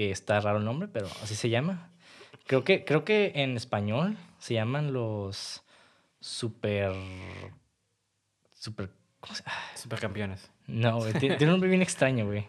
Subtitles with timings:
[0.00, 1.90] que está raro el nombre, pero así se llama.
[2.46, 5.62] Creo que, creo que en español se llaman los
[6.20, 6.94] super.
[8.54, 8.88] Super.
[9.20, 9.44] ¿Cómo se
[9.76, 10.50] Supercampeones.
[10.66, 11.12] No, güey.
[11.12, 12.46] Tiene, un nombre bien extraño, güey.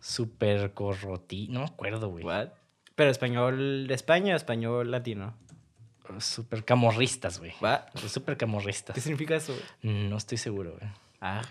[0.00, 1.46] Super corroti.
[1.46, 2.24] No me acuerdo, güey.
[2.24, 2.48] What?
[2.96, 5.36] Pero español de España o español latino.
[6.18, 7.52] Super camorristas, güey.
[7.60, 7.82] What?
[8.08, 8.92] Super camorristas.
[8.92, 9.54] ¿Qué significa eso?
[9.54, 10.08] güey?
[10.08, 10.90] No estoy seguro, güey.
[11.20, 11.42] Ah.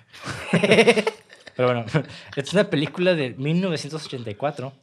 [1.56, 1.86] Pero bueno,
[2.36, 4.74] es una película de 1984,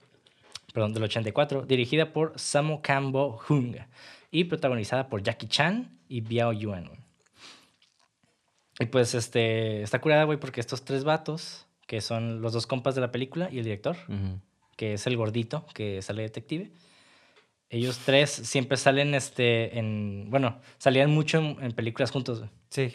[0.72, 3.76] perdón, del 84, dirigida por Samo Kambo Hung
[4.30, 6.90] y protagonizada por Jackie Chan y Biao Yuan.
[8.78, 12.94] Y pues este, está curada, güey, porque estos tres vatos, que son los dos compas
[12.94, 13.96] de la película y el director,
[14.76, 16.70] que es el gordito que sale detective.
[17.68, 20.26] Ellos tres siempre salen este, en.
[20.30, 22.44] Bueno, salían mucho en, en películas juntos.
[22.68, 22.94] Sí,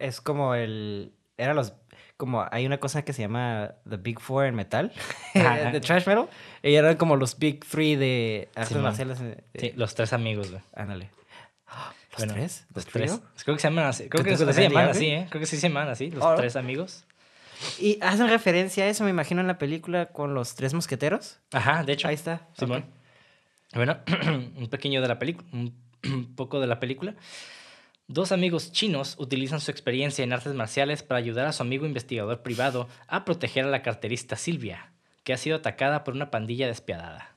[0.00, 1.12] es como el...
[1.36, 1.72] Era los...
[2.18, 4.92] Como hay una cosa que se llama The Big Four en metal,
[5.34, 6.28] de Trash Metal.
[6.62, 9.20] Y eran como los Big Three de artes marciales.
[9.22, 10.60] eh, Sí, eh, los tres amigos, güey.
[10.74, 11.10] Ándale.
[12.10, 12.66] ¿Los Bueno, tres?
[12.74, 13.20] Los ¿The tres.
[13.44, 14.08] Creo que se llaman así.
[14.08, 15.06] Creo ¿Que se llaman así?
[15.06, 15.26] ¿eh?
[15.30, 16.34] Creo que sí se llaman así, los Oh.
[16.34, 17.04] tres amigos.
[17.78, 21.38] Y hacen referencia a eso, me imagino, en la película con los tres mosqueteros.
[21.52, 22.08] Ajá, de hecho.
[22.08, 22.48] Ahí está.
[22.58, 22.84] Simón.
[23.74, 23.98] Bueno,
[24.56, 25.72] un pequeño de la película, un
[26.36, 27.14] poco de la película.
[28.08, 32.42] Dos amigos chinos utilizan su experiencia en artes marciales para ayudar a su amigo investigador
[32.42, 37.36] privado a proteger a la carterista Silvia, que ha sido atacada por una pandilla despiadada.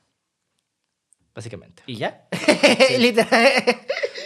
[1.34, 1.82] Básicamente.
[1.86, 2.26] ¿Y ya?
[2.98, 3.52] Literal.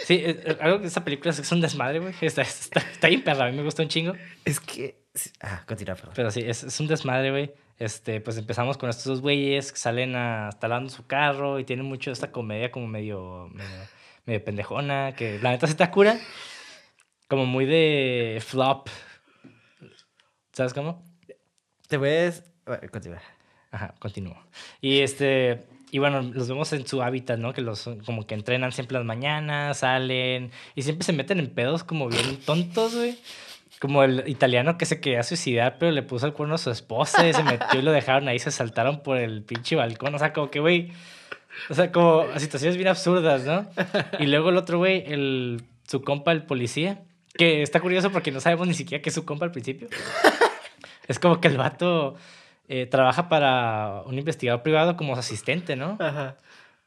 [0.04, 2.14] Sí, eh, eh, algo que esa película es un desmadre, güey.
[2.20, 4.12] Está, está, está bien perra, a mí me gustó un chingo.
[4.44, 5.02] Es que...
[5.14, 5.30] sí.
[5.40, 6.12] Ah, continúa, perdón.
[6.14, 7.52] Pero sí, es, es un desmadre, güey.
[7.78, 11.86] Este, pues empezamos con estos dos güeyes que salen a, instalando su carro y tienen
[11.86, 13.70] mucho esta comedia como medio, medio,
[14.26, 16.18] medio pendejona, que la neta se te cura.
[17.28, 18.88] Como muy de flop.
[20.52, 21.02] ¿Sabes cómo?
[21.88, 22.44] Te ves...
[22.64, 23.22] Bueno, continúa.
[23.70, 24.36] Ajá, continúo.
[24.80, 27.52] Y este, y bueno, los vemos en su hábitat, ¿no?
[27.52, 31.84] Que los como que entrenan siempre las mañanas, salen y siempre se meten en pedos
[31.84, 33.18] como bien tontos, güey.
[33.80, 37.28] Como el italiano que se quería suicidar, pero le puso el cuerno a su esposa
[37.28, 40.14] y se metió y lo dejaron ahí, se saltaron por el pinche balcón.
[40.14, 40.92] O sea, como que, güey.
[41.70, 43.68] O sea, como situaciones bien absurdas, ¿no?
[44.18, 47.02] Y luego el otro, güey, el, su compa, el policía,
[47.36, 49.88] que está curioso porque no sabemos ni siquiera que es su compa al principio.
[51.08, 52.16] Es como que el vato
[52.68, 55.96] eh, trabaja para un investigador privado como asistente, ¿no?
[56.00, 56.36] Ajá.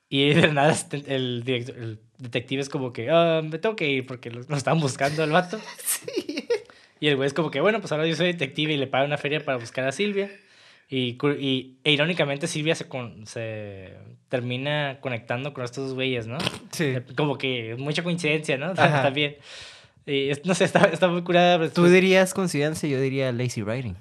[0.10, 3.88] Y de nada este- el, director- el detective es como que, "Ah, me tengo que
[3.90, 5.60] ir porque lo, lo están buscando el vato.
[5.86, 6.48] Sí.
[7.02, 9.06] Y el güey es como que, bueno, pues ahora yo soy detective y le paga
[9.06, 10.30] una feria para buscar a Silvia.
[10.92, 13.94] Y, y e irónicamente Silvia se, con- se
[14.28, 16.38] termina conectando con estos güeyes, ¿no?
[16.72, 16.96] Sí.
[17.16, 18.74] Como que mucha coincidencia, ¿no?
[18.76, 19.38] También.
[20.06, 21.60] Y no sé, está, está muy curada.
[21.60, 23.94] pero Tú dirías coincidencia, yo diría lazy writing.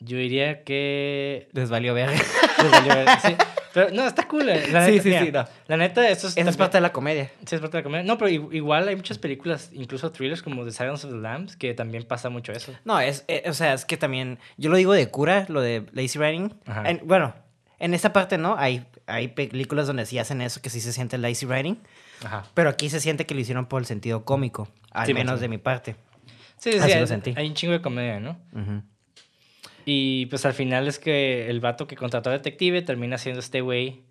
[0.00, 2.10] Yo diría que Les valió ver.
[2.10, 3.34] Les valió ver, sí.
[3.74, 4.48] Pero no, está cool.
[4.48, 5.44] eh, La Sí, neta, sí, mira, sí, no.
[5.68, 7.30] La neta, esto es, Esa es parte de la comedia.
[7.46, 8.04] sí, es parte de la comedia.
[8.04, 11.74] No, pero igual hay muchas películas, incluso thrillers como The Silence of the Lambs, que
[11.74, 12.72] también pasa mucho eso.
[12.84, 15.84] No, es, eh, o sea, es que también, yo lo digo de cura, lo de
[15.92, 16.54] lazy writing.
[16.84, 17.34] En- bueno,
[17.78, 21.16] en esta parte no, hay, hay películas donde sí hacen eso, que sí se siente
[21.18, 21.76] lazy writing,
[22.24, 22.44] Ajá.
[22.54, 25.42] pero aquí se siente que lo hicieron por el sentido cómico, al Sí, menos sí.
[25.42, 25.94] de mi parte.
[26.58, 27.34] Sí, sí, Así lo hay, sentí.
[27.36, 28.36] hay un chingo de comedia, ¿no?
[28.52, 28.82] Ujú.
[29.90, 33.62] Y pues al final es que el vato que contrató a detective termina siendo este
[33.62, 34.02] güey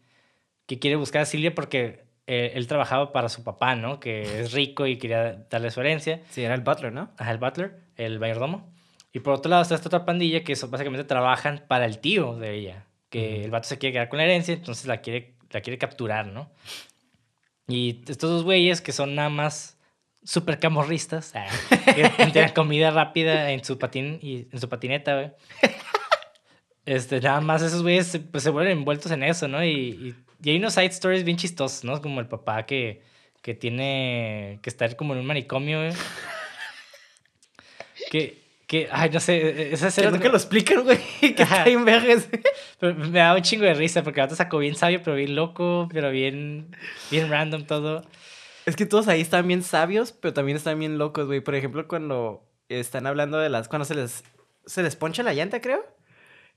[0.65, 3.99] que quiere buscar a Silvia porque eh, él trabajaba para su papá, ¿no?
[3.99, 6.23] Que es rico y quería darle su herencia.
[6.31, 7.11] Sí, era el butler, ¿no?
[7.19, 8.73] Ajá, el butler, el mayordomo.
[9.13, 12.35] Y por otro lado está esta otra pandilla que son, básicamente trabajan para el tío
[12.37, 12.85] de ella.
[13.11, 13.45] Que Ujú.
[13.45, 16.49] el vato se quiere quedar con la herencia, entonces la quiere, la quiere capturar, ¿no?
[17.67, 19.76] Y estos dos güeyes que son nada más
[20.27, 21.47] súper camorristas, ah,
[21.95, 25.31] que tienen comida rápida en su patín y en su patineta, güey.
[26.85, 29.63] Este, nada más esos güeyes se, pues, se vuelven envueltos en eso, ¿no?
[29.63, 32.01] Y, y, y hay unos side stories bien chistosos, ¿no?
[32.01, 33.03] Como el papá que,
[33.41, 35.93] que tiene que estar como en un manicomio, güey.
[38.11, 40.99] Que, que, ay, no sé, esa Que escena nunca lo explican, güey,
[41.35, 42.27] que está bien vergas.
[42.79, 45.35] pero me da un chingo de risa porque el vato sacó bien sabio, pero bien
[45.35, 46.75] loco, pero bien,
[47.09, 48.03] bien random todo.
[48.67, 51.39] Es que todos ahí están bien sabios, pero también están bien locos, güey.
[51.39, 53.69] Por ejemplo, cuando están hablando de las...
[53.69, 54.25] Cuando se les,
[54.65, 55.85] se les poncha la llanta, creo.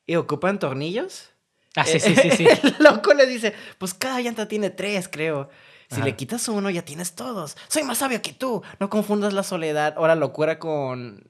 [0.07, 1.31] Y ocupan tornillos.
[1.77, 2.49] Ah, sí, sí, sí, sí.
[2.65, 5.51] El loco le dice, pues cada llanta tiene tres, creo.
[5.89, 6.05] Si Ajá.
[6.05, 7.57] le quitas uno, ya tienes todos.
[7.69, 8.61] Soy más sabio que tú.
[8.81, 11.25] No confundas la soledad o la locura con,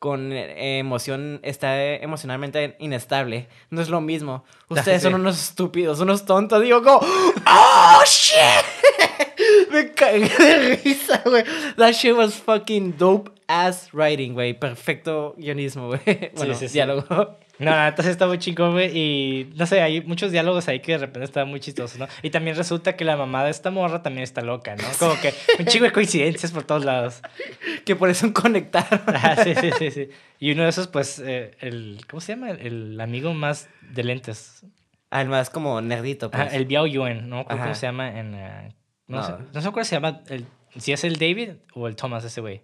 [0.00, 3.48] con eh, emoción, está eh, emocionalmente inestable.
[3.70, 4.44] No es lo mismo.
[4.68, 5.04] Ustedes sí.
[5.04, 6.60] son unos estúpidos, unos tontos.
[6.60, 8.73] Digo, como, ¡Oh, shit!
[9.70, 11.44] Me cagué de risa, güey.
[11.76, 14.54] That shit was fucking dope ass writing, güey.
[14.58, 16.00] Perfecto guionismo, güey.
[16.36, 16.74] Bueno, sí, sí.
[16.74, 17.38] diálogo.
[17.58, 17.72] No,
[18.02, 18.90] sí está muy chingón, güey.
[18.96, 22.08] Y no sé, hay muchos diálogos ahí que de repente están muy chistosos, ¿no?
[22.22, 24.84] Y también resulta que la mamá de esta morra también está loca, ¿no?
[24.98, 27.22] Como que un chingo de coincidencias por todos lados.
[27.84, 29.00] Que por eso conectaron.
[29.06, 30.08] Ajá, sí, sí, sí, sí.
[30.40, 32.00] Y uno de esos, pues, eh, el.
[32.10, 32.50] ¿Cómo se llama?
[32.50, 34.64] El, el amigo más de lentes.
[35.10, 36.52] Además, como nerdito, pues.
[36.52, 37.44] El Biao Yuen, ¿no?
[37.44, 37.74] ¿Cómo Ajá.
[37.74, 38.34] se llama en.
[38.34, 38.74] eh,
[39.06, 39.22] no.
[39.22, 40.22] Sé, no sé cuál se llama.
[40.28, 40.46] El,
[40.76, 42.62] si es el David o el Thomas, ese güey.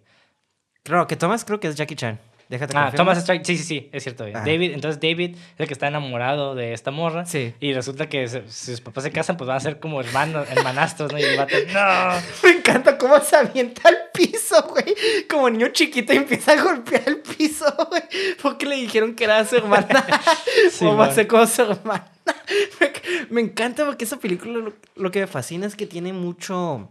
[0.82, 2.18] Creo que Thomas creo que es Jackie Chan.
[2.50, 2.96] Déjate Ah, confirmo.
[3.04, 3.44] Thomas Strike.
[3.46, 4.24] Sí, sí, sí, es cierto.
[4.24, 4.40] Ajá.
[4.40, 7.24] David, entonces David es el que está enamorado de esta morra.
[7.24, 7.54] Sí.
[7.60, 10.48] Y resulta que se- si sus papás se casan, pues van a ser como hermanos,
[10.50, 11.18] hermanastros, ¿no?
[11.18, 12.20] Y el vato, no.
[12.42, 14.84] Me encanta cómo se avienta al piso, güey.
[15.30, 18.02] Como niño chiquito y empieza a golpear el piso, güey.
[18.42, 19.86] Porque le dijeron que era su hermana.
[20.72, 22.10] Sí, o va a ser como su hermana.
[23.30, 26.90] Me, encanta porque esa película lo, lo que me fascina es que tiene mucho,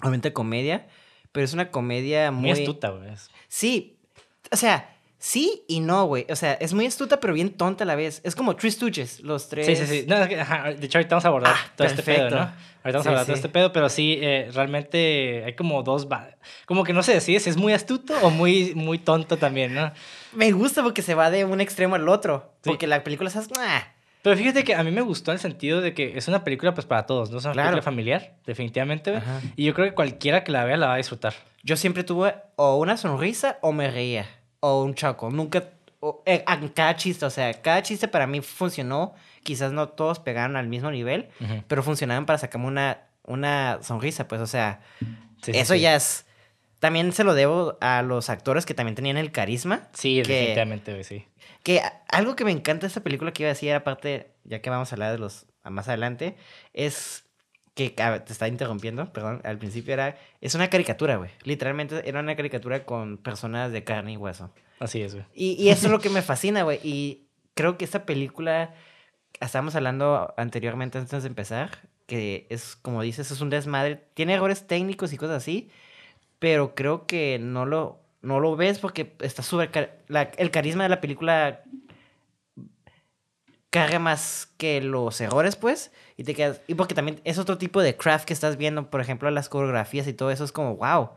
[0.00, 0.86] obviamente, comedia.
[1.32, 2.50] Pero es una comedia muy...
[2.50, 3.10] Muy astuta, güey.
[3.48, 3.95] Sí,
[4.50, 6.26] o sea, sí y no, güey.
[6.30, 8.20] O sea, es muy astuta, pero bien tonta a la vez.
[8.24, 9.66] Es como Three Stooges, los tres.
[9.66, 10.04] Sí, sí, sí.
[10.06, 12.36] No, es que, ajá, de hecho, ahorita vamos a abordar Ah, todo este pedo, perfecto.
[12.36, 12.42] ¿no?
[12.42, 13.36] Ahorita vamos Sí, a hablar de sí.
[13.38, 16.06] este pedo, pero sí, eh, realmente hay como dos.
[16.66, 19.92] Como que no se decide si es muy astuto o muy, muy tonto también, ¿no?
[20.32, 22.52] Me gusta porque se va de un extremo al otro.
[22.62, 23.36] Porque la película es...
[23.58, 23.92] ah,
[24.26, 26.74] Pero fíjate que a mí me gustó en el sentido de que es una película
[26.74, 27.38] pues para todos, ¿no?
[27.38, 27.68] Es una Claro.
[27.68, 29.14] película familiar, definitivamente.
[29.18, 29.40] Ajá.
[29.54, 31.32] Y yo creo que cualquiera que la vea la va a disfrutar.
[31.62, 34.26] Yo siempre tuve o una sonrisa o me reía.
[34.58, 35.30] O un choco.
[35.30, 35.62] Nunca...
[36.00, 39.14] o- eh, ah, cada chiste, o sea, cada chiste para mí funcionó.
[39.44, 41.28] Quizás no todos pegaron al mismo nivel,
[41.68, 44.80] pero funcionaban para sacarme una, una sonrisa, pues, o sea,
[45.40, 45.80] sí, eso sí.
[45.82, 46.25] ya es...
[46.78, 49.88] También se lo debo a los actores que también tenían el carisma.
[49.92, 51.26] Sí, que- definitivamente, güey, sí.
[51.62, 54.70] Que algo que me encanta de esta película que iba a decir, aparte, ya que
[54.70, 56.36] vamos a hablar de los más adelante,
[56.72, 57.24] es
[57.74, 61.30] que ver, te está interrumpiendo, perdón, al principio era, es una caricatura, güey.
[61.42, 64.50] Literalmente era una caricatura con personas de carne y hueso.
[64.78, 65.26] Así es, güey.
[65.34, 66.78] Y, y eso es lo que me fascina, güey.
[66.82, 68.74] Y creo que esta película,
[69.40, 71.70] estábamos hablando anteriormente antes de empezar,
[72.06, 73.96] que es, como dices, es un desmadre.
[74.14, 75.70] Tiene errores técnicos y cosas así,
[76.38, 80.88] pero creo que no lo, no lo ves porque está car- la- el carisma de
[80.90, 81.62] la película
[83.70, 86.62] carga más que los errores, pues, y te quedas...
[86.66, 90.06] Y porque también es otro tipo de craft que estás viendo, por ejemplo, las coreografías
[90.06, 91.10] y todo eso, es como, wow.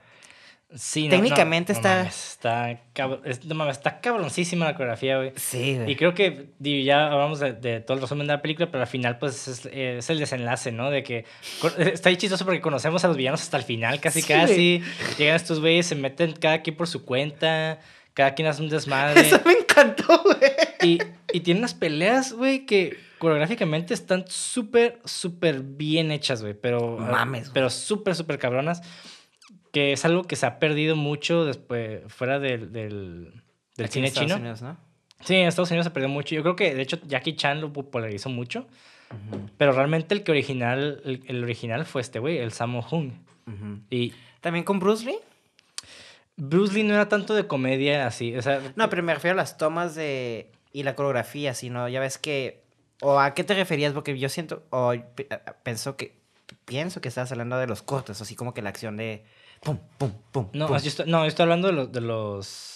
[0.75, 5.31] Sí, no, Técnicamente no, no está- mames, está, mames, está cabroncísima la coreografía, güey.
[5.35, 8.69] Sí, Y creo que digo, ya hablamos de, de todo el resumen de la película,
[8.69, 10.91] pero al final, pues es, es el desenlace, ¿no?
[10.91, 11.25] De que
[11.79, 14.83] está ahí chistoso porque conocemos a los villanos hasta el final, casi, Sí, casi.
[15.17, 17.79] Llegan estos güeyes, se meten cada quien por su cuenta,
[18.13, 19.21] cada quien hace un desmadre.
[19.27, 20.37] Eso me encantó, güey.
[20.83, 20.99] y,
[21.33, 26.53] y tiene unas peleas, güey, que coreográficamente están súper, súper bien hechas, güey.
[26.53, 27.53] Pero, Mames, güey.
[27.55, 28.81] pero súper, súper cabronas.
[29.71, 33.43] Que es algo que se ha perdido mucho después, fuera del, del,
[33.77, 34.39] del Aquí cine en Estados chino.
[34.39, 34.77] Unidos, ¿no?
[35.21, 36.33] Sí, en Estados Unidos se perdió mucho.
[36.33, 38.67] Yo creo que, de hecho, Jackie Chan lo popularizó mucho.
[39.57, 43.11] Pero realmente el que original, el, el original fue este güey, el Sammo Hung.
[43.89, 45.17] Y ¿También con Bruce Lee?
[46.37, 48.35] Bruce Lee no era tanto de comedia así.
[48.37, 50.51] O sea, No, pero me refiero a las tomas de...
[50.71, 52.61] y la coreografía, sino ya ves que...
[53.01, 53.93] ¿O a qué te referías?
[53.93, 54.63] Porque yo siento...
[54.69, 56.17] O pe- a- pienso que...
[56.65, 59.25] Pienso que estabas hablando de los cortes, así como que la acción de...
[59.61, 60.77] Pum, pum, pum, no, pum.
[60.77, 61.91] yo estoy, no, yo estoy hablando de los...
[61.91, 62.75] De los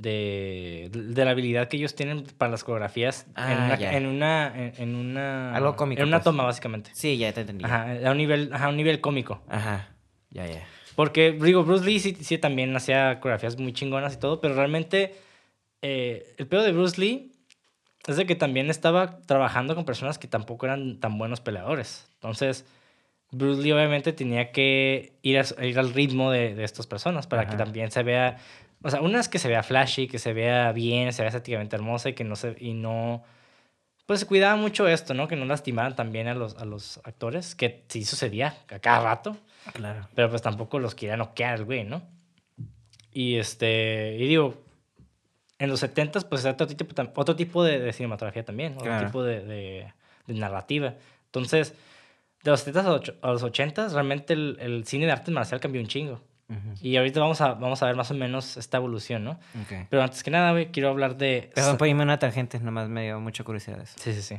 [0.00, 4.52] de, de la habilidad que ellos tienen para las coreografías en, Ah, una, en una
[4.54, 6.24] en, en una Algo cómico, en una pues.
[6.24, 7.64] toma básicamente Sí, ya te entendí.
[7.64, 9.88] ajá a un nivel ajá, a un nivel cómico Ajá.
[10.30, 10.62] Ya, ya.
[10.94, 15.16] Porque, digo, Bruce Lee sí, sí también hacía coreografías muy chingonas y todo, pero realmente
[15.82, 17.32] eh, el pedo de Bruce Lee
[18.06, 22.06] es de que también estaba trabajando con personas que tampoco eran tan buenos peleadores.
[22.14, 22.66] Entonces,
[23.30, 27.42] Bruce Lee obviamente tenía que ir, a- ir al ritmo de, de estas personas para
[27.44, 27.64] que Ajá.
[27.64, 28.38] también se vea,
[28.82, 31.76] o sea, una es que se vea flashy, que se vea bien, se vea estéticamente
[31.76, 33.22] hermosa y que no se, y no,
[34.06, 35.28] pues cuidaba mucho esto, ¿no?
[35.28, 39.36] Que no lastimaran también a los, a los actores, que sí sucedía a cada rato.
[39.74, 40.08] Claro.
[40.14, 42.00] Pero pues tampoco los quería noquear el güey, ¿no?
[43.12, 44.54] Y este, y digo,
[45.58, 49.06] en los 70s pues era otro tipo, otro tipo de, de cinematografía también, otro Claro.
[49.06, 49.92] tipo de, de-
[50.26, 50.94] de narrativa.
[51.26, 51.74] Entonces,
[52.42, 55.30] de los 70s a los och- a los 80s, realmente el, el cine de arte
[55.30, 56.20] marcial cambió un chingo.
[56.50, 56.74] Ujú.
[56.80, 59.32] Y ahorita vamos a, vamos a ver más o menos esta evolución, ¿no?
[59.32, 59.86] Ok.
[59.90, 61.50] Pero antes que nada, güey, quiero hablar de...
[61.54, 63.94] Perdón por irme a una tangente, nomás me dio mucha curiosidad eso.
[63.98, 64.36] Sí, sí, sí.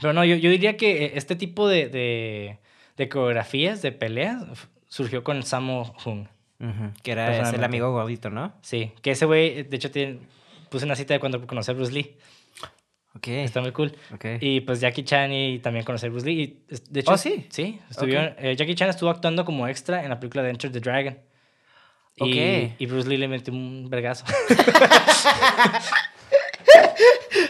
[0.00, 2.58] Pero no, yo, yo diría que eh, este tipo de, de,
[2.96, 4.44] de coreografías, de peleas,
[4.88, 6.26] surgió con Sammo Hung.
[6.60, 8.54] Ujú, Que era el amigo gordito, ¿no?
[8.62, 10.20] Sí, que ese güey, de hecho, tiene,
[10.70, 12.16] puse una cita de cuando conocí a Bruce Lee.
[13.16, 13.28] Ok.
[13.28, 13.92] Está muy cool.
[14.14, 14.24] ok.
[14.40, 16.42] Y pues Jackie Chan y también conocí a Bruce Lee.
[16.42, 17.46] Y, de hecho, Oh, ¿sí?
[17.50, 20.80] Sí, estuvieron, eh, Jackie Chan estuvo actuando como extra en la película de Enter the
[20.80, 21.18] Dragon.
[22.18, 24.24] Y, y Bruce Lee le metió un vergazo.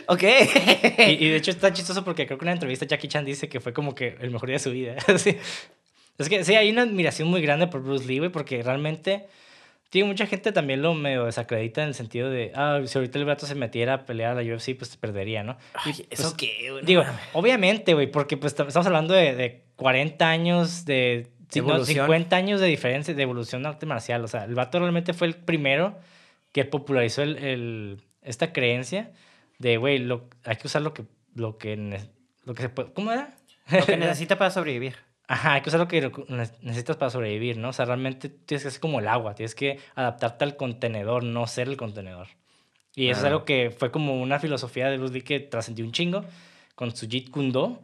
[0.08, 0.23] Ok.
[0.23, 3.49] y, y de hecho está chistoso porque creo que en una entrevista Jackie Chan dice
[3.49, 4.96] que fue como que el mejor día de su vida.
[5.18, 5.37] Sí.
[6.18, 9.26] Es que sí, hay una admiración muy grande por Bruce Lee, güey, porque realmente...
[9.90, 13.25] Tiene mucha gente también lo medio desacredita en el sentido de, ah, si ahorita el
[13.25, 15.52] vato se metiera a pelear a la UFC, pues perdería, ¿no?
[15.85, 16.83] Y, Ay, pues, ¿Eso qué, güey?
[16.83, 21.28] No Digo, obviamente, güey, porque pues tam- estamos hablando de, de 40 años de...
[21.50, 22.07] sí, no, Evolución.
[22.07, 24.25] 50 años de diferencia, de evolución de arte marcial.
[24.25, 25.97] O sea, el vato realmente fue el primero
[26.52, 29.12] que popularizó el, el- esta creencia
[29.59, 30.05] de, güey,
[30.45, 31.05] hay que usar lo que,
[31.37, 31.76] lo que,
[32.45, 32.93] lo que se puede...
[32.93, 33.35] ¿Cómo era?
[33.71, 34.97] Lo que necesita para sobrevivir.
[35.28, 36.00] Ajá, hay que usar lo que
[36.61, 37.71] necesitas para sobrevivir, ¿no?
[37.71, 41.47] O sea, realmente tienes que ser como el agua, tienes que adaptarte al contenedor, no
[41.49, 42.28] ser el contenedor.
[42.95, 43.28] Y eso es Ah.
[43.28, 46.25] algo que fue como una filosofía de Bruce Lee que trascendió un chingo
[46.76, 47.83] con su Jeet Kune Do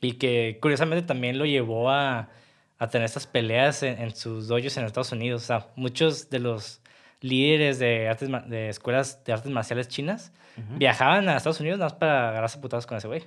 [0.00, 2.30] y que curiosamente también lo llevó a,
[2.78, 5.42] a tener estas peleas en, en sus dojos en Estados Unidos.
[5.42, 6.80] O sea, muchos de los
[7.20, 10.78] líderes de, artes, de escuelas de artes marciales chinas Ujú.
[10.78, 13.24] viajaban a Estados Unidos nada más para agarrarse putados con ese güey.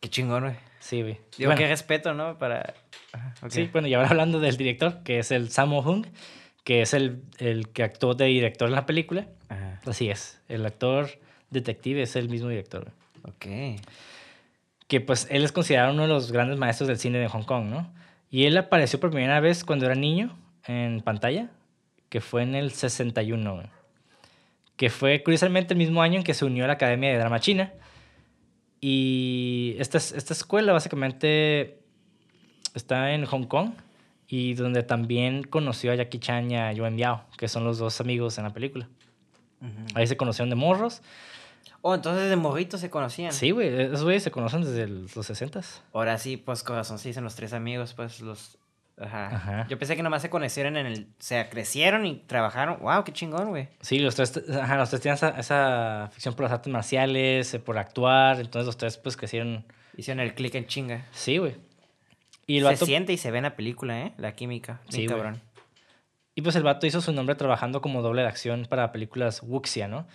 [0.00, 0.54] Qué chingón, güey.
[0.80, 1.18] Sí, güey.
[1.36, 1.58] Digo, Bueno.
[1.58, 2.38] qué respeto, ¿no?
[2.38, 2.74] Para...
[3.12, 3.34] Ajá.
[3.48, 6.06] Sí, bueno, y ahora hablando del director, que es el Sammo Hung,
[6.64, 9.26] que es el, el que actuó de director en la película.
[9.48, 9.80] Ajá.
[9.86, 11.10] Así es, el actor
[11.50, 12.92] detective es el mismo director.
[13.24, 13.46] Ok.
[14.86, 17.66] Que pues él es considerado uno de los grandes maestros del cine de Hong Kong,
[17.66, 17.92] ¿no?
[18.30, 21.48] Y él apareció por primera vez cuando era niño en pantalla,
[22.08, 23.66] que fue en el 61, güey.
[24.76, 27.38] Que fue curiosamente el mismo año en que se unió a la Academia de Drama
[27.40, 27.72] China.
[28.80, 31.78] Y esta, es- esta escuela básicamente
[32.74, 33.72] está en Hong Kong
[34.26, 38.00] y donde también conoció a Jackie Chan y a Yuan Biao, que son los dos
[38.00, 38.88] amigos en la película.
[39.60, 39.70] Ujú.
[39.94, 41.02] Ahí se conocieron de morros.
[41.82, 43.32] Oh, entonces de morritos se conocían.
[43.32, 45.60] Sí, güey, esos güeyes se conocen desde el- los 60
[45.92, 48.56] Ahora sí, pues corazón, sí, son los tres amigos, pues los...
[49.00, 49.26] Ajá.
[49.34, 49.66] Ajá.
[49.68, 51.08] Yo pensé que nomás se conocieron en el...
[51.18, 52.78] O sea, crecieron y trabajaron.
[52.80, 53.68] Wow, qué chingón, güey.
[53.80, 57.58] Sí, los tres, ajá, los tres tenían esa, esa afición por las artes marciales, eh,
[57.58, 59.64] por actuar, entonces los tres pues crecieron.
[59.96, 61.06] Hicieron el click en chinga.
[61.12, 61.56] Sí, güey.
[62.46, 64.12] Y el se vato, siente y se ve en la película, ¿eh?
[64.16, 64.80] La química.
[64.88, 65.16] Sí, güey.
[65.16, 65.40] cabrón.
[66.34, 69.88] y pues el vato hizo su nombre trabajando como doble de acción para películas Wuxia,
[69.88, 70.06] ¿no?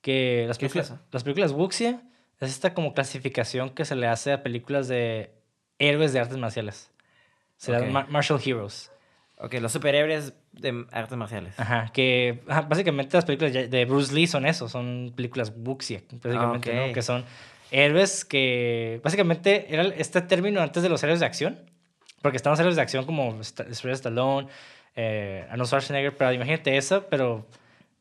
[0.00, 1.06] Que las ¿Qué es películas, eso?
[1.12, 2.02] las películas Wuxia
[2.40, 5.32] es esta como clasificación que se le hace a películas de
[5.78, 6.90] héroes de artes marciales.
[7.62, 7.78] Se Ok.
[7.78, 8.90] llaman mar- martial heroes.
[9.38, 11.58] Ok, los superhéroes de artes marciales.
[11.58, 16.70] Ajá, que ajá, básicamente las películas de Bruce Lee son eso, son películas wuxia, básicamente,
[16.76, 16.86] Ah, ok.
[16.88, 16.92] ¿no?
[16.92, 17.24] Que son
[17.70, 21.58] héroes que básicamente era este término antes de los héroes de acción,
[22.20, 24.48] porque estaban los héroes de acción como St- Sylvester Stallone,
[24.94, 27.46] eh, Arnold Schwarzenegger, pero imagínate eso, pero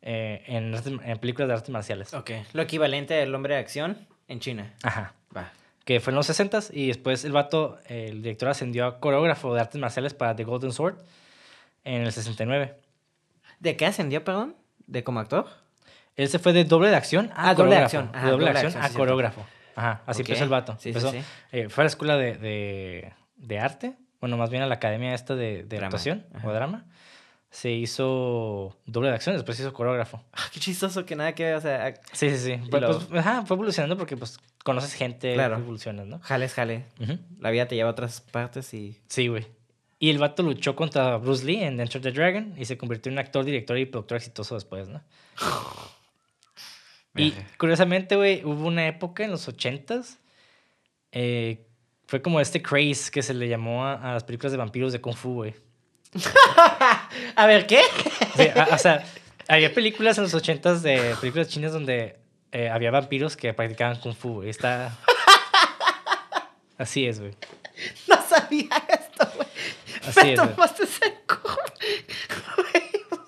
[0.04, 2.14] eh, en, en películas de artes marciales.
[2.14, 2.32] Ok.
[2.54, 4.74] Lo equivalente del hombre de acción en China.
[4.84, 5.14] Ajá.
[5.36, 5.52] Va.
[5.92, 9.60] Que fue en los 60s y después el vato, el director ascendió a coreógrafo de
[9.60, 10.96] artes marciales para The Golden Sword
[11.84, 12.76] en el 69.
[13.60, 14.56] ¿De qué ascendió, perdón?
[14.88, 15.48] ¿De como actor?
[16.16, 18.10] Él se fue de doble de acción a Ah, doble de acción.
[18.14, 19.46] Ajá, de doble acción acción, a sí, coreógrafo.
[19.76, 20.30] Ajá, así Ok.
[20.30, 20.74] empezó el vato.
[20.80, 21.22] Sí, sí, Empezó, sí.
[21.52, 25.14] eh, fue a la escuela de, de, de arte, bueno, más bien a la academia
[25.14, 25.88] esta de, de Drama.
[25.88, 26.48] actuación Ajá.
[26.48, 26.86] o drama.
[27.52, 30.24] Se hizo doble de acción, después se hizo coreógrafo.
[30.32, 32.58] Ah, qué chistoso que nada que ver, o sea, Sí, sí, sí.
[32.72, 35.58] Lo- pues, ajá, fue evolucionando porque pues conoces gente, Claro.
[35.58, 36.20] evolucionas, ¿no?
[36.22, 36.86] jales, jale.
[37.40, 38.98] La vida te lleva a otras partes y...
[39.08, 39.46] Sí, güey.
[40.00, 43.16] Y el vato luchó contra Bruce Lee en Enter the Dragon y se convirtió en
[43.16, 45.02] un actor, director y productor exitoso después, ¿no?
[47.16, 50.18] Y curiosamente, güey, hubo una época en los ochentas,
[51.12, 51.68] eh,
[52.08, 55.02] fue como este craze que se le llamó a, a las películas de vampiros de
[55.02, 55.54] Kung Fu, güey.
[57.36, 57.82] A ver, ¿qué?
[58.36, 59.04] Sí, a- o sea,
[59.48, 62.18] había películas en los ochentas de películas chinas donde
[62.52, 64.50] eh, había vampiros que practicaban Kung Fu, güey.
[64.50, 64.98] Está...
[66.78, 67.34] Así es, güey.
[68.08, 69.48] No sabía esto, güey.
[70.08, 71.14] Así Me es, tomaste ese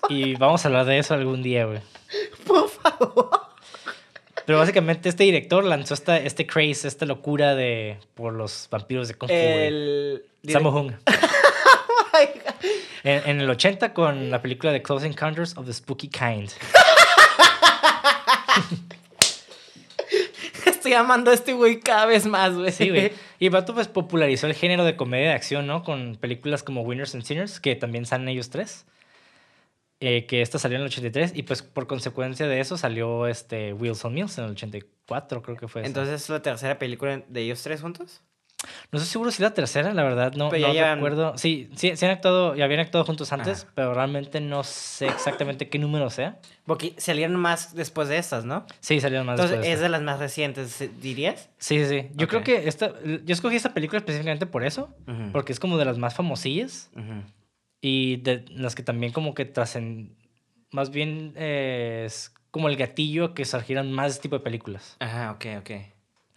[0.08, 1.80] Y vamos a hablar de eso algún día, güey.
[2.46, 3.30] Por favor.
[4.44, 9.14] Pero básicamente este director lanzó esta, este craze, esta locura de por los vampiros de
[9.14, 9.34] Kung Fu.
[9.36, 10.24] El...
[10.48, 10.92] Sammo Hung.
[11.86, 12.54] Oh my God.
[13.04, 16.50] En, en el 80 con la película de Close Encounters of the Spooky Kind.
[20.66, 22.70] Estoy amando a este güey cada vez más, güey.
[22.72, 23.12] Sí, güey.
[23.38, 25.82] Y el vato pues popularizó el género de comedia de acción, ¿no?
[25.82, 28.86] Con películas como Winners and Sinners, que también salen ellos tres.
[30.00, 33.72] eh, que esta salió en el 83 y pues por consecuencia de eso salió este
[33.72, 35.80] Wilson Mills en el 84, creo que fue.
[35.82, 35.88] esa.
[35.88, 38.20] Entonces, ¿es la tercera película de ellos tres juntos?
[38.92, 41.38] No estoy seguro si es la tercera, la verdad, no, Pero no recuerdo.
[41.38, 43.72] Sí, sí, sí han actuado, ya habían actuado juntos antes, Ajá.
[43.74, 46.38] pero realmente no sé exactamente qué número sea.
[46.66, 48.64] Porque salieron más después de estas, ¿no?
[48.80, 50.90] Sí, salieron más Entonces, después de es de las más recientes, ¿eh?
[51.00, 51.50] ¿dirías?
[51.58, 52.08] Sí, sí, sí.
[52.14, 55.32] Yo creo que esta, yo escogí esta película específicamente por eso, Ujú.
[55.32, 57.22] porque es como de las más famosillas Ujú.
[57.80, 60.16] y de las que también como que trascen,
[60.70, 64.96] más bien eh, es como el gatillo que surgieran más este tipo de películas.
[65.00, 65.70] Ajá, ok, ok.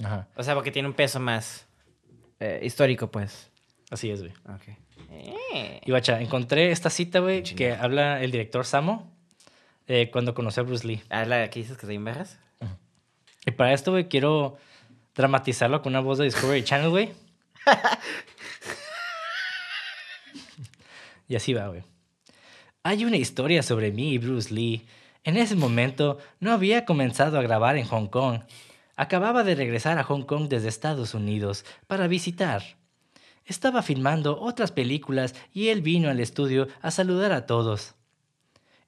[0.04, 0.28] Ajá.
[0.36, 1.67] O sea, porque tiene un peso más
[2.40, 3.50] eh, histórico, pues.
[3.90, 4.34] Así es, güey.
[4.46, 4.64] Ok.
[5.12, 5.82] Eh.
[5.86, 9.12] Y bacha, encontré esta cita, güey, que habla el director Samo
[9.88, 11.02] eh, cuando conoció a Bruce Lee.
[11.10, 12.40] Ah, la que dices que te vergas.
[13.46, 14.58] Y para esto, güey, quiero
[15.16, 17.12] dramatizarlo con una voz de Discovery Channel, güey.
[21.30, 21.84] y así va, güey.
[22.84, 24.86] Hay una historia sobre mí y Bruce Lee.
[25.24, 28.42] En ese momento no había comenzado a grabar en Hong Kong.
[28.98, 32.64] Acababa de regresar a Hong Kong desde Estados Unidos para visitar.
[33.46, 37.94] Estaba filmando otras películas y él vino al estudio a saludar a todos.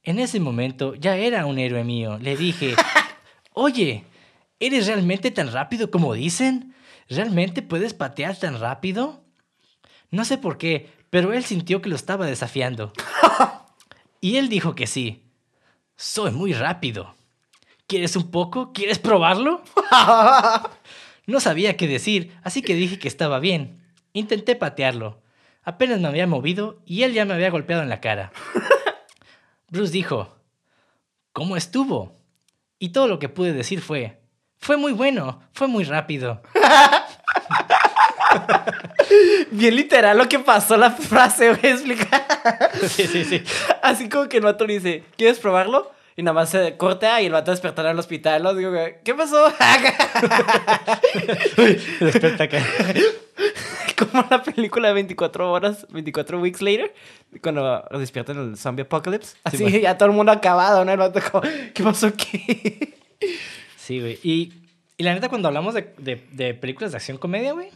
[0.02, 2.18] En ese momento ya era un héroe mío.
[2.20, 2.74] Le dije,
[3.54, 4.04] oye,
[4.60, 6.74] ¿eres realmente tan rápido como dicen?
[7.08, 9.24] ¿Realmente puedes patear tan rápido?
[10.10, 12.92] No sé por qué, pero él sintió que lo estaba desafiando.
[14.22, 15.24] Y él dijo que sí.
[15.96, 17.16] Soy muy rápido.
[17.90, 18.72] ¿Quieres un poco?
[18.72, 19.64] ¿Quieres probarlo?
[21.26, 23.84] No sabía qué decir, así que dije que estaba bien.
[24.14, 25.22] Intenté patearlo.
[25.62, 28.32] Apenas me había movido y él ya me había golpeado en la cara.
[29.68, 30.36] Bruce dijo,
[31.32, 32.18] ¿cómo estuvo?
[32.80, 34.20] Y todo lo que pude decir fue,
[34.58, 36.42] fue muy bueno, fue muy rápido.
[39.52, 42.72] Bien literal lo que pasó la frase, voy a explicar.
[42.88, 43.44] Sí, sí, sí.
[43.84, 45.92] Así como que el vato dice, ¿quieres probarlo?
[46.20, 48.44] Y nada más se corta y el vato despertar al hospital.
[48.44, 48.54] ¿no?
[48.54, 48.74] Digo,
[49.06, 49.46] ¿qué pasó?
[52.02, 52.62] Despierta acá.
[53.98, 56.94] como la película 24 horas, 24 weeks later,
[57.42, 59.38] cuando despiertan el zombie apocalypse.
[59.46, 59.78] Así bueno.
[59.78, 60.92] ya todo el mundo acabado, ¿no?
[60.92, 61.42] El vato como,
[61.74, 62.96] ¿qué pasó aquí?
[63.78, 64.20] Sí, güey.
[64.22, 64.52] Y,
[64.98, 67.70] y la neta, cuando hablamos de, de- de películas de acción comedia, güey,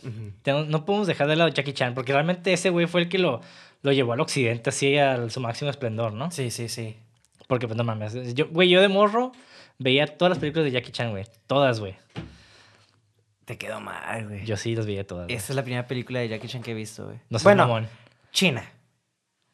[0.67, 3.19] no podemos dejar de lado a Jackie Chan, porque realmente ese güey fue el que
[3.19, 3.39] lo,
[3.83, 6.29] lo llevó al occidente así a su máximo esplendor, ¿no?
[6.31, 6.97] Sí, sí, sí.
[7.53, 8.33] Porque, pues no mames.
[8.33, 9.31] Yo, güey, yo de morro
[9.77, 11.23] veía todas las películas de Jackie Chan, güey.
[11.45, 11.95] Todas, güey.
[13.45, 14.43] Te quedó mal, güey.
[14.43, 15.29] Yo sí las veía todas.
[15.29, 17.19] Esa es la primera película de Jackie Chan que he visto, güey.
[17.29, 17.87] No sé, bueno, mamón.
[18.31, 18.63] China.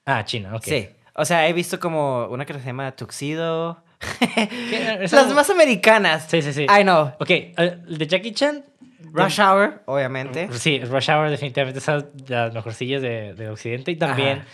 [0.05, 0.63] Ah, China, ok.
[0.63, 0.87] Sí.
[1.13, 3.83] O sea, he visto como una que se llama Tuxedo.
[5.11, 6.27] Las más americanas.
[6.29, 6.63] Sí, sí, sí.
[6.63, 7.11] I know.
[7.19, 8.63] Ok, el de Jackie Chan.
[9.11, 10.47] Rush Hour, obviamente.
[10.53, 13.91] Sí, Rush Hour definitivamente es de las mejorcillas de, de Occidente.
[13.91, 14.47] Y también, Ajá.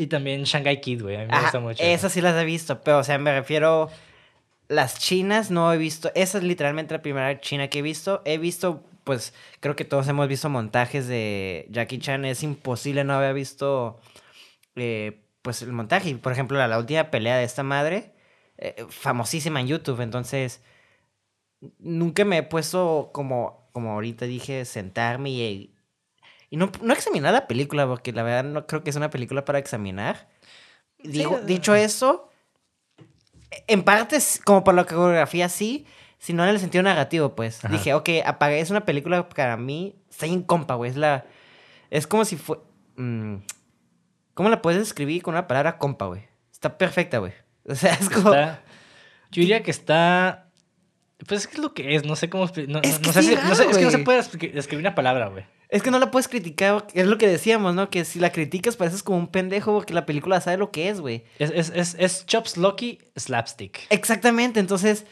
[0.00, 1.16] Y también Shanghai Kid, güey.
[1.16, 1.82] A mí me Ajá, gusta mucho.
[1.82, 3.88] esas sí las he visto, pero o sea, me refiero...
[4.68, 6.12] Las chinas no he visto...
[6.14, 8.22] Esa es literalmente la primera china que he visto.
[8.24, 12.24] He visto, pues, creo que todos hemos visto montajes de Jackie Chan.
[12.24, 14.00] Es imposible no haber visto,
[14.76, 16.14] eh, pues, el montaje.
[16.14, 18.12] Por ejemplo, la, la última pelea de esta madre,
[18.58, 20.02] eh, famosísima en YouTube.
[20.02, 20.62] Entonces,
[21.80, 25.74] nunca me he puesto como, como ahorita dije, sentarme y...
[26.50, 29.44] Y no, no examinar la película, porque la verdad no creo que es una película
[29.44, 30.28] para examinar.
[30.98, 32.28] Digo, Sí, dicho eso,
[33.66, 35.86] en parte, es como por la coreografía sí,
[36.18, 37.64] sino en el sentido negativo, pues.
[37.64, 37.72] Ajá.
[37.72, 40.90] Dije, ok, apagué, es una película para mí, está en compa, güey.
[40.90, 41.24] Es la.
[41.90, 42.58] Es como si fue.
[42.96, 43.36] mm,
[44.34, 46.22] ¿Cómo la puedes describir con una palabra compa, güey?
[46.52, 47.32] Está perfecta, güey.
[47.66, 48.32] O sea, es como.
[48.34, 48.62] Está-
[49.30, 50.48] yo diría que está.
[51.26, 52.46] Pues es que es lo que es, no sé cómo.
[52.68, 54.94] No, Es no- sé si- no sé- es que no se puede expli- escribir una
[54.94, 55.44] palabra, güey.
[55.70, 57.90] Es que no la puedes criticar, es lo que decíamos, ¿no?
[57.90, 61.00] Que si la criticas pareces como un pendejo porque la película sabe lo que es,
[61.00, 61.22] güey.
[61.38, 63.80] Es, es, es, es Chops Lucky Slapstick.
[63.90, 65.06] Exactamente, entonces.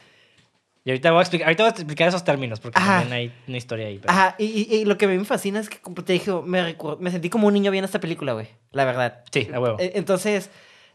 [0.84, 3.00] Y ahorita voy a explicar, ahorita voy a explicar esos términos, porque Ajá.
[3.00, 3.98] también hay una historia ahí.
[3.98, 6.76] pero- Ajá, y, y- y lo que me fascina es que, como te dije, me,
[6.98, 8.48] me sentí como un niño viendo esta película, güey.
[8.72, 9.22] La verdad.
[9.30, 9.76] Sí, a huevo.
[9.78, 10.50] E- Entonces,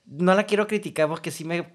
[0.06, 1.68] no la quiero criticar porque sí me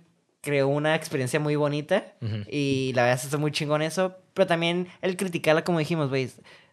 [0.43, 2.05] creó una experiencia muy bonita.
[2.51, 4.17] Y la verdad está muy chingón eso.
[4.35, 6.29] Pero también el criticarla, como dijimos, güey.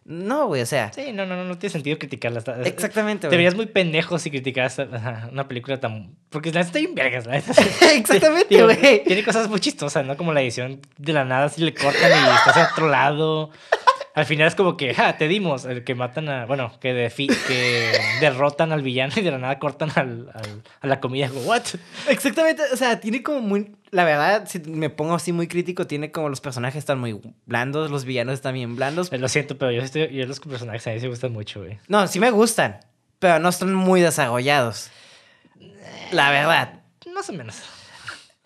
[0.08, 0.92] No, güey, o sea.
[0.92, 2.38] Sí, no, no, no, no tiene sentido criticarla.
[2.64, 3.38] Exactamente, Te güey.
[3.38, 4.78] verías muy pendejo si criticaras
[5.32, 6.14] una película tan.
[6.30, 7.36] Porque la está bien vergas, la.
[7.94, 9.02] Exactamente, güey.
[9.04, 10.16] Tiene cosas muy chistosas, ¿no?
[10.16, 13.50] Como la edición de la nada, si le cortan y estás a otro lado.
[14.16, 16.46] Al final es como que, ja, te dimos, el que matan a.
[16.46, 20.86] Bueno, que, defi- que derrotan al villano y de la nada cortan al, al- a
[20.86, 21.28] la comida.
[21.28, 21.62] Como, ¿what?
[22.08, 23.76] Exactamente, o sea, tiene como muy.
[23.90, 27.90] La verdad, si me pongo así muy crítico, tiene como los personajes están muy blandos,
[27.90, 29.12] los villanos están bien blandos.
[29.12, 31.60] Eh, Lo siento, pero yo, estoy, yo los personajes a mí sí me gustan mucho,
[31.60, 31.78] güey.
[31.86, 32.80] No, sí me gustan,
[33.18, 34.90] pero no están muy desarrollados.
[36.10, 36.80] La verdad.
[37.14, 37.62] Más o menos.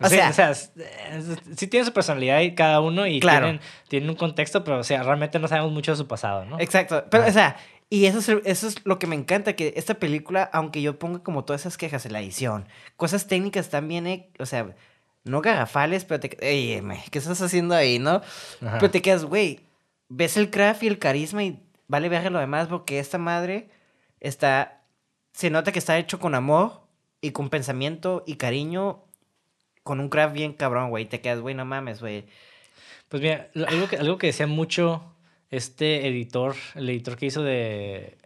[0.00, 3.46] O Sí, sea- o sea, sí tiene su personalidad y cada uno y Claro.
[3.46, 6.58] tienen, tienen un contexto, pero o sea, realmente no sabemos mucho de su pasado, ¿no?
[6.58, 7.04] Exacto.
[7.10, 7.56] Pero, o sea,
[7.90, 11.22] y eso es, eso es lo que me encanta, que esta película, aunque yo ponga
[11.22, 14.74] como todas esas quejas en la edición, cosas técnicas también, eh, o sea,
[15.24, 16.36] no garrafales, pero te...
[16.40, 18.22] Ey, ¿qué estás haciendo ahí, no?
[18.64, 18.78] Ajá.
[18.78, 19.60] Pero te quedas, güey,
[20.08, 23.68] ves el craft y el carisma y vale ver lo demás porque esta madre
[24.20, 24.82] está...
[25.32, 26.80] Se nota que está hecho con amor
[27.20, 29.04] y con pensamiento y cariño,
[29.82, 31.06] con un craft bien cabrón, güey.
[31.06, 32.24] Te quedas, güey, no mames, güey.
[33.08, 35.14] Pues mira, algo que, algo que decía mucho
[35.50, 38.18] este editor, el editor que hizo de...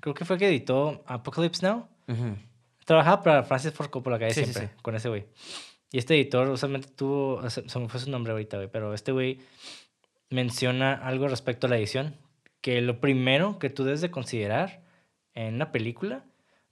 [0.00, 1.88] Creo que fue el que editó Apocalypse Now.
[2.08, 2.36] Ujú.
[2.84, 4.82] Trabajaba para Francis Ford Coppola, que Sí, sí, siempre, sí.
[4.82, 5.26] con ese güey.
[5.92, 9.40] Y este editor usualmente tuvo, se me fue su nombre ahorita, güey, pero este güey
[10.30, 12.16] menciona algo respecto a la edición,
[12.60, 14.82] que lo primero que tú debes de considerar
[15.34, 16.24] en una película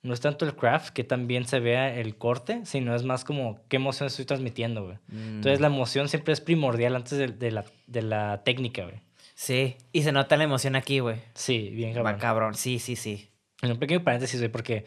[0.03, 3.61] no es tanto el craft, que también se vea el corte, sino es más como
[3.69, 4.99] qué emoción estoy transmitiendo, güey.
[5.11, 5.63] Entonces Mm.
[5.63, 9.01] la emoción siempre es primordial antes de, de la, de la técnica, güey.
[9.35, 11.17] Sí, y se nota la emoción aquí, güey.
[11.35, 12.21] Sí, bien Va cabrón.
[12.21, 13.29] cabrón, sí, sí, sí.
[13.63, 14.85] En un pequeño paréntesis, güey, porque,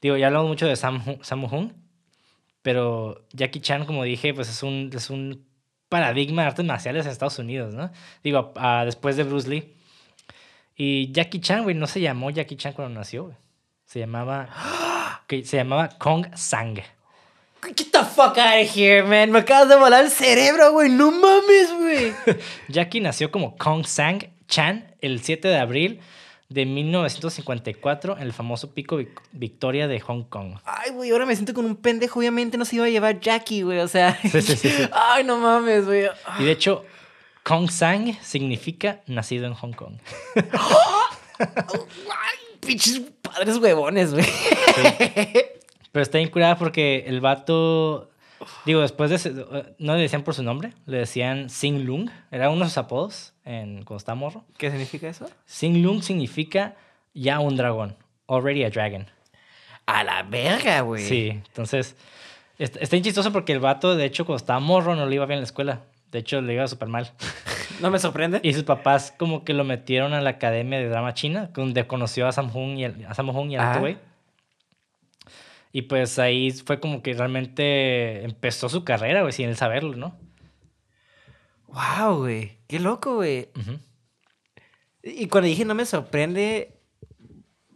[0.00, 1.72] digo, ya hablamos mucho de Sam, Sammo Hung,
[2.62, 5.46] pero Jackie Chan, como dije, pues es un, es un
[5.88, 7.90] paradigma de artes marciales en Estados Unidos, ¿no?
[8.24, 9.74] Digo, a- después de Bruce Lee.
[10.76, 13.36] Y Jackie Chan, güey, no se llamó Jackie Chan cuando nació, güey.
[13.86, 16.74] Se llamaba, que se llamaba Kong Sang.
[17.62, 19.30] Get the fuck out of here, man.
[19.32, 20.88] Me acabas de volar el cerebro, güey.
[20.90, 22.12] No mames, güey.
[22.68, 26.00] Jackie nació como Kong Sang Chan el 7 de abril
[26.48, 30.58] de 1954 en el famoso pico Vic- Victoria de Hong Kong.
[30.64, 32.20] Ay, güey, ahora me siento con un pendejo.
[32.20, 33.78] Obviamente no se iba a llevar Jackie, güey.
[33.80, 34.16] O sea.
[34.22, 34.70] Sí, sí, sí.
[34.92, 36.08] Ay, no mames, güey.
[36.38, 36.84] Y de hecho,
[37.42, 39.94] Kong Sang significa nacido en Hong Kong.
[42.66, 44.26] Pinches padres huevones, güey.
[45.92, 48.10] Pero está incurada porque el vato,
[48.66, 49.34] digo, después de, ese-
[49.78, 53.32] no le decían por su nombre, le decían Sing Lung, era uno de sus apodos
[53.44, 54.44] en, cuando estaba morro.
[54.58, 55.30] ¿Qué significa eso?
[55.46, 56.74] Sing Lung significa
[57.14, 57.96] ya un dragón,
[58.28, 59.06] already a dragon.
[59.86, 61.02] A la verga, güey.
[61.02, 61.96] Sí, entonces,
[62.58, 65.38] está, está chistoso porque el vato, de hecho, cuando estaba morro no le iba bien
[65.38, 65.80] en la escuela.
[66.10, 67.12] De hecho, le iba súper mal.
[67.80, 68.40] ¿No me sorprende?
[68.42, 72.26] Y sus papás como que lo metieron a la Academia de Drama China, donde conoció
[72.26, 73.72] a Sam Hung y, el- a Sam Hung y al Ah.
[75.72, 80.18] Y pues ahí fue como que realmente empezó su carrera, güey, sin él saberlo, ¿no?
[81.66, 82.58] Wow, güey.
[82.68, 83.48] Qué loco, güey.
[85.02, 86.78] Y cuando dije no me sorprende,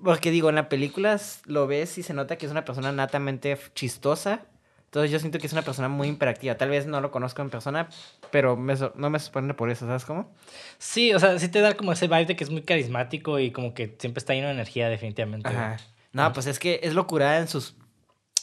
[0.02, 3.58] porque digo, en las películas lo ves y se nota que es una persona natamente
[3.74, 4.46] chistosa.
[4.90, 6.57] Entonces yo siento que es una persona muy imperactiva.
[6.57, 7.88] Tal vez no lo conozco en persona,
[8.33, 10.33] pero me sor- no me sorprende por eso, ¿sabes cómo?
[10.79, 13.53] Sí, o sea, sí te da como ese vibe de que es muy carismático y
[13.53, 15.48] como que siempre está lleno de energía, definitivamente.
[15.48, 15.76] Ajá.
[16.12, 17.76] No, pues es que es locura en sus.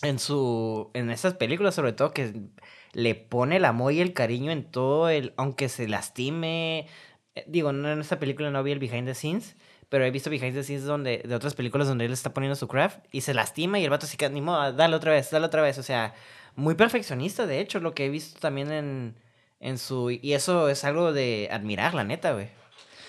[0.02, 0.90] En su.
[0.94, 2.34] En esas películas, sobre todo, que
[2.94, 5.34] le pone el amor y el cariño en todo el.
[5.36, 6.88] Aunque se lastime.
[7.36, 9.58] Eh, Digo, no en esta película no vi el behind the scenes.
[9.90, 12.68] Pero he visto behind the scenes donde, de otras películas donde él está poniendo su
[12.68, 15.46] craft y se lastima y el vato se queda, ni modo, dale otra vez, dale
[15.46, 15.78] otra vez.
[15.78, 16.14] O sea,
[16.58, 19.16] muy perfeccionista, de hecho, lo que he visto también en,
[19.60, 20.10] en su...
[20.10, 22.50] Y eso es algo de admirar, la neta, güey.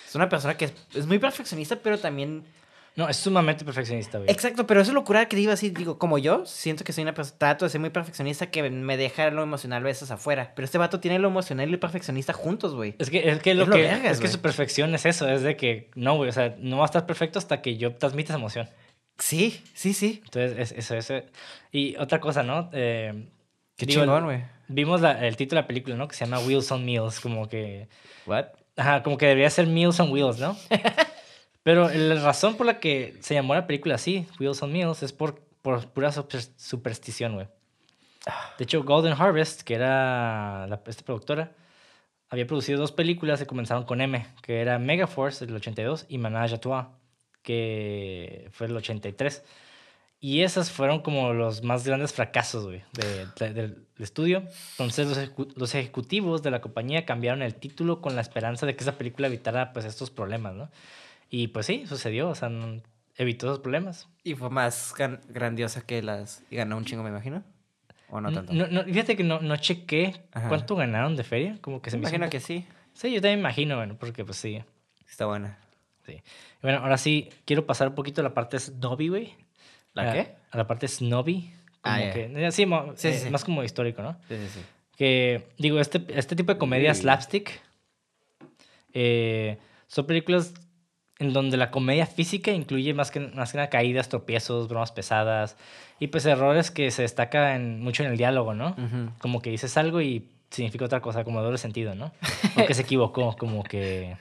[0.06, 2.44] Es una persona que es, es muy perfeccionista, pero también
[2.94, 4.30] No, es sumamente perfeccionista, güey.
[4.30, 7.14] Exacto, pero eso es locura que digo así, digo, como yo, siento que soy una
[7.14, 10.52] persona, trato de ser muy perfeccionista que me deja lo emocional a veces afuera.
[10.54, 12.96] Pero este vato tiene lo emocional y lo perfeccionista juntos, güey.
[12.98, 15.28] Es que, es que lo Es lo que vergas, es que su perfección es eso,
[15.28, 17.94] es de que no, güey, o sea, no va a estar perfecto hasta que yo
[17.96, 18.68] transmita esa emoción.
[19.18, 20.20] Sí, sí, sí.
[20.24, 21.26] Entonces, es, eso, eso.
[21.72, 22.70] Y otra cosa, ¿no?
[22.72, 23.26] Eh,
[23.78, 24.44] Qué digo, chingón, güey.
[24.68, 26.06] Vimos la- el título de la película, ¿no?
[26.08, 27.88] Que se llama Wheels on Meals, como que...
[28.26, 28.48] What?
[28.76, 30.54] Ajá, como que debería ser Meals on Wheels, ¿no?
[31.62, 35.12] Pero la razón por la que se llamó la película así, Wheels on Meals, es
[35.14, 37.46] por, por pura super- superstición, güey.
[38.58, 41.52] De hecho, Golden Harvest, que era la, esta productora,
[42.28, 46.56] había producido dos películas que comenzaron con M, que era Megaforce del 82 y Manage
[46.56, 46.86] à Trois,
[47.42, 49.42] que fue el 83.
[50.20, 54.42] Y esas fueron como los más grandes fracasos, güey, de- de- del estudio.
[54.72, 58.74] Entonces los, ejecu- los ejecutivos de la compañía cambiaron el título con la esperanza de
[58.74, 60.70] que esa película evitara pues estos problemas, ¿no?
[61.31, 62.83] Y pues sí, sucedió, o sea, no-
[63.16, 64.09] evitó esos problemas.
[64.24, 64.92] Y fue más
[65.28, 66.42] grandiosa que las...
[66.50, 67.44] Y ganó un chingo, me imagino.
[68.11, 68.52] ¿O no tanto?
[68.52, 70.48] No, no, fíjate que no, no chequé Ajá.
[70.48, 72.64] cuánto ganaron de feria, como que se me imagino que sí.
[72.94, 74.62] Sí, yo también imagino, bueno, porque pues sí.
[75.09, 75.59] Está buena.
[76.07, 76.22] sí.
[76.62, 79.35] Bueno, ahora sí, quiero pasar un poquito a la parte snobby, güey.
[80.02, 80.34] ¿La A- qué?
[80.50, 81.50] A la parte snobby.
[81.80, 83.30] Como Ah, que, eh, sí, mo- Sí, sí, eh, sí.
[83.30, 84.16] más como histórico, ¿no?
[84.28, 84.61] Sí, sí, sí.
[84.96, 87.02] Que, digo, este, este tipo de comedia Sí.
[87.02, 87.61] slapstick
[88.92, 90.54] eh, son películas
[91.18, 95.56] en donde la comedia física incluye más que, más que nada caídas, tropiezos, bromas pesadas
[95.98, 98.76] y pues errores que se destacan mucho en el diálogo, ¿no?
[99.18, 102.12] Como que dices algo y significa otra cosa, como doble sentido, ¿no?
[102.56, 104.16] O que se equivocó, como que...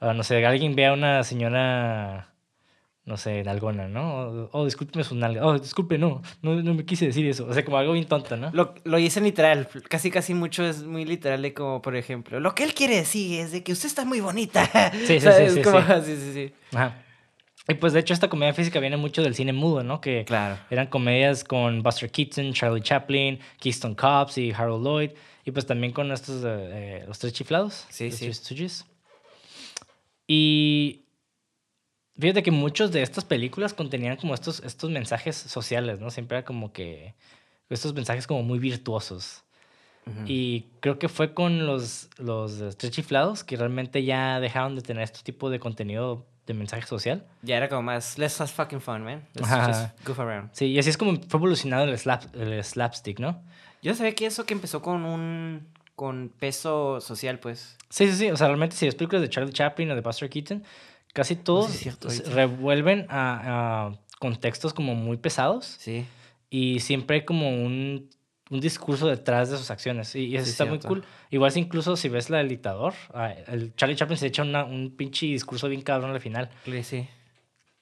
[0.00, 2.28] ah, no sé, alguien ve a una señora,
[3.06, 4.48] no sé, nalgona, ¿no?
[4.52, 5.44] Oh, discúlpeme su nalga.
[5.46, 7.46] Oh, disculpe, no, no, no me quise decir eso.
[7.46, 8.50] O sea, como algo bien tonto, ¿no?
[8.52, 12.54] Lo, lo dicen literal, casi casi mucho es muy literal de como, por ejemplo, lo
[12.54, 14.64] que él quiere decir es de que usted está muy bonita.
[14.92, 15.52] sí, sí, ¿Sabes?
[15.54, 15.86] sí, Como- sí.
[16.04, 16.52] sí, sí, sí.
[16.74, 17.00] Ajá.
[17.66, 19.98] Y pues de hecho esta comedia física viene mucho del cine mudo, ¿no?
[20.00, 20.58] Que Claro.
[20.68, 25.10] eran comedias con Buster Keaton, Charlie Chaplin, Keystone Cops y Harold Lloyd.
[25.46, 27.86] Y pues también con estos, eh, eh, los tres chiflados.
[27.88, 28.84] Sí, los sí.
[30.26, 31.03] Y
[32.18, 36.10] fíjate que muchos de estas películas contenían como estos, estos mensajes sociales, ¿no?
[36.10, 37.14] Siempre era como que
[37.70, 39.42] estos mensajes como muy virtuosos.
[40.06, 40.24] Ujú.
[40.26, 45.02] Y creo que fue con los, los tres chiflados que realmente ya dejaron de tener
[45.02, 47.24] este tipo de contenido de mensaje social.
[47.42, 49.26] Ya era como más, let's have fucking fun, man.
[49.34, 49.66] Let's Ajá.
[49.66, 50.50] just goof around.
[50.52, 53.42] Sí, y así es como fue evolucionado el, slap, el slapstick, ¿no?
[53.82, 57.76] Yo sabía que eso que empezó con un, con peso social, pues.
[57.88, 58.30] Sí, sí, sí.
[58.30, 60.62] O sea, realmente si ves películas de Charlie Chaplin o de Buster Keaton,
[61.14, 66.04] casi todos cierto, se revuelven a, a contextos como muy pesados Sí.
[66.50, 68.10] y siempre hay como un,
[68.50, 70.14] un discurso detrás de sus acciones.
[70.14, 71.02] Y, y eso Sí, está muy cool.
[71.30, 74.64] Igual si incluso si ves la del dictador, ah, el Charlie Chaplin se echa una-
[74.64, 76.50] un pinche discurso bien cabrón al final.
[76.82, 77.08] Sí.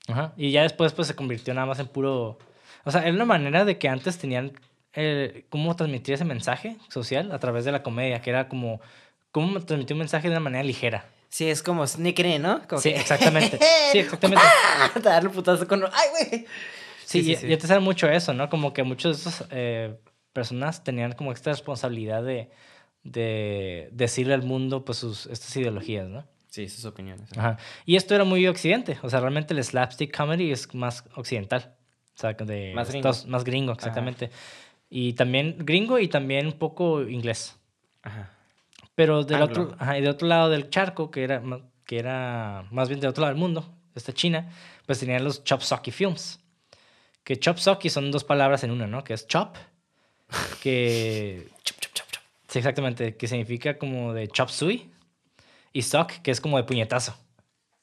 [0.09, 0.33] Ajá.
[0.37, 2.39] Y ya después pues se convirtió nada más en puro...
[2.85, 4.53] O sea, era una manera de que antes tenían
[4.95, 8.81] eh, cómo transmitir ese mensaje social a través de la comedia, que era como
[9.31, 11.07] cómo transmitir un mensaje de una manera ligera.
[11.33, 12.61] Sí, es como sneaking in, ¿no?
[12.69, 13.59] Como Sí, que- exactamente.
[13.93, 14.45] Sí, exactamente.
[15.03, 15.83] Darle un putazo con...
[15.85, 16.47] ¡Ay, güey!
[17.05, 17.47] Sí, Sí, sí, y, sí.
[17.47, 18.49] y antes era mucho eso, ¿no?
[18.51, 19.99] Como que muchos de esos eh,
[20.35, 22.51] personas tenían como esta responsabilidad de,
[23.03, 26.27] de decirle al mundo pues sus, estas ideologías, ¿no?
[26.49, 27.31] Sí, sus opiniones.
[27.37, 27.57] Ajá.
[27.87, 28.99] Y esto era muy occidente.
[29.03, 31.75] O sea, realmente el slapstick comedy es más occidental.
[32.15, 33.09] O sea, de Más gringo.
[33.09, 34.31] Estados- más gringo, exactamente.
[34.91, 37.57] Y también gringo y también un poco inglés.
[38.03, 38.31] Ajá.
[38.95, 39.63] Pero del Anglo.
[39.65, 41.43] otro, ajá, y del otro lado del charco, que era,
[41.85, 44.51] que era más bien del otro lado del mundo, esta China,
[44.87, 46.41] pues tenían los Chop Socky Films.
[47.25, 49.05] Que Chop Socky son dos palabras en una, ¿no?
[49.05, 49.57] Que es chop,
[50.63, 51.49] que...
[51.65, 52.23] Chup, chup, chup, chup.
[52.49, 54.91] Sí, exactamente, que significa como de chop suey.
[55.73, 57.17] Y sock, que es como de puñetazo.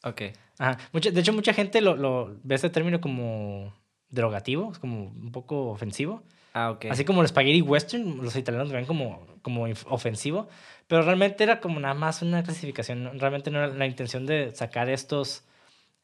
[0.03, 0.21] Ok.
[0.59, 0.77] Ajá.
[0.91, 3.73] Mucha- de hecho, mucha gente lo, lo ve este término como
[4.09, 6.21] derogativo, es como un poco ofensivo.
[6.53, 6.85] Ah, ok.
[6.89, 10.49] Así como el spaghetti western, los italianos lo ven como, como ofensivo,
[10.89, 13.19] pero realmente era como nada más una clasificación.
[13.19, 15.43] Realmente no era la intención de sacar estos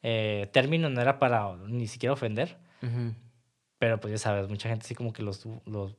[0.04, 3.12] eh, términos, no era para ni siquiera ofender, Ujú.
[3.80, 5.96] pero pues ya sabes, mucha gente así como que los, los,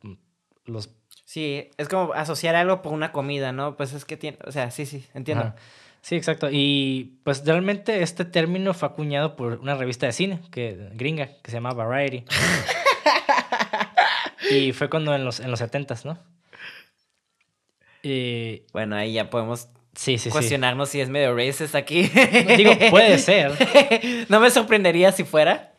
[0.63, 0.89] los
[1.25, 3.75] Sí, es como asociar algo por una comida, ¿no?
[3.75, 4.37] Pues es que tiene...
[4.47, 5.43] O sea, sí, sí, entiendo.
[5.43, 5.55] Ajá.
[5.99, 6.47] Sí, exacto.
[6.49, 11.51] Y pues realmente este término fue acuñado por una revista de cine que, gringa que
[11.51, 12.23] se llama Variety.
[14.51, 16.36] y fue cuando en los, en los 70s, ¿no?
[18.03, 20.29] Y, Bueno, ahí ya podemos sí, sí, sí.
[20.29, 22.03] cuestionarnos si es medio racist aquí.
[22.57, 23.51] Digo, puede ser.
[24.29, 25.73] no me sorprendería si fuera.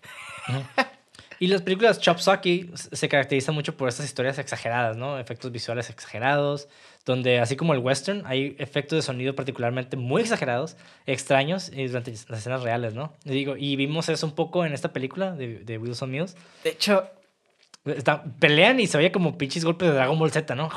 [1.40, 5.18] Y las películas Chop Socky se caracterizan mucho por estas historias exageradas, ¿no?
[5.20, 6.68] Efectos visuales exagerados,
[7.04, 10.76] donde así como el western, hay efectos de sonido particularmente muy exagerados,
[11.06, 13.12] extraños y durante las escenas reales, ¿no?
[13.24, 16.36] Y digo, y vimos eso un poco en esta película de, de Wilson Mills.
[16.64, 17.08] De hecho,
[17.84, 20.68] Está- pelean y se oye como pinches golpes de Dragon Ball Z, ¿no?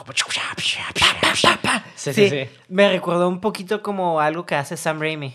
[1.96, 5.34] Sí, sí, sí, me recordó un poquito como algo que hace Sam Raimi.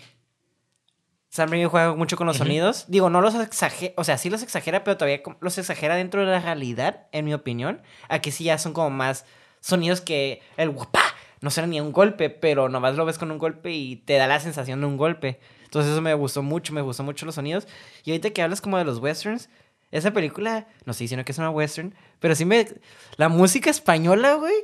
[1.29, 2.85] Sam Raimi juega mucho con los sonidos.
[2.87, 6.27] Digo, no los exagera, o sea, sí los exagera, pero todavía los exagera dentro de
[6.31, 7.81] la realidad, en mi opinión.
[8.09, 9.25] Aquí sí ya son como más
[9.59, 11.01] sonidos que el guapá
[11.41, 14.25] no suena ni un golpe, pero nomás lo ves con un golpe y te da
[14.27, 15.39] la sensación de un golpe.
[15.65, 17.67] Entonces eso me gustó mucho, me gustó mucho los sonidos.
[18.03, 19.49] Y ahorita que hablas como de los westerns,
[19.91, 22.67] esa película, no estoy diciendo que es una western, pero sí me...
[23.17, 24.55] La música española, güey,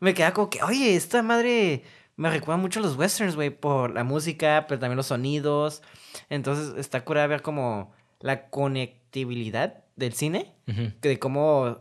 [0.00, 1.82] me queda como que, oye, esta madre
[2.16, 5.82] me recuerda mucho a los westerns, güey, por la música, pero también los sonidos.
[6.30, 10.54] Entonces está cura ver como la conectividad del cine,
[11.00, 11.78] de cómo,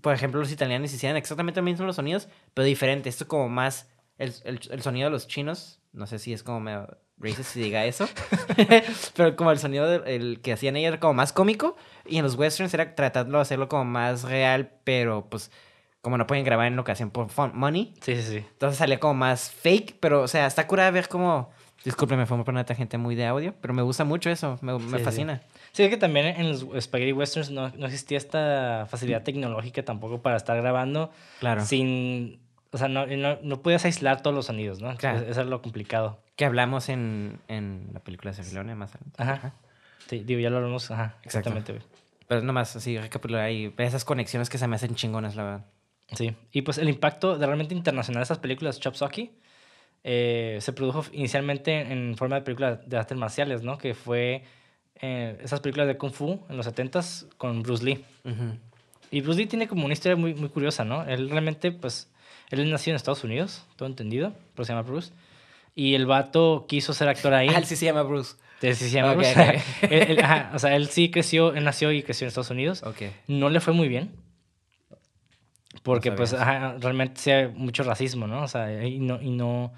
[0.00, 3.08] por ejemplo, los italianos hicieran exactamente lo mismo los sonidos, pero diferente.
[3.08, 6.60] Esto como más el, el- el sonido de los chinos, no sé si es como
[6.60, 8.08] medio racist si diga eso,
[9.16, 12.24] pero como el sonido del- el que hacían ellos era como más cómico, y en
[12.24, 15.50] los westerns era tratando de hacerlo como más real, pero pues
[16.00, 18.36] como no pueden grabar en locación por fun- money, Sí, sí, sí.
[18.38, 21.50] entonces salía como más fake, pero o sea, está curada ver cómo...
[21.82, 24.74] Disculpe, me fue por una tangente muy de audio, pero me gusta mucho eso, me,
[24.74, 25.02] me Sí, sí.
[25.02, 25.40] fascina.
[25.72, 30.20] Sí, es que también en los spaghetti westerns no, no existía esta facilidad tecnológica tampoco
[30.20, 31.64] para estar grabando Claro.
[31.64, 32.38] sin...
[32.72, 34.94] O sea, no, no, no podías aislar todos los sonidos, ¿no?
[34.96, 35.20] Claro.
[35.26, 36.20] Eso es lo complicado.
[36.40, 39.22] Que hablamos en, en la película de Leone más adelante.
[39.22, 39.52] Ajá.
[40.08, 40.90] Sí, digo, ya lo hablamos.
[40.90, 41.84] Ajá, exactamente, güey.
[42.28, 43.74] Pero nomás así, recapitular ahí.
[43.76, 45.66] Esas conexiones que se me hacen chingonas, la verdad.
[46.14, 49.32] Sí, y pues el impacto de realmente internacional de estas películas, Chop Socky,
[50.02, 53.76] eh, se produjo inicialmente en forma de películas de artes marciales, ¿no?
[53.76, 54.44] Que fue
[54.94, 58.02] eh, esas películas de Kung Fu en los 70s con Bruce Lee.
[58.24, 58.56] Ujú.
[59.10, 61.04] Y Bruce Lee tiene como una historia muy, muy curiosa, ¿no?
[61.04, 62.10] Él realmente, pues,
[62.48, 65.12] él nació en Estados Unidos, todo entendido, pero se llama Bruce.
[65.74, 67.48] Y el vato quiso ser actor ahí.
[67.48, 68.34] Ah, él sí se llama Bruce.
[68.60, 69.32] Sí, sí se llama Ok, Bruce.
[69.40, 69.62] ok.
[69.92, 72.82] Él- él- ajá, o sea, él sí creció, él nació y creció en Estados Unidos.
[72.82, 73.02] Ok.
[73.28, 74.10] No le fue muy bien.
[75.82, 78.42] Porque, No pues, ajá, realmente sí hay mucho racismo, ¿no?
[78.42, 79.72] O sea, y no, y no.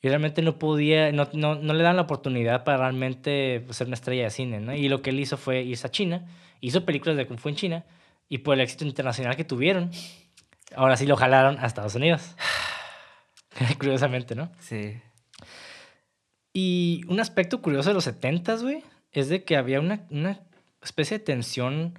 [0.00, 3.86] Y realmente no podía, no, no, no le dan la oportunidad para realmente pues, ser
[3.86, 4.74] una estrella de cine, ¿no?
[4.74, 6.26] Y lo que él hizo fue irse a China,
[6.60, 7.84] hizo películas de Kung Fu en China,
[8.28, 9.92] y por el éxito internacional que tuvieron,
[10.74, 12.34] ahora sí lo jalaron a Estados Unidos.
[13.78, 14.50] Curiosamente, ¿no?
[14.58, 15.00] Sí.
[16.52, 20.40] Y un aspecto curioso de los 70s, güey, es de que había una, una
[20.82, 21.98] especie de tensión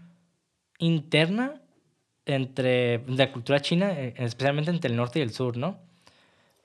[0.78, 1.62] interna
[2.26, 5.80] entre la cultura china, eh, especialmente entre el norte y el sur, ¿no?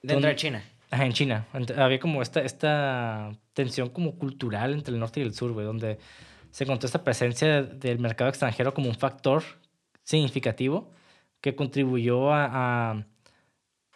[0.02, 0.62] Dentro de China.
[0.90, 1.46] Ajá, en China.
[1.76, 5.98] Había como esta, esta tensión como cultural entre el norte y el sur, güey, donde
[6.50, 9.42] se encontró esta presencia del mercado extranjero como un factor
[10.02, 10.90] significativo
[11.40, 12.48] que contribuyó a,
[12.92, 13.04] a,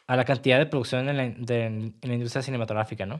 [0.07, 3.17] a la cantidad de producción en la, de- en la industria cinematográfica, ¿no?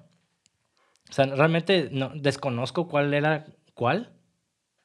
[1.11, 4.13] O sea, realmente no, desconozco cuál era cuál,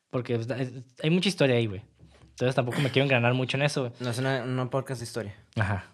[0.09, 1.81] porque pues, es- hay mucha historia ahí, güey.
[2.29, 3.93] Entonces tampoco me quiero engranar mucho en eso, güey.
[3.99, 5.35] No es una, una podcast de historia.
[5.55, 5.85] Ajá.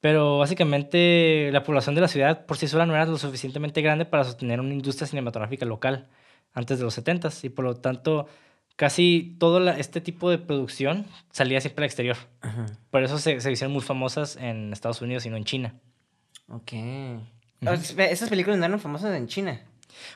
[0.00, 4.04] Pero básicamente la población de la ciudad por sí sola no era lo suficientemente grande
[4.04, 6.08] para sostener una industria cinematográfica local
[6.54, 8.26] antes de los 70 y por lo tanto
[8.78, 12.16] casi todo la- este tipo de producción salía siempre al exterior.
[12.40, 12.64] Ajá.
[12.90, 15.74] Por eso se, se hicieron muy famosas en Estados Unidos y no en China.
[16.48, 16.72] Ok.
[17.66, 19.60] Ah, Esas películas no eran famosas en China.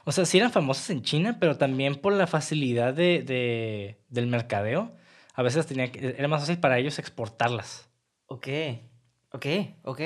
[0.04, 4.28] O sea, sí eran famosas en China, pero también por la facilidad de, de- del
[4.28, 4.94] mercadeo.
[5.34, 7.88] A veces tenía que- era más fácil para ellos exportarlas.
[8.26, 8.46] Ok.
[9.32, 9.46] Ok,
[9.82, 10.00] ok.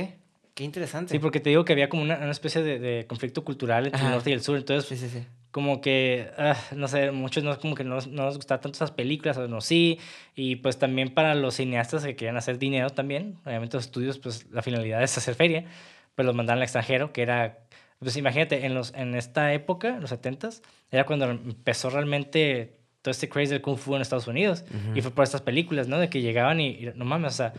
[0.57, 1.13] Qué interesante.
[1.13, 3.99] Sí, porque te digo que había como una, una especie de, de conflicto cultural entre
[4.01, 4.07] Ajá.
[4.09, 4.57] el norte y el sur.
[4.57, 5.27] Entonces, Sí, sí, sí.
[5.51, 8.91] como que, ah, no sé, muchos no, como que no, no nos gustaban tanto esas
[8.91, 9.99] películas, o no sí,
[10.35, 14.47] y pues también para los cineastas que querían hacer dinero también, obviamente los estudios, pues
[14.51, 15.67] la finalidad es hacer feria,
[16.15, 17.59] pues los mandaban al extranjero, que era,
[17.99, 23.11] pues imagínate, en, los, en esta época, en los 70s, era cuando empezó realmente todo
[23.13, 24.65] este craze del Kung Fu en Estados Unidos,
[24.95, 25.99] y fue por estas películas, ¿no?
[25.99, 27.53] De que llegaban y, y no mames, o sea,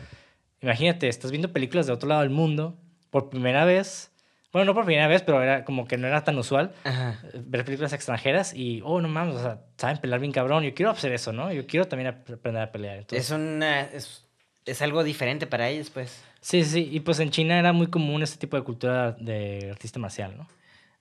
[0.64, 2.76] imagínate, estás viendo películas de otro lado del mundo
[3.10, 4.12] por primera vez,
[4.54, 7.20] bueno, no por primera vez, pero era como que no era tan usual Ajá.
[7.34, 10.64] ver películas extranjeras y, oh, no mames, o sea, saben pelear bien cabrón.
[10.64, 11.52] Yo quiero hacer eso, ¿no?
[11.52, 12.98] Yo quiero también ap- aprender a pelear.
[12.98, 13.82] Entonces, Es una.
[13.82, 14.26] Es,
[14.66, 16.24] es algo diferente para ellos, pues.
[16.42, 16.88] Sí, sí.
[16.92, 20.48] Y pues en China era muy común este tipo de cultura de artista marcial, ¿no?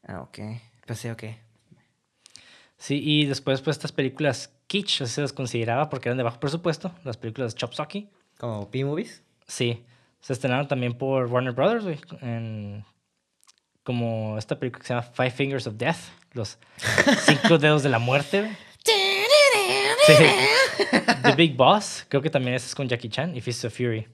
[0.07, 0.38] Ah, ok.
[0.87, 1.25] Pues sí, ok.
[2.79, 6.38] Sí, y después, pues estas películas kitsch, así se las consideraba porque eran de bajo
[6.40, 8.11] presupuesto, las películas de Chop Socky.
[8.38, 9.23] ¿Como P-Movies?
[9.47, 9.85] Sí,
[10.27, 12.85] se estrenaron también por Warner Brothers, güey, en-
[13.85, 15.99] como esta película que se llama Five Fingers of Death,
[16.33, 16.59] los
[17.27, 18.53] cinco dedos de la muerte, güey.
[20.07, 20.15] Sí.
[21.23, 24.07] The Big Boss, creo que también es con Jackie Chan y Fist of Fury.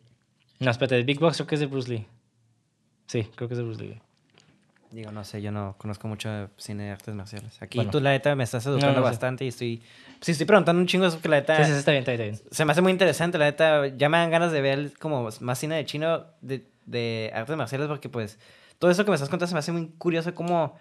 [0.59, 2.07] No, espérate, The Big Boss creo que es de Bruce Lee.
[3.07, 4.01] Sí, creo que es de Bruce Lee.
[4.93, 7.61] Digo, no sé, yo no conozco mucho de cine de artes marciales.
[7.63, 7.91] Aquí Bueno.
[7.91, 9.11] tú, la neta, me estás educando No, no sé.
[9.11, 9.83] bastante y estoy.
[10.21, 11.57] Sí, estoy preguntando un chingo eso porque la neta.
[11.57, 12.55] Sí, sí, sí, está bien, está bien, está bien.
[12.55, 13.87] Se me hace muy interesante, la neta.
[13.89, 17.89] Ya me dan ganas de ver como más cine de chino de, de artes marciales
[17.89, 18.39] porque, pues,
[18.79, 20.77] todo eso que me estás contando se me hace muy curioso como,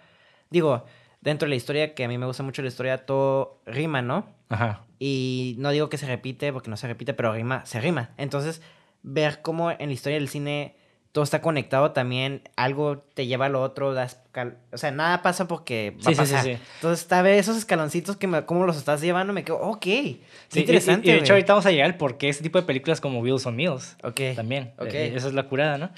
[0.50, 0.84] digo,
[1.22, 4.26] dentro de la historia, que a mí me gusta mucho la historia, todo rima, ¿no?
[4.50, 4.82] Ajá.
[4.98, 8.10] Y no digo que se repite porque no se repite, pero rima, se rima.
[8.18, 8.60] Entonces,
[9.02, 10.76] ver cómo en la historia del cine
[11.12, 15.20] todo está conectado también, algo te lleva a lo otro, das cal- o sea, nada
[15.20, 16.44] pasa porque va Sí, a sí, sí, pasar.
[16.44, 16.50] sí.
[16.76, 20.20] Entonces, está ver esos escaloncitos que me, cómo los estás llevando, me quedo, ok, y-
[20.54, 21.06] interesante.
[21.06, 23.00] Y, y de hecho, ahorita vamos a llegar al por qué ese tipo de películas
[23.00, 23.96] como Wheels on Meals.
[24.02, 24.20] Ok.
[24.36, 24.72] También.
[24.78, 24.94] Ok.
[24.94, 25.90] Eh, Esa es la curada, ¿no?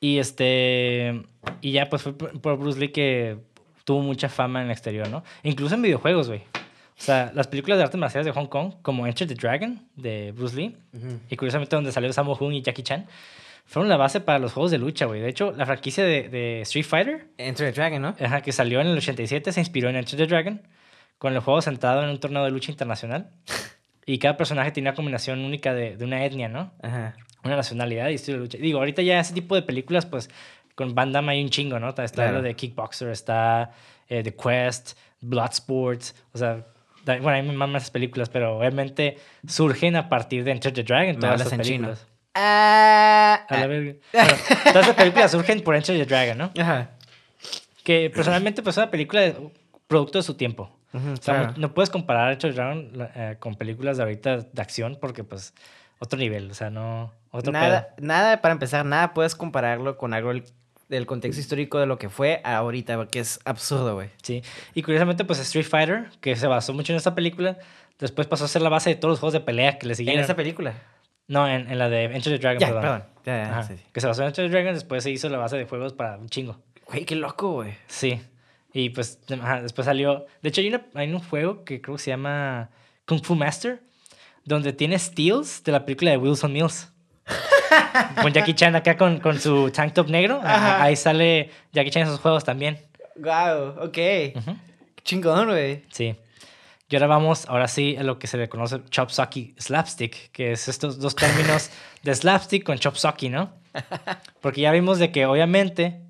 [0.00, 1.22] Y este.
[1.60, 3.38] Y ya, pues fue por Bruce Lee que
[3.84, 5.22] tuvo mucha fama en el exterior, ¿no?
[5.42, 6.40] Incluso en videojuegos, güey.
[6.98, 10.32] O sea, las películas de artes marciales de Hong Kong, como Enter the Dragon de
[10.32, 10.76] Bruce Lee,
[11.28, 13.06] y curiosamente donde salió Sammo Hung y Jackie Chan,
[13.66, 15.20] fueron la base para los juegos de lucha, güey.
[15.20, 18.14] De hecho, la franquicia de, de Street Fighter, Enter the Dragon, ¿no?
[18.18, 20.62] ajá, que salió en el 87, se inspiró en Enter the Dragon,
[21.18, 23.30] con el juego centrado en un torneo de lucha internacional.
[24.08, 26.72] Y cada personaje tenía una combinación única de, de una etnia, ¿no?
[26.80, 27.16] Ajá.
[27.42, 28.56] una nacionalidad y estilo de lucha.
[28.58, 30.30] Digo, ahorita ya ese tipo de películas, pues
[30.76, 31.88] con Van Damme hay un chingo, ¿no?
[31.88, 32.34] Está Claro.
[32.36, 33.72] lo de Kickboxer, está
[34.08, 36.02] eh, The Quest, Bloodsport,
[36.32, 36.64] o sea,
[37.04, 40.84] bueno, a mí me maman esas películas, pero obviamente surgen a partir de Enter the
[40.84, 41.94] Dragon, todas esas en chino.
[42.38, 43.94] Ah, A la verga.
[44.12, 44.32] Bueno,
[44.64, 46.50] todas esas películas surgen por Enter the Dragon, ¿no?
[46.62, 46.90] Ajá.
[47.82, 49.36] que personalmente pues es una película de,
[49.86, 50.70] producto de su tiempo.
[50.92, 51.52] O sea, claro.
[51.52, 55.24] no, no puedes comparar Enter the Dragon eh, con películas de ahorita de acción porque
[55.24, 55.54] pues
[55.98, 57.12] otro nivel, o sea, no...
[57.30, 58.06] Otro nada, pedo.
[58.06, 60.44] nada, para empezar, nada puedes compararlo con algo del,
[60.88, 64.10] del contexto histórico de lo que fue a ahorita, porque es absurdo, güey.
[64.22, 64.42] Sí.
[64.74, 67.58] Y curiosamente pues Street Fighter, que se basó mucho en esta película,
[67.98, 69.96] después pasó a ser la base de todos los juegos de pelea que le En
[69.96, 70.24] siguieron.
[70.24, 70.74] esa película.
[71.28, 72.82] No, en, en la de Enter the Dragon, Ya, perdón.
[72.82, 73.04] perdón.
[73.24, 73.62] Ya, ya, Ajá.
[73.64, 73.82] sí, sí.
[73.92, 76.16] Que se basó en Enter the Dragon, después se hizo la base de juegos para
[76.16, 76.58] un chingo.
[76.86, 77.74] Güey, qué loco, güey.
[77.88, 78.20] Sí.
[78.72, 80.26] Y pues ajá, después salió.
[80.42, 82.70] De hecho, hay, una- hay un juego que creo que se llama
[83.06, 83.80] Kung Fu Master,
[84.44, 86.92] donde tiene steals de la película de Wilson Mills.
[88.22, 90.40] con Jackie Chan acá con, con su tank top negro.
[90.44, 90.82] Ajá.
[90.82, 92.78] Ahí sale Jackie Chan en esos juegos también.
[93.16, 93.98] Wow, ok.
[94.36, 94.56] Ujú.
[95.02, 95.82] Chingón, güey.
[95.90, 96.14] Sí.
[96.88, 100.52] Y ahora vamos, ahora sí, a lo que se le conoce chop socky slapstick, que
[100.52, 101.70] es estos dos términos
[102.04, 103.52] de slapstick con chop socky, ¿no?
[104.40, 106.00] Porque ya vimos de que obviamente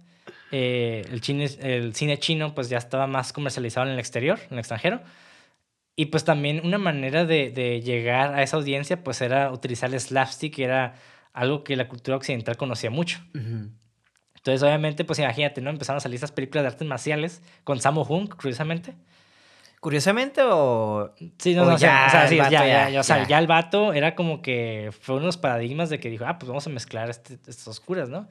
[0.53, 4.55] eh, el, cine, el cine chino pues ya estaba más comercializado en el exterior, en
[4.55, 5.01] el extranjero.
[5.97, 9.99] Y pues también una manera de, de llegar a esa audiencia pues era utilizar el
[9.99, 10.97] slapstick, que era
[11.33, 13.19] algo que la cultura occidental conocía mucho.
[13.35, 13.71] Ujú.
[14.35, 15.71] Entonces obviamente pues imagínate, ¿no?
[15.71, 18.95] Empezaron a salir estas películas de artes marciales con Sammo Hung, curiosamente.
[19.87, 21.15] ¿Curiosamente o...?
[21.39, 22.91] Sí, no, O no, o sea, ya o sea, el sí, vato ya, ya- ya,
[22.91, 23.29] ya, o sea, ya.
[23.29, 26.67] ya el vato era como que fue unos paradigmas de que dijo, ah, pues vamos
[26.67, 28.23] a mezclar este- estas oscuras, ¿no?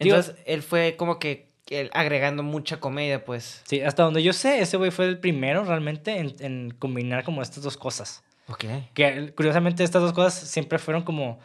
[0.00, 3.62] Digo, Entonces, él fue como que él agregando mucha comedia, pues.
[3.66, 7.40] sí, hasta donde yo sé, ese güey fue el primero realmente en, en combinar como
[7.40, 8.24] estas dos cosas.
[8.48, 8.64] Ok.
[8.92, 11.38] Que curiosamente estas dos cosas siempre fueron como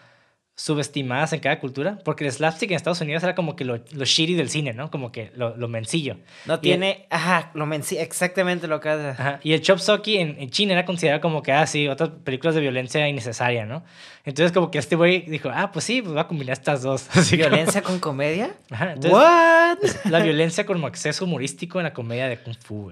[0.55, 4.05] subestimadas en cada cultura, porque el slapstick en Estados Unidos era como que lo, lo
[4.05, 4.91] shitty del cine, ¿no?
[4.91, 6.17] Como que lo, lo mencillo.
[6.45, 7.07] No tiene...
[7.09, 9.07] Ajá, lo mencí exactamente lo que hace.
[9.09, 9.39] Ajá.
[9.43, 12.53] Y el chop socky en, en China era considerado como que, ah, sí, otras películas
[12.53, 13.83] de violencia innecesaria, ¿no?
[14.23, 17.07] Entonces como que este güey dijo, ah, pues sí, pues va a combinar estas dos.
[17.15, 18.51] Así como- ¿Violencia con comedia?
[18.69, 20.11] Ajá, entonces, ¿What?
[20.11, 22.91] la violencia como acceso humorístico en la comedia de Kung Fu.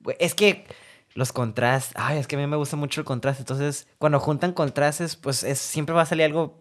[0.00, 0.64] Güey, es que
[1.14, 1.94] los contrastes...
[1.96, 3.42] Ay, es que a mí me gusta mucho el contraste.
[3.42, 6.56] Entonces, cuando juntan contrastes, pues es, siempre va a salir algo...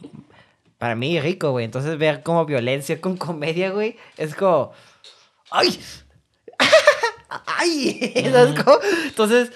[0.78, 1.66] Para mí, rico, güey.
[1.66, 4.72] Entonces, ver como violencia con comedia, güey, es como...
[5.52, 5.80] ¡Ay!
[7.30, 8.14] ¡Ay!
[8.32, 8.78] ¿Sabes cómo?
[9.06, 9.52] Entonces...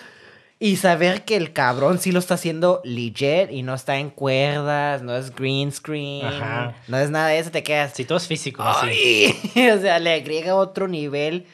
[0.64, 5.02] Y saber que el cabrón sí lo está haciendo legit y no está en cuerdas,
[5.02, 6.76] no es green screen, Ajá.
[6.88, 7.94] no es nada de eso, te quedas...
[7.96, 9.36] Sí, todo es físico, así.
[9.56, 9.70] ¡Ay!
[9.72, 11.48] O sea, le agrega otro nivel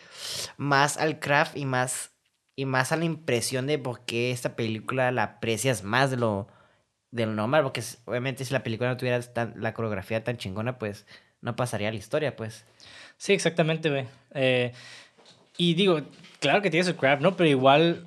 [0.58, 2.12] más al craft y más,
[2.58, 6.48] y más a la impresión de por qué esta película la aprecias más de lo,
[7.12, 7.64] de lo normal.
[7.64, 11.06] Porque obviamente si la película no tuviera tan- la coreografía tan chingona, pues
[11.42, 12.66] no pasaría la historia, pues.
[13.18, 14.08] Sí, exactamente, güey.
[14.34, 14.74] Eh,
[15.58, 16.02] y digo,
[16.40, 17.36] claro que tiene su crap, ¿no?
[17.38, 18.07] Pero igual,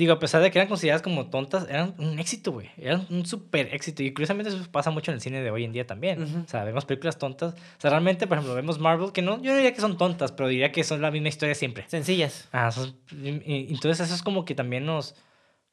[0.00, 2.68] digo, a pesar de que eran consideradas como tontas, eran un éxito, güey.
[2.76, 4.02] Eran un súper éxito.
[4.02, 6.22] Y curiosamente eso pasa mucho en el cine de hoy en día también.
[6.22, 6.38] Ujú.
[6.40, 7.54] O sea, vemos películas tontas.
[7.54, 10.32] O sea, realmente, por ejemplo, vemos Marvel, que no, yo no diría que son tontas,
[10.32, 11.84] pero diría que son la misma historia siempre.
[11.88, 12.48] Sencillas.
[12.52, 15.14] Ah, son- y- y- entonces eso es como que también nos,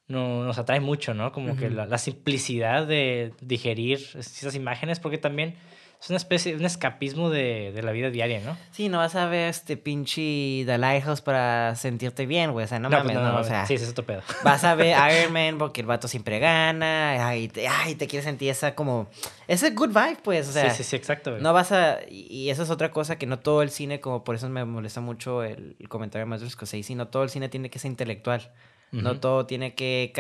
[0.08, 1.32] no- nos atrae mucho, ¿no?
[1.32, 5.56] Como que la simplicidad de digerir esas imágenes, porque también
[6.00, 8.56] es una especie, un escapismo de, de la vida diaria, ¿no?
[8.72, 12.66] Sí, no vas a ver este pinche The Lighthouse para sentirte bien, güey.
[12.66, 13.66] O sea, no, pues mames, no, o sea.
[13.66, 14.22] Sí, es otro pedo.
[14.44, 17.28] Vas a ver Iron Man porque el vato siempre gana.
[17.28, 19.10] Ay, te, ay, te quieres sentir esa como.
[19.48, 20.48] Ese good vibe, pues.
[20.48, 21.32] O sea, sí, sí, sí, exacto.
[21.32, 21.42] güey.
[21.42, 22.00] no vas a.
[22.08, 25.02] Y eso es otra cosa que no todo el cine, como por eso me molesta
[25.02, 28.52] mucho el, el comentario de Maestro Scorsese, no todo el cine tiene que ser intelectual.
[28.92, 30.12] No todo tiene que.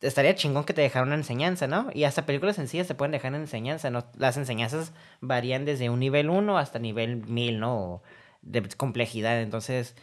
[0.00, 1.88] Estaría chingón que te dejara una enseñanza, ¿no?
[1.94, 4.04] Y hasta películas sencillas te pueden dejar una enseñanza, ¿no?
[4.16, 8.02] Las enseñanzas varían desde un nivel 1 hasta nivel 1000, ¿no?
[8.42, 9.40] De complejidad.
[9.40, 9.96] Entonces,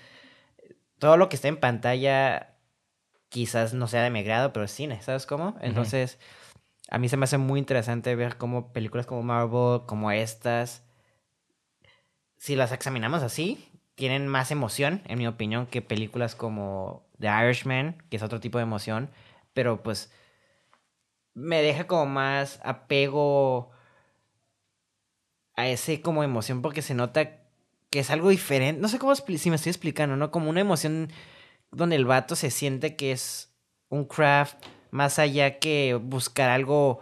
[0.98, 2.56] todo lo que está en pantalla
[3.30, 5.56] quizás no sea de mi agrado, pero es cine, ¿sabes cómo?
[5.62, 6.20] Entonces,
[6.89, 10.84] a mí se me hace muy interesante ver cómo películas como Marvel, como estas,
[12.38, 18.04] si las examinamos así, tienen más emoción, en mi opinión, que películas como The Irishman,
[18.10, 19.10] que es otro tipo de emoción,
[19.54, 20.12] pero pues
[21.34, 23.72] me deja como más apego
[25.56, 27.39] a ese como emoción porque se nota
[27.89, 28.82] que es algo diferente.
[28.82, 30.32] No sé cómo si me estoy explicando, ¿no?
[30.32, 31.12] Como una emoción
[31.72, 33.51] donde el vato se siente que es
[33.89, 34.58] un craft
[34.91, 36.99] más allá que buscar algo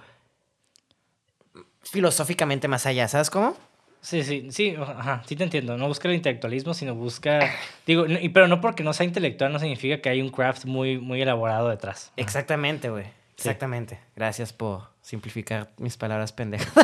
[1.81, 3.55] filosóficamente más allá, ¿sabes cómo?
[4.01, 5.77] Sí, sí, sí, ajá, sí te entiendo.
[5.77, 7.39] No busca el intelectualismo, sino busca.
[7.85, 10.97] Digo, y- pero no porque no sea intelectual no significa que hay un craft muy,
[10.97, 12.11] muy elaborado detrás.
[12.17, 13.05] Exactamente, güey.
[13.37, 13.99] Exactamente.
[14.15, 16.71] Gracias por simplificar mis palabras pendejas.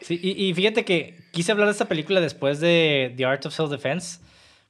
[0.00, 3.52] Sí, y, y fíjate que quise hablar de esta película después de The Art of
[3.54, 4.20] Self-Defense,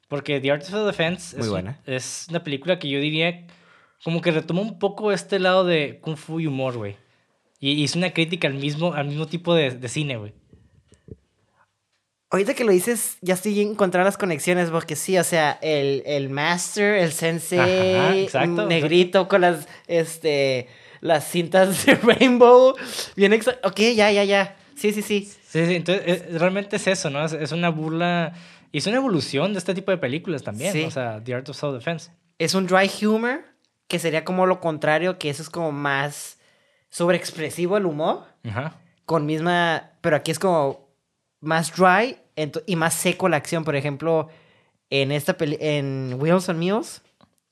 [0.09, 1.79] porque The Art of Self-Defense es, un- buena.
[1.87, 3.47] es una película que yo diría
[4.03, 6.97] como que retoma un poco este lado de kung fu y humor, güey.
[7.61, 10.33] Y, y es una crítica al mismo, al mismo tipo de, de cine, güey.
[12.31, 16.29] Ahorita que lo dices, ya estoy encontrando las conexiones, porque sí, o sea, el, el
[16.29, 20.69] master, el sensei, Ajá, exacto, negrito con las, este,
[21.01, 22.75] las cintas de Rainbow,
[23.17, 24.57] bien exa- Ok, ya, ya, ya.
[24.77, 25.25] Sí, sí, sí.
[25.25, 27.25] Sí, sí, entonces eh, realmente es eso, ¿no?
[27.25, 28.35] Es, es una burla
[28.73, 30.83] y es una evolución de este tipo de películas también, Sí.
[30.83, 30.89] ¿no?
[30.89, 32.11] o sea, The Art of Self-Defense.
[32.39, 33.43] Es un dry humor,
[33.89, 36.39] que sería como lo contrario, que eso es como más
[36.91, 38.75] sobreexpresivo el humor, Ajá.
[39.07, 40.88] con misma, pero aquí es como
[41.41, 42.17] más dry
[42.67, 43.65] y más seco la acción.
[43.65, 44.29] Por ejemplo,
[44.91, 47.03] en esta peli en Wheels on Meals.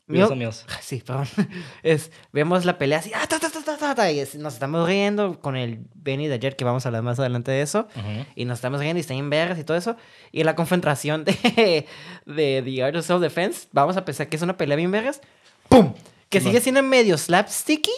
[0.09, 0.65] Wheels on Meals.
[0.81, 1.27] Sí, perdón.
[1.83, 4.55] Es, vemos la pelea así, ah, ta, ta, ta, ta, ta, ta, y es- nos
[4.55, 7.89] estamos riendo con el Benny de ayer, que vamos a hablar más adelante de eso.
[7.97, 8.25] Ujú.
[8.37, 9.97] Y nos estamos riendo y están en vergas y todo eso.
[10.31, 11.87] Y la confrontación de,
[12.27, 15.21] de The Art of Self-Defense, vamos a pensar que es una pelea bien vergas.
[15.69, 15.93] ¡Pum!
[16.29, 17.93] Que sigue siendo medio slapsticky,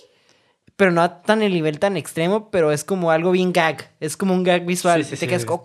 [0.79, 3.91] pero no tan el nivel tan extremo, pero es como algo bien gag.
[3.99, 5.05] Es como un gag visual.
[5.05, 5.63] Sí, sí, te quedas, ok,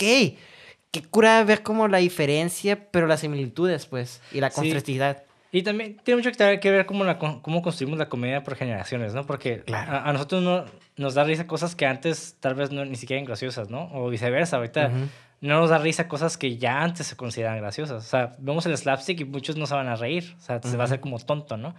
[0.92, 4.56] qué cura ver como la diferencia, pero las similitudes, pues, y la Sí.
[4.56, 5.24] contrastividad.
[5.52, 9.24] Y también tiene mucho que ver- cómo, la, cómo construimos la comedia por generaciones, ¿no?
[9.24, 9.92] Porque Claro.
[9.92, 10.66] a, a nosotros no,
[10.98, 13.92] nos da risa cosas que antes tal vez no, ni siquiera eran graciosas, ¿no?
[13.94, 15.08] O viceversa, ahorita Ujú.
[15.42, 18.04] no nos da risa cosas que ya antes se consideraban graciosas.
[18.04, 20.34] O sea, vemos el slapstick y muchos no se van a reír.
[20.40, 21.76] O sea, se va a hacer como tonto, ¿no?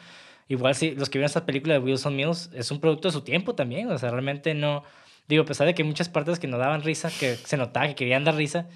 [0.49, 3.22] Igual si los que vieron esta película de Wilson Mills es un producto de su
[3.22, 3.90] tiempo también.
[3.90, 4.82] O sea, realmente no...
[5.26, 7.86] Digo, a pesar de que hay muchas partes que no daban risa, que se notaba
[7.88, 8.66] que querían dar risa.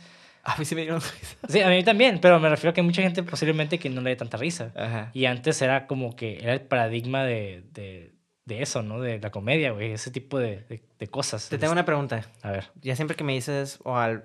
[0.44, 1.36] A mí sí me dieron risa.
[1.48, 4.00] Sí, a mí también, pero me refiero a que hay mucha gente posiblemente que no
[4.00, 4.72] le dé tanta risa.
[4.74, 5.10] Ajá.
[5.12, 8.14] Y antes era como que era el paradigma de, de,
[8.46, 9.00] de eso, ¿no?
[9.00, 9.92] De la comedia, güey.
[9.92, 10.64] Ese tipo de,
[10.98, 11.50] de, cosas.
[11.50, 12.24] Te tengo una pregunta.
[12.42, 12.70] A ver.
[12.80, 14.24] Ya siempre que me dices, o al,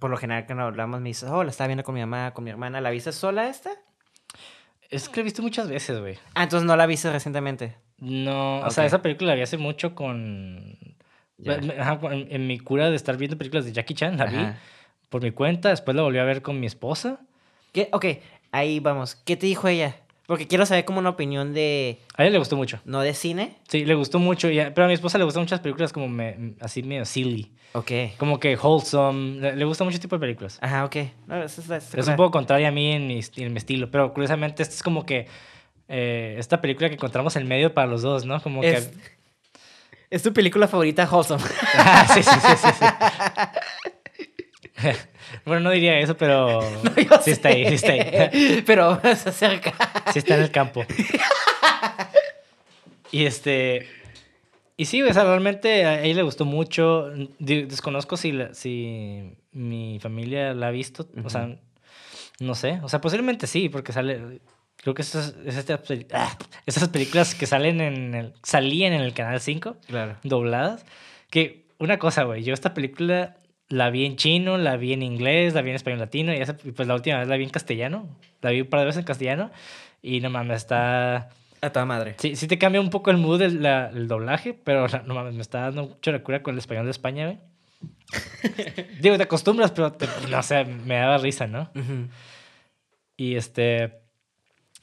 [0.00, 2.34] por lo general que no hablamos, me dices, oh, la estaba viendo con mi mamá,
[2.34, 3.70] con mi hermana, ¿la viste sola esta?
[4.92, 6.18] Es que la he visto muchas veces, güey.
[6.34, 7.76] Ah, entonces no la viste recientemente.
[7.98, 10.76] No, o sea, esa película la vi hace mucho con...
[11.38, 11.58] Ya.
[11.80, 14.46] Ajá, en, en mi cura de estar viendo películas de Jackie Chan, la vi
[15.08, 15.70] por mi cuenta.
[15.70, 17.20] Después la volví a ver con mi esposa.
[17.72, 17.88] ¿Qué?
[17.92, 18.04] Ok,
[18.52, 19.14] ahí vamos.
[19.14, 19.96] ¿Qué te dijo ella?
[20.32, 22.80] Porque quiero saber como una opinión de, A ella le gustó mucho.
[22.86, 23.58] no de cine.
[23.68, 24.48] Sí, le gustó mucho.
[24.48, 27.52] y a- pero a mi esposa le gustan muchas películas como me- así medio silly.
[27.72, 27.92] Ok.
[28.16, 29.40] Como que wholesome.
[29.42, 30.56] Le, le gusta mucho tipo de películas.
[30.62, 30.96] Ajá, ok.
[31.26, 34.74] No, Es un poco contraria a mí en mi, en mi estilo, pero curiosamente esta
[34.74, 35.26] es como que
[35.88, 38.42] eh, esta película que encontramos en medio para los dos, ¿no?
[38.42, 38.82] Como que...
[40.08, 41.44] es tu película favorita, Wholesome.
[41.74, 42.86] Ah, sí, sí, sí, sí, sí.
[45.44, 46.60] bueno, no diría eso, pero
[46.96, 48.62] Yo sí está ahí, sí está ahí.
[48.66, 49.72] Pero se acerca.
[50.12, 50.84] Sí está en el campo.
[53.10, 53.86] Y este...
[54.76, 57.10] Y sí, o sea, realmente a ella le gustó mucho.
[57.38, 61.06] Desconozco si, la- si mi familia la ha visto.
[61.22, 61.56] O sea,
[62.40, 62.80] no sé.
[62.82, 64.40] O sea, posiblemente sí, porque sale...
[64.76, 69.02] Creo que esas, es esta peli- ah, esas películas que salen en el, salían en
[69.02, 70.16] el Canal 5, Claro.
[70.24, 70.84] dobladas.
[71.30, 73.36] Que una cosa, güey, yo esta película
[73.72, 76.56] la vi en chino, la vi en inglés, la vi en español latino, y esa-
[76.56, 78.06] pues la última vez la vi en castellano.
[78.42, 79.50] La vi un par de veces en castellano.
[80.02, 81.30] Y no mames, está...
[81.62, 82.14] A toda madre.
[82.18, 85.34] Sí, sí te cambia un poco el mood el, la- el doblaje, pero no mames,
[85.34, 87.38] me está dando mucho la cura con el español de España, güey.
[89.00, 91.70] Digo, te acostumbras, pero te- no sé, me daba risa, ¿no?
[93.16, 94.00] Y este.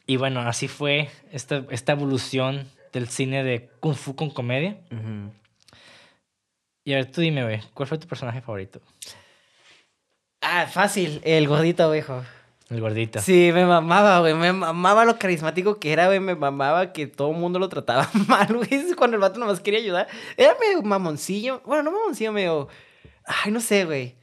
[0.08, 4.78] Y bueno, así fue esta, esta evolución del cine de Kung Fu con comedia.
[4.92, 5.32] Ujú.
[6.90, 8.82] Y a ver, tú dime, güey, ¿cuál fue tu personaje favorito?
[10.42, 11.22] Ah, fácil.
[11.24, 12.24] El gordito, viejo.
[12.72, 13.20] El gordito.
[13.22, 14.34] Sí, me mamaba, güey.
[14.34, 16.20] Me mamaba lo carismático que era, güey.
[16.20, 18.92] Me mamaba que todo el mundo lo trataba mal, güey.
[18.98, 20.08] Cuando el vato nomás quería ayudar.
[20.36, 21.62] Era medio mamoncillo.
[21.64, 22.70] Bueno, no mamoncillo, medio.
[23.24, 24.16] Ay, no sé, güey.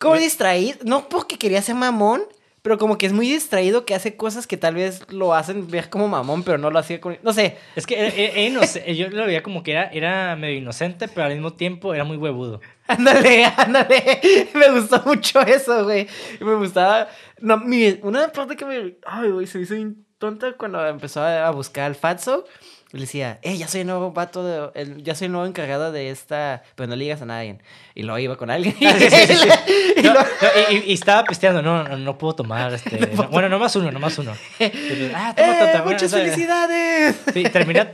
[0.00, 0.78] Como Me- distraído.
[0.82, 2.24] No porque quería ser mamón,
[2.66, 5.88] pero como que es muy distraído que hace cosas que tal vez lo hacen ver
[5.88, 7.16] como mamón, pero no lo hacía con.
[7.22, 7.56] No sé.
[7.76, 11.06] Es que era- era- era inoce- yo lo veía como que era, era medio inocente,
[11.06, 12.60] pero al mismo tiempo era muy huevudo.
[12.88, 14.20] Ándale, ándale.
[14.54, 16.08] Me gustó mucho eso, güey.
[16.40, 17.06] Me gustaba.
[17.40, 18.96] No, mi, una parte que me.
[19.06, 19.76] Ay, güey, se me hizo
[20.18, 22.46] tonta cuando empezó a, a buscar al Fatso.
[22.92, 25.90] Le decía, eh, ya soy el nuevo vato, de, el- ya soy el nuevo encargado
[25.92, 26.62] de esta.
[26.76, 27.58] Pero no le digas a nadie.
[27.94, 28.74] Y luego iba con alguien.
[28.86, 29.48] Ah, sí, sí, sí, sí.
[29.98, 30.26] Y No, lo- no,
[30.70, 32.98] y, y- y estaba pisteando, no, no, no puedo tomar este.
[33.14, 34.32] no, bueno, no más uno, no más uno.
[34.60, 37.16] Y pues, ah, toma, ¡Eh, toma, muchas felicidades!
[37.34, 37.90] Sí, termina,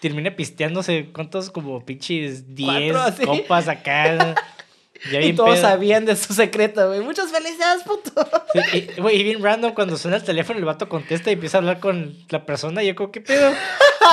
[0.00, 1.50] termina pisteándose, ¿cuántos?
[1.50, 3.24] Como pinches 10 Cuatro, así.
[3.24, 4.34] copas acá.
[5.12, 5.62] Ya Y todos pedo.
[5.62, 7.00] sabían de su secreto, güey.
[7.00, 8.12] Muchas felicidades, puto.
[8.72, 11.58] Sí, y, güey, y bien random, cuando suena el teléfono, el vato contesta y empieza
[11.58, 12.82] a hablar con la persona.
[12.82, 13.52] Y yo, como, ¿qué pedo?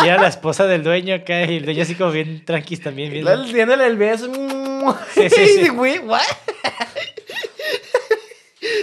[0.03, 1.45] Y era la esposa del dueño acá.
[1.45, 3.11] Y el dueño, así como bien tranquis también.
[3.11, 3.25] Bien,
[3.71, 4.31] el beso.
[5.13, 5.69] Sí, sí, sí.
[5.69, 6.19] Güey, ¿what?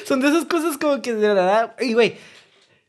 [0.06, 1.74] Son de esas cosas como que de verdad.
[1.80, 2.16] Y, güey,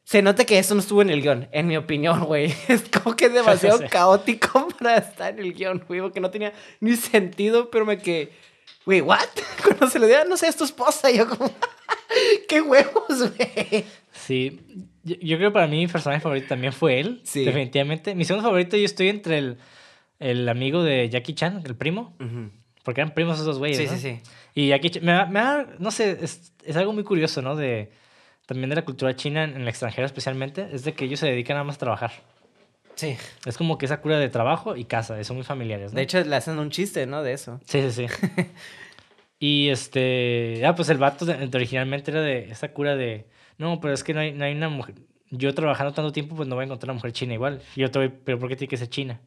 [0.03, 2.53] se nota que eso no estuvo en el guion, en mi opinión, güey.
[2.67, 3.86] Es como que demasiado Sí.
[3.89, 8.32] caótico para estar en el guion, güey, porque no tenía ni sentido, pero me que.
[8.89, 9.19] Güey, ¿what?
[9.63, 11.11] Cuando se le dio, no sé, es tu esposa.
[11.11, 11.51] Y yo como,
[12.49, 13.85] qué huevos, güey.
[14.11, 14.59] Sí,
[15.03, 17.45] yo, yo creo que para mí mi personaje favorito también fue él, Sí.
[17.45, 18.15] definitivamente.
[18.15, 19.57] Mi segundo favorito yo estoy entre el,
[20.19, 22.15] el amigo de Jackie Chan, el primo,
[22.83, 23.91] porque eran primos esos güeyes, Sí, ¿no?
[23.91, 24.19] sí, sí.
[24.55, 27.55] Y Jackie Chan, me da, me no sé, es, es algo muy curioso, ¿no?
[27.55, 27.91] De,
[28.47, 31.27] también de la cultura china en, en el extranjero especialmente, es de que ellos se
[31.27, 32.11] dedican nada más a trabajar.
[32.99, 33.15] Sí.
[33.45, 35.95] Es como que esa cura de trabajo y casa, son muy familiares, ¿no?
[35.95, 37.23] De hecho, le hacen un chiste, ¿no?
[37.23, 37.61] De eso.
[37.63, 38.27] Sí, sí, sí.
[39.39, 40.65] y este.
[40.65, 43.25] Ah, pues el vato originalmente era de esa cura de.
[43.57, 44.95] No, pero es que no hay, no hay una mujer.
[45.31, 47.61] Yo trabajando tanto tiempo, pues no voy a encontrar una mujer china igual.
[47.73, 49.21] Y yo te voy, pero ¿por qué tiene que ser china?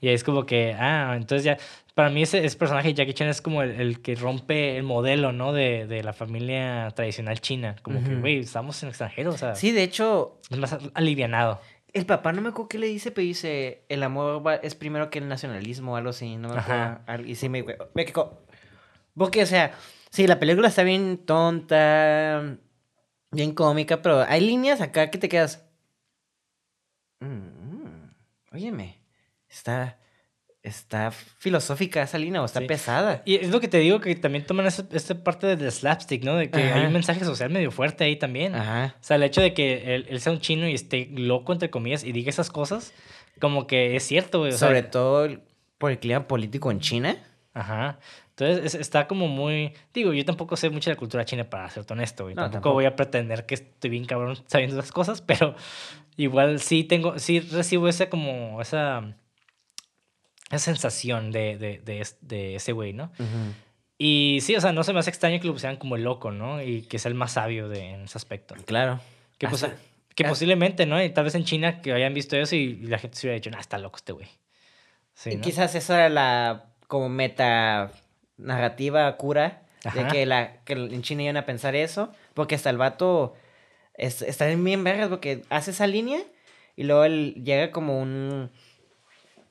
[0.00, 1.56] Y ahí es como que, ah, entonces ya.
[1.94, 4.82] Para mí ese, ese personaje de Jackie Chan es como el, el que rompe el
[4.82, 5.52] modelo, ¿no?
[5.52, 7.76] De, de la familia tradicional china.
[7.82, 11.60] Como que, güey, estamos en extranjero, o sea, Sí, de hecho, es más alivianado.
[11.92, 15.10] El papá no me acuerdo qué le dice, pero dice, el amor va- es primero
[15.10, 16.36] que el nacionalismo o algo así.
[16.36, 16.54] No me
[17.04, 17.28] acuerdo.
[17.28, 17.64] Y sí me,
[17.94, 18.42] me quedó-
[19.16, 19.72] Porque, o sea,
[20.10, 22.56] sí, la película está bien tonta,
[23.30, 25.66] bien cómica, pero hay líneas acá que te quedas.
[27.20, 28.14] "Mm, mm,
[28.52, 28.98] óyeme,
[29.48, 29.98] está,
[30.62, 32.66] está filosófica esa línea o está Sí.
[32.66, 33.22] pesada.
[33.24, 36.36] Y es lo que te digo, que también toman esa, esta parte del slapstick, ¿no?
[36.36, 36.86] De que hay Ajá.
[36.86, 38.54] un mensaje social medio fuerte ahí también.
[38.54, 38.94] Ajá.
[39.00, 41.70] O sea, el hecho de que él, él sea un chino y esté loco, entre
[41.70, 42.92] comillas, y diga esas cosas,
[43.40, 44.52] como que es cierto, güey.
[44.52, 45.40] o sea, Sobre todo el-
[45.78, 47.16] por el clima político en China.
[47.54, 47.98] Ajá.
[48.30, 49.72] Entonces es- está como muy.
[49.92, 52.34] Digo, yo tampoco sé mucho de la cultura china, para ser honesto, güey.
[52.36, 52.74] No, tampoco, tampoco.
[52.74, 55.54] voy a pretender que estoy bien cabrón sabiendo esas cosas, pero
[56.16, 57.18] igual sí tengo.
[57.18, 58.60] Sí recibo esa como.
[58.62, 59.16] Esa.
[60.52, 63.10] Esa sensación de, de, de, de ese güey, ¿no?
[63.98, 66.30] Y sí, o sea, no se me hace extraño que lo pusieran como el loco,
[66.30, 66.62] ¿no?
[66.62, 68.54] Y que sea el más sabio de, en ese aspecto.
[68.66, 69.00] Claro.
[69.38, 69.74] Que, Hasta- posi-
[70.14, 70.28] que ah.
[70.28, 71.02] posiblemente, ¿no?
[71.02, 73.50] Y tal vez en China que hayan visto eso y, la gente se hubiera dicho,
[73.50, 74.28] nah, está loco este güey.
[75.14, 75.42] Sí, Y ¿no?
[75.42, 77.90] Quizás esa era la como meta
[78.36, 79.62] narrativa cura
[79.94, 80.08] de Ajá.
[80.08, 83.34] que, la, que en China iban a pensar eso, porque hasta el vato
[83.94, 86.20] es- está bien vergas porque hace esa línea
[86.76, 88.50] y luego él llega como un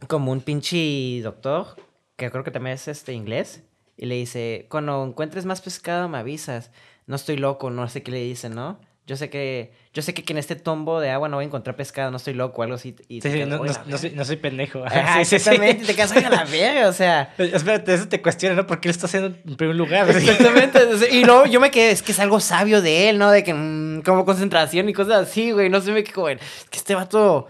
[0.07, 1.67] como un pinche doctor,
[2.15, 3.63] que creo que también es este inglés,
[3.97, 6.71] y le dice, cuando encuentres más pescado me avisas,
[7.07, 8.79] no estoy loco, no sé qué le dice, ¿no?
[9.07, 11.75] Yo sé que, yo sé que en este tombo de agua no voy a encontrar
[11.75, 12.95] pescado, no estoy loco, algo así.
[13.09, 14.17] Y Sí, te sí, quedas, no, "Oye, no- la no soy, verga".
[14.21, 14.83] no soy pendejo.
[14.85, 17.33] Ajá, Sí, exactamente, te quedas "Oye, a la verga, o sea.
[17.37, 18.67] Espérate, eso te cuestiona, ¿no?
[18.67, 20.07] ¿Por qué lo está haciendo en primer lugar?
[20.15, 20.79] Exactamente.
[21.11, 23.31] Y luego yo me quedé, es que es algo sabio de él, ¿no?
[23.31, 25.69] De que mm, como concentración y cosas así, güey.
[25.69, 26.33] No sé, me quedé.
[26.33, 27.47] Es que este vato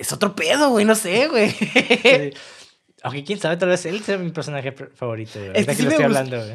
[0.00, 0.84] es otro pedo, güey.
[0.84, 1.50] No sé, güey.
[1.50, 2.30] Sí.
[3.02, 5.52] Aunque quién sabe, tal vez él sea mi personaje favorito, güey.
[5.54, 6.52] Es que Ahorita que sí lo estoy hablando, güey.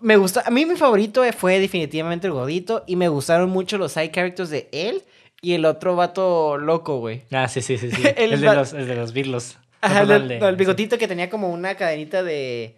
[0.00, 3.92] Me gusta, a mí mi favorito fue definitivamente el gordito y me gustaron mucho los
[3.92, 5.02] side characters de él
[5.40, 7.22] y el otro vato loco, güey.
[7.30, 7.90] Ah, sí, sí, sí.
[7.90, 8.02] sí.
[8.16, 9.56] El el, de los, el de los birlos.
[9.80, 12.76] Ajá, No, el, no, bigotito que tenía como una cadenita de,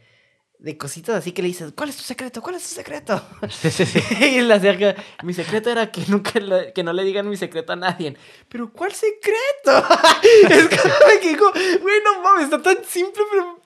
[0.59, 2.43] de cositas así que le dices, ¿cuál es tu secreto?
[2.43, 3.23] ¿Cuál es tu secreto?
[3.49, 4.01] Sí, sí, sí.
[4.25, 7.73] y le acerca, mi secreto era que nunca le- que no le digan mi secreto
[7.73, 8.17] a nadie.
[8.49, 9.37] Pero ¿cuál secreto?
[10.51, 13.61] es que digo, güey, no mames, está tan simple, pero...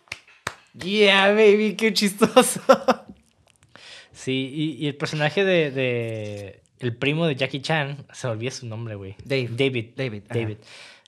[0.74, 2.61] Yeah, baby, qué chistoso.
[4.12, 6.62] Sí, y, y el personaje de, de.
[6.78, 9.14] El primo de Jackie Chan, se me olvida su nombre, güey.
[9.24, 9.49] Dave.
[9.51, 9.90] David.
[9.97, 10.38] David, ajá.
[10.40, 10.57] David.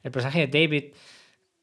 [0.03, 0.85] El personaje de David.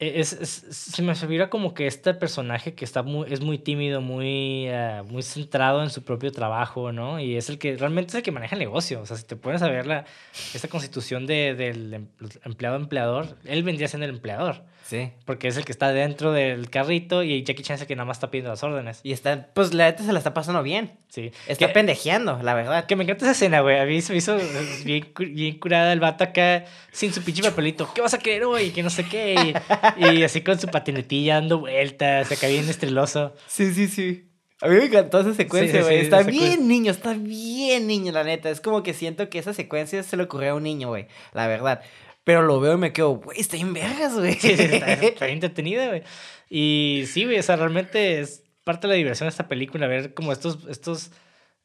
[0.01, 3.57] E- Es, es- se me figura como que este personaje que está muy, es muy
[3.57, 7.19] tímido, muy, ah, muy centrado en su propio trabajo, ¿no?
[7.19, 8.99] Y es el que realmente es el que maneja el negocio.
[9.01, 10.05] O sea, si te pones a ver la,
[10.53, 12.07] esta constitución de, del em-
[12.43, 14.63] empleado-empleador, él vendría siendo el empleador.
[14.91, 15.09] Sí.
[15.25, 18.03] Porque es el que está dentro del carrito y Jackie Chan es el que nada
[18.05, 18.99] más está pidiendo las órdenes.
[19.03, 20.91] Y está, pues la neta se la está pasando bien.
[21.07, 21.31] Sí.
[21.47, 22.85] Está Que- pendejeando, la verdad.
[22.87, 23.79] Que me encanta esa escena, güey.
[23.79, 24.37] A mí se me hizo
[24.83, 27.89] bien, bien curada el vato acá sin su pinche papelito.
[27.95, 28.71] ¿Qué vas a querer hoy?
[28.71, 29.53] Que no sé qué.
[29.97, 33.33] Y, y así con su patinetilla dando vueltas, acá bien estreloso.
[33.47, 34.27] Sí, sí, sí.
[34.61, 35.97] A mí me encantó esa secuencia, Sí, sí, güey.
[35.99, 38.49] sí, está bien niño, está bien niño, la neta.
[38.49, 41.07] Es como que siento que esa secuencia se le ocurrió a un niño, güey.
[41.33, 41.81] La verdad.
[42.23, 44.33] Pero lo veo y me quedo, güey, está en vergas, güey.
[44.33, 46.03] Sí, sí, está, está bien entretenida, güey.
[46.49, 50.13] Y sí, güey, o sea, realmente es parte de la diversión de esta película, ver
[50.13, 51.11] como estos, estos,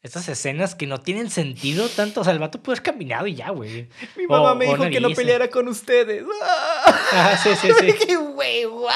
[0.03, 2.23] estas escenas que no tienen sentido tanto.
[2.23, 3.89] O sea, el vato puede haber caminado y ya, güey.
[4.17, 6.25] Mi O- mamá me dijo que no peleara con ustedes.
[7.13, 7.93] Ajá, sí, sí, sí.
[8.07, 8.89] Qué güey, guau.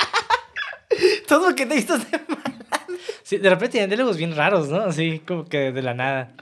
[1.28, 2.22] Todo lo que te hizo hacer.
[3.22, 4.80] Sí, de repente tienen diálogos bien raros, ¿no?
[4.80, 6.34] Así como que de la nada.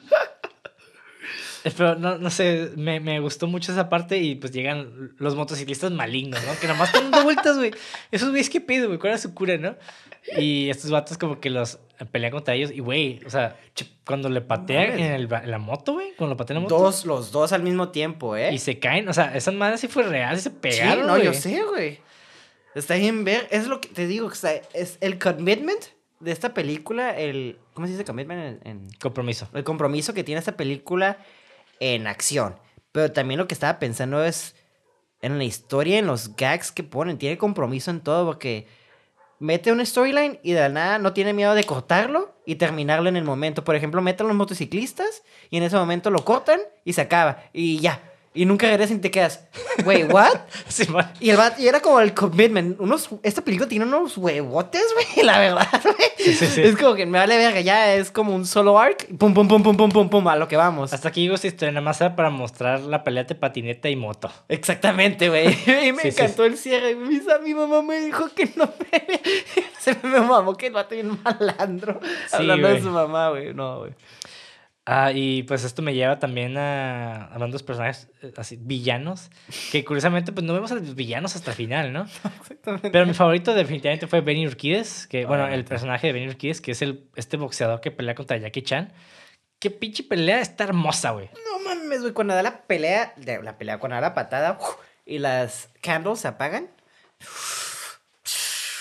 [1.77, 5.91] Pero no, no sé, me, me gustó mucho esa parte y pues llegan los motociclistas
[5.93, 6.59] malignos, ¿no?
[6.61, 7.73] Que nomás están dando vueltas, güey.
[8.11, 8.99] Esos güeyes, ¿qué pedo, güey?
[8.99, 9.77] ¿Cuál era su cura, no?
[10.37, 11.79] Y estos vatos como que los
[12.12, 13.57] pelean contra ellos y, güey, o sea,
[14.05, 16.83] cuando le patean en, el en la moto, güey, cuando lo patean en la moto.
[16.83, 18.53] Dos, los dos al mismo tiempo, ¿eh?
[18.53, 21.16] Y se caen, o sea, esa madre sí fue real, sí se Sí, pegaron, no,
[21.16, 21.35] yo güey.
[21.41, 21.99] sé, güey.
[22.75, 23.49] Está bien ver.
[23.51, 25.81] Es lo que te digo, o sea, es el commitment
[26.21, 27.59] de esta película, el.
[27.73, 29.49] ¿Cómo se dice commitment en, en- Compromiso.
[29.55, 31.19] el compromiso que tiene esta película
[31.81, 32.57] en acción.
[32.93, 34.55] Pero también lo que estaba pensando es
[35.20, 37.18] en la historia, en los gags que ponen.
[37.18, 38.66] Tiene compromiso en todo porque
[39.41, 43.24] mete una storyline y de nada no tiene miedo de cortarlo y terminarlo en el
[43.24, 43.64] momento.
[43.64, 47.43] Por ejemplo, meten los motociclistas y en ese momento lo cortan y se acaba.
[47.53, 48.07] Y ya.
[48.35, 49.47] Y nunca regresan y te quedas,
[49.85, 50.41] wait, what?
[50.68, 50.87] Sí.
[51.18, 52.79] Y, el y era como el commitment.
[52.79, 55.97] Unos, esta película tiene unos huevotes, güey, la verdad, güey.
[56.18, 56.62] Sí, sí, sí.
[56.62, 59.07] Es como que me vale verga, ya es como un solo arc.
[59.16, 60.93] Pum, pum, pum, pum, pum, pum, pum, a lo que vamos.
[60.93, 63.97] Hasta aquí llegó esta historia, nada más era para mostrar la pelea de patineta y
[63.97, 64.31] moto.
[64.49, 65.57] Exactamente, güey.
[65.89, 66.95] Y me encantó el cierre.
[66.95, 69.20] Mi, mi mamá me dijo que no me...
[69.79, 72.01] Se me mamó que el vato bien malandro.
[72.33, 72.85] Hablando de güey.
[72.85, 73.55] su mamá, güey.
[73.55, 73.93] No, güey.
[74.91, 79.28] Ah, y pues esto me lleva también a hablando de los personajes eh, así, villanos,
[79.70, 82.05] que curiosamente pues no vemos a los villanos hasta el final, ¿no?
[82.41, 82.89] Exactamente.
[82.91, 86.70] Pero mi favorito definitivamente fue Benny Urquídez, que bueno, el personaje de Benny Urquídez, que
[86.72, 88.91] es el, este boxeador que pelea contra Jackie Chan.
[89.59, 91.28] Qué pinche pelea está hermosa, güey.
[91.45, 92.14] No mames, güey.
[92.14, 94.76] Cuando da la pelea, de- la pelea, cuando da la patada ¡uf!
[95.05, 96.68] y las candles se apagan.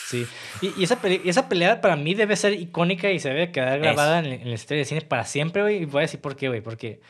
[0.10, 0.26] Sí.
[0.62, 3.80] Y, y esa, pele- esa pelea para mí debe ser icónica y se debe quedar
[3.80, 5.82] grabada en, en la historia de cine para siempre, güey.
[5.82, 6.62] Y voy a decir por qué, güey.
[6.62, 7.01] Porque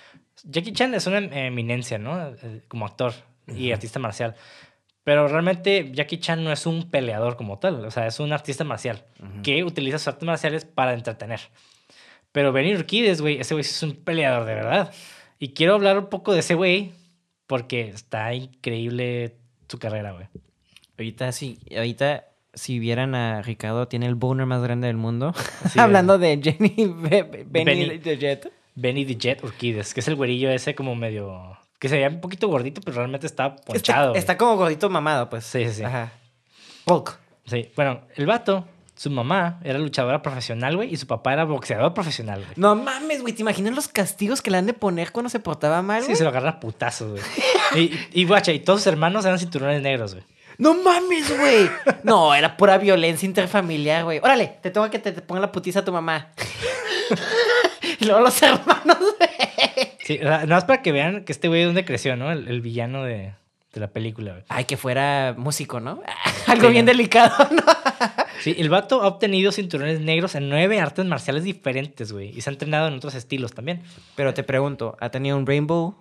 [0.43, 2.30] Jackie Chan es una eminencia, ¿no?
[2.30, 3.14] Eh, Como actor
[3.48, 4.36] y artista marcial.
[5.04, 7.86] Pero realmente Jackie Chan no es un peleador como tal.
[7.86, 9.06] O sea, es un artista marcial
[9.43, 11.39] que utiliza sus artes marciales para entretener.
[12.32, 14.93] Pero Benny Urquídez, güey, ese güey es un peleador de verdad.
[15.39, 16.91] Y quiero hablar un poco de ese güey
[17.45, 19.36] porque está increíble
[19.70, 20.28] su carrera, güey.
[20.98, 22.26] Ahorita sí, ahorita
[22.58, 25.34] si vieran a Ricardo, tiene el boner más grande del mundo.
[25.72, 27.97] Sí, Hablando de Jenny Be- Be- Benny, Benny.
[27.99, 28.51] de Jet.
[28.76, 31.58] Benny the Jet Urquídez, que es el güerillo ese como medio...
[31.80, 34.16] Que se veía un poquito gordito, pero realmente Está, ponchado.
[34.16, 35.45] está como gordito mamado, pues.
[35.45, 35.84] Sí, sí, sí.
[35.84, 36.12] Ajá.
[36.86, 37.18] Hulk.
[37.45, 37.72] Sí.
[37.76, 42.39] Bueno, el vato, su mamá era luchadora profesional, güey, y su papá era boxeador profesional,
[42.39, 42.53] güey.
[42.55, 43.34] No mames, güey.
[43.34, 46.24] ¿Te imaginas los castigos que le han de poner cuando se portaba mal, Sí, se
[46.24, 47.24] lo agarra putazos, güey.
[48.14, 50.26] Y, y, guacha, y todos sus hermanos eran cinturones negros, güey.
[50.58, 51.70] No mames, güey.
[52.03, 54.20] No, era pura violencia interfamiliar, güey.
[54.20, 56.30] Órale, te toca que te, te ponga la putiza a tu mamá.
[57.99, 59.30] y luego los hermanos, güey.
[60.03, 62.32] Sí, o sea, nada más para que vean que este güey es donde creció, ¿no?
[62.32, 63.34] El, el villano de,
[63.74, 64.43] de la película, güey.
[64.49, 66.01] Ay, que fuera músico, ¿no?
[66.47, 66.91] Algo Sí, bien ¿no?
[66.91, 67.64] delicado, ¿no?
[68.41, 72.30] Sí, el vato ha obtenido cinturones negros en nueve artes marciales diferentes, güey.
[72.38, 73.82] Y se ha entrenado en otros estilos también.
[74.16, 75.95] Pero te pregunto, ¿ha tenido un rainbow?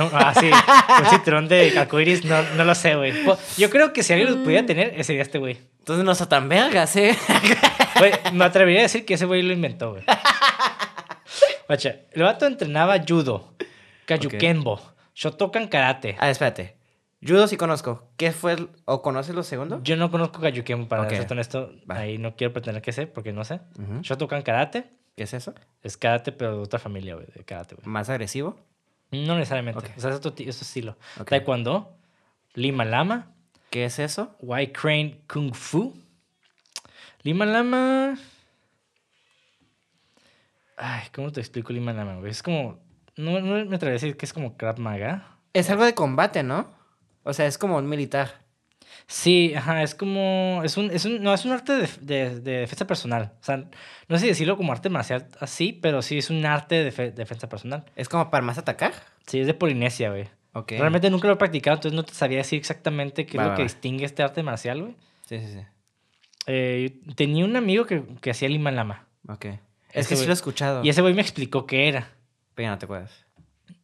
[0.00, 0.50] No, ah, sí.
[0.50, 3.24] Un cinturón de arcoiris, no, no lo sé, güey.
[3.24, 5.58] Po- Yo creo que si alguien lo pudiera tener, ese sería este güey.
[5.80, 7.16] Entonces no está tan vergas, ¿eh?
[7.98, 10.02] Güey, me atrevería a decir que ese güey lo inventó, güey.
[11.66, 13.54] Guacha, el vato entrenaba judo,
[14.06, 14.80] kayukenbo,
[15.14, 16.16] shotokan karate.
[16.18, 16.76] ah, espérate.
[17.22, 18.08] Judo sí conozco.
[18.16, 18.52] ¿Qué fue?
[18.54, 19.80] el- ¿O conoces lo segundo?
[19.82, 21.10] Yo no conozco kayukenbo, para Ok.
[21.10, 21.70] ser honesto.
[21.90, 21.96] Va.
[21.96, 23.60] Ahí no quiero pretender que sé, porque no sé.
[23.78, 24.00] Ujú.
[24.00, 24.84] Shotokan karate
[25.16, 25.54] ¿Qué es eso?
[25.82, 27.86] es karate, pero de otra familia, güey, de karate, güey.
[27.86, 28.58] ¿Más agresivo?
[29.10, 29.78] No necesariamente.
[29.78, 29.90] Ok.
[29.96, 30.96] O sea, es otro, es estilo.
[31.18, 31.30] Ok.
[31.30, 31.96] Taekwondo,
[32.54, 33.32] Lima Lama,
[33.70, 34.34] ¿Qué es eso?
[34.40, 35.94] White Crane Kung Fu.
[37.22, 38.18] Lima Lama.
[40.76, 42.32] Ay, ¿cómo te explico Lima Lama, güey?
[42.32, 42.80] Es como.
[43.16, 45.36] No, no me atrevería a decir que es como Krav Maga.
[45.52, 46.66] Es algo de combate, ¿no?
[47.22, 48.40] O sea, es como un militar.
[49.12, 50.60] Sí, ajá, es como.
[50.64, 53.32] Es un, es un, no, es un arte de, de- de defensa personal.
[53.40, 56.76] O sea, no sé si decirlo como arte marcial así, pero sí es un arte
[56.76, 57.84] de defe- defensa personal.
[57.96, 58.92] ¿Es como para más atacar?
[59.26, 60.28] Sí, es de Polinesia, güey.
[60.52, 60.72] Ok.
[60.78, 63.56] Realmente nunca lo he practicado, entonces no te sabía decir exactamente qué es lo va,
[63.56, 64.94] que distingue este arte marcial, güey.
[65.26, 65.60] Sí, sí, sí.
[66.46, 69.06] Eh, tenía un amigo que, que hacía Lima Lama.
[69.28, 69.44] Ok.
[69.46, 69.58] Ese
[69.92, 70.84] Es que sí lo he escuchado.
[70.84, 72.08] Y ese güey me explicó qué era.
[72.54, 73.26] Pero ya no te acuerdas.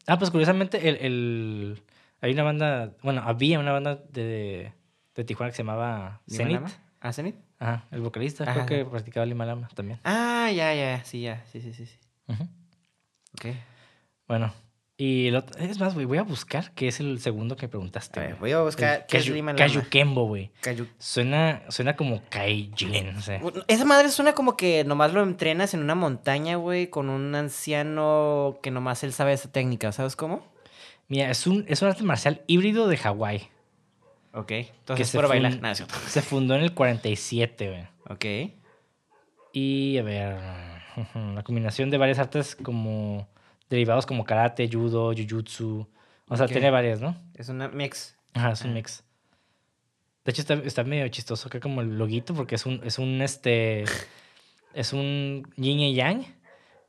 [0.07, 1.83] Ah, pues curiosamente, el, el-
[2.21, 4.73] hay una banda, bueno, había una banda de,
[5.17, 6.55] de Tijuana que se llamaba ¿Lima Zenith.
[6.55, 6.71] Lama?
[7.01, 7.37] ¿Ah, Zenith?
[7.59, 9.99] Ajá, el vocalista Ajá, creo que practicaba Lima Lama también.
[10.05, 11.03] Ah, ya, ya.
[11.05, 11.45] Sí, ya.
[11.51, 11.87] Sí, sí, sí.
[11.87, 11.97] sí.
[12.29, 12.43] Ujú.
[13.39, 13.55] Ok.
[14.29, 14.53] Bueno,
[14.99, 18.19] y el otro, es más, güey, voy a buscar qué es el segundo que preguntaste.
[18.19, 18.53] A ver, güey.
[18.53, 19.59] voy a buscar El qué es Lima Lama.
[19.67, 20.51] Kayukembo, güey.
[20.63, 23.41] Kayu- Suena, suena como Kaijin, sé.
[23.69, 28.59] Esa madre suena como que nomás lo entrenas en una montaña, güey, con un anciano
[28.63, 30.45] que nomás él sabe esa técnica, ¿sabes cómo?
[31.09, 33.49] Mira, es un, es un arte marcial híbrido de Hawái.
[34.37, 34.53] Ok.
[34.53, 35.61] Entonces, por bailar.
[35.61, 35.75] Nada.
[35.75, 37.89] Se fundó en el 47, güey.
[38.09, 38.53] Ok.
[39.53, 40.37] Y a ver,
[41.35, 43.29] la combinación de varias artes como
[43.71, 45.89] derivados como karate, judo, jujutsu.
[46.29, 47.17] O sea, tiene varias, ¿no?
[47.35, 48.17] Es una mix.
[48.35, 48.75] Ajá, es un Ah.
[48.75, 49.03] mix.
[50.25, 53.23] De hecho, está, está medio chistoso acá como el loguito porque es un, es un,
[53.23, 53.85] este,
[54.75, 56.25] es un yin y yang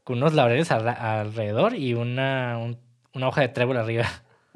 [0.03, 2.79] con unos laureles alrededor y una, un-
[3.13, 4.07] una hoja de trébol arriba.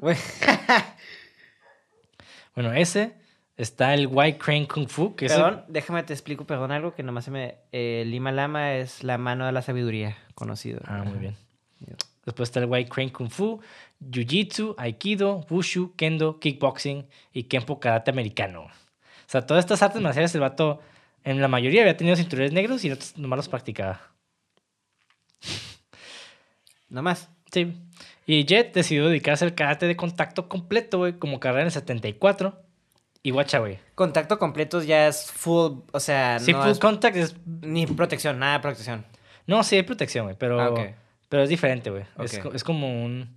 [2.54, 3.14] Bueno, ese,
[3.56, 5.32] Está el White Crane Kung Fu, que es...
[5.32, 7.58] Perdón, déjame te explico, perdón, algo que nomás se me...
[7.70, 10.80] eh, Lima Lama es la mano de la sabiduría, conocido.
[10.86, 11.36] Ah, muy bien.
[12.24, 13.60] Después está el White Crane Kung Fu,
[14.00, 18.62] Jiu-Jitsu, Aikido, Wushu, Kendo, Kickboxing y Kempo Karate americano.
[18.62, 18.70] O
[19.26, 20.80] sea, todas estas artes marciales el vato,
[21.22, 24.00] en la mayoría había tenido cinturones negros y otros nomás los practicaba.
[26.88, 27.28] Nomás.
[27.52, 27.76] Sí.
[28.26, 32.60] Y Jet decidió dedicarse al karate de contacto completo, güey, como carrera en el 74.
[33.24, 33.78] Y guacha, güey.
[33.94, 37.36] Contacto completo ya es full, o sea, Sí, no full es contact es...
[37.46, 39.04] ni protección, nada de protección.
[39.46, 40.60] No, sí hay protección, güey, pero...
[40.60, 40.92] Ah.
[41.28, 42.04] Pero es diferente, güey.
[42.22, 42.42] Es, Ok.
[42.42, 43.36] co- es como un...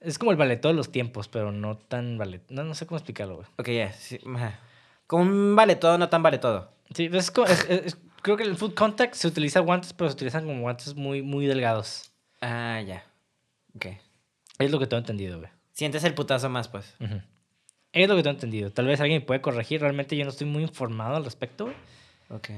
[0.00, 2.42] Es como el ballet de los tiempos, pero no tan ballet.
[2.50, 3.46] No, no sé cómo explicarlo, güey.
[3.58, 3.92] Ok, ya.
[3.92, 4.58] sí, ajá.
[5.06, 6.72] Como un vale todo, no tan vale todo.
[6.94, 10.44] Sí, es co- es- creo que el full contact se utiliza guantes, pero se utilizan
[10.46, 12.10] como guantes muy, muy delgados.
[12.40, 13.04] Ah, ya.
[13.76, 13.86] Ok.
[14.58, 15.50] Es lo que tengo entendido, güey.
[15.72, 16.94] Sientes el putazo más, pues.
[17.92, 18.70] Es lo que tengo entendido.
[18.70, 19.80] Tal vez alguien me puede corregir.
[19.80, 21.76] Realmente yo no estoy muy informado al respecto, güey.
[22.30, 22.48] Ok.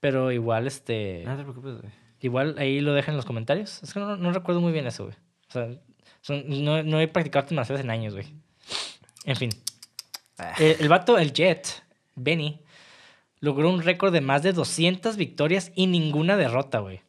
[0.00, 1.22] Pero igual, este...
[1.26, 1.92] No te preocupes, güey.
[2.20, 3.82] Igual ahí lo dejan en los comentarios.
[3.82, 5.16] Es que no, no recuerdo muy bien eso, güey.
[5.48, 5.68] O sea,
[6.20, 8.26] son- no, no he practicado artes marciales en años, güey.
[9.24, 9.50] En fin.
[10.38, 10.54] Ah.
[10.58, 11.82] El, el vato, el Jet,
[12.14, 12.60] Benny,
[13.40, 17.02] logró un récord de más de 200 victorias y ninguna derrota, güey.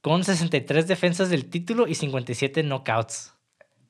[0.00, 3.34] Con 63 defensas del título y 57 knockouts.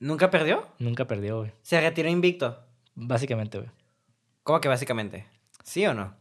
[0.00, 0.66] ¿Nunca perdió?
[0.78, 1.52] Nunca perdió, güey.
[1.62, 2.59] Se retiró invicto.
[2.94, 3.70] Básicamente, güey.
[4.42, 5.26] ¿Cómo que básicamente?
[5.62, 6.14] ¿Sí o no?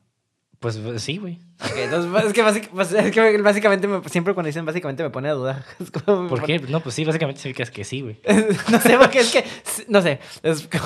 [0.60, 1.40] Pues eh, sí, güey.
[1.64, 5.12] Ok, entonces es que, básic- pues, es que básicamente, me- siempre cuando dicen básicamente me
[5.12, 5.64] pone a dudar.
[6.06, 6.60] ¿Por qué?
[6.60, 8.20] No, pues sí, básicamente significa que sí, güey.
[8.72, 9.46] no sé, porque es que,
[9.88, 10.84] no sé, es como-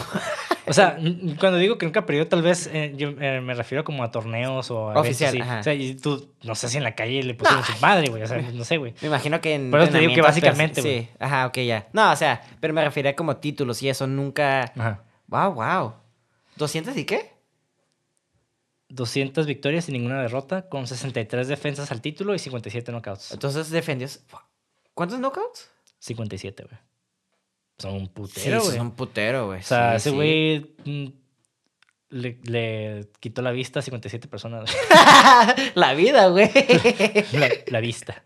[0.68, 0.98] O sea,
[1.40, 4.70] cuando digo que nunca perdió, tal vez eh, yo eh, me refiero como a torneos
[4.72, 5.42] o a Oficial, así.
[5.42, 5.60] ajá.
[5.60, 8.22] O sea, y tú, no sé si en la calle le pusieron su madre, güey.
[8.24, 8.94] O sea, no sé, güey.
[9.02, 11.88] me imagino que en Por eso te digo que básicamente, pero- Sí, ajá, ok, ya.
[11.94, 14.72] No, o sea, pero me refería como títulos y eso, nunca...
[14.78, 15.04] Ajá.
[15.28, 15.94] Wow, wow.
[16.58, 17.32] ¿200 y qué?
[18.90, 23.32] 200 victorias y ninguna derrota, con 63 defensas al título y 57 knockouts.
[23.32, 24.08] Entonces defendió...
[24.94, 25.70] ¿Cuántos knockouts?
[26.00, 26.80] 57, güey.
[27.82, 28.76] Son un Sí, putero, güey.
[28.76, 29.60] es un putero, güey.
[29.60, 30.16] O sea, Sí, ese sí.
[30.16, 31.08] güey mm,
[32.10, 34.70] le, le quitó la vista a 57 personas.
[35.76, 36.50] La vida, güey.
[37.34, 38.24] la, la vista.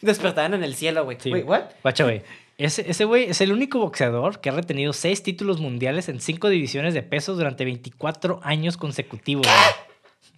[0.00, 1.16] Despertaban en el cielo, güey.
[1.20, 1.30] Sí.
[1.32, 1.64] Wait, what?
[1.82, 2.22] Guacha, güey.
[2.58, 6.48] Ese, ese güey es el único boxeador que ha retenido seis títulos mundiales en cinco
[6.48, 9.46] divisiones de peso durante 24 años consecutivos.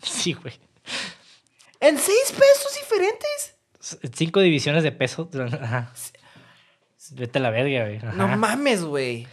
[0.03, 0.55] Sí, güey.
[1.81, 3.57] ¿En seis pesos diferentes?
[4.17, 5.57] Cinco divisiones de peso durante...
[5.63, 5.93] Ajá.
[7.15, 7.97] Vete a la verga, güey.
[7.99, 8.13] Ajá.
[8.13, 9.27] No mames, güey.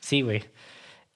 [0.00, 0.44] Sí, güey.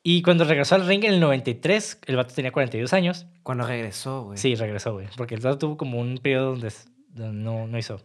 [0.03, 3.27] Y cuando regresó al ring en el 93, el vato tenía 42 años.
[3.43, 4.39] Cuando regresó, güey.
[4.39, 5.07] Sí, regresó, güey.
[5.17, 6.71] Porque el vato tuvo como un periodo donde,
[7.15, 8.03] no, no hizo.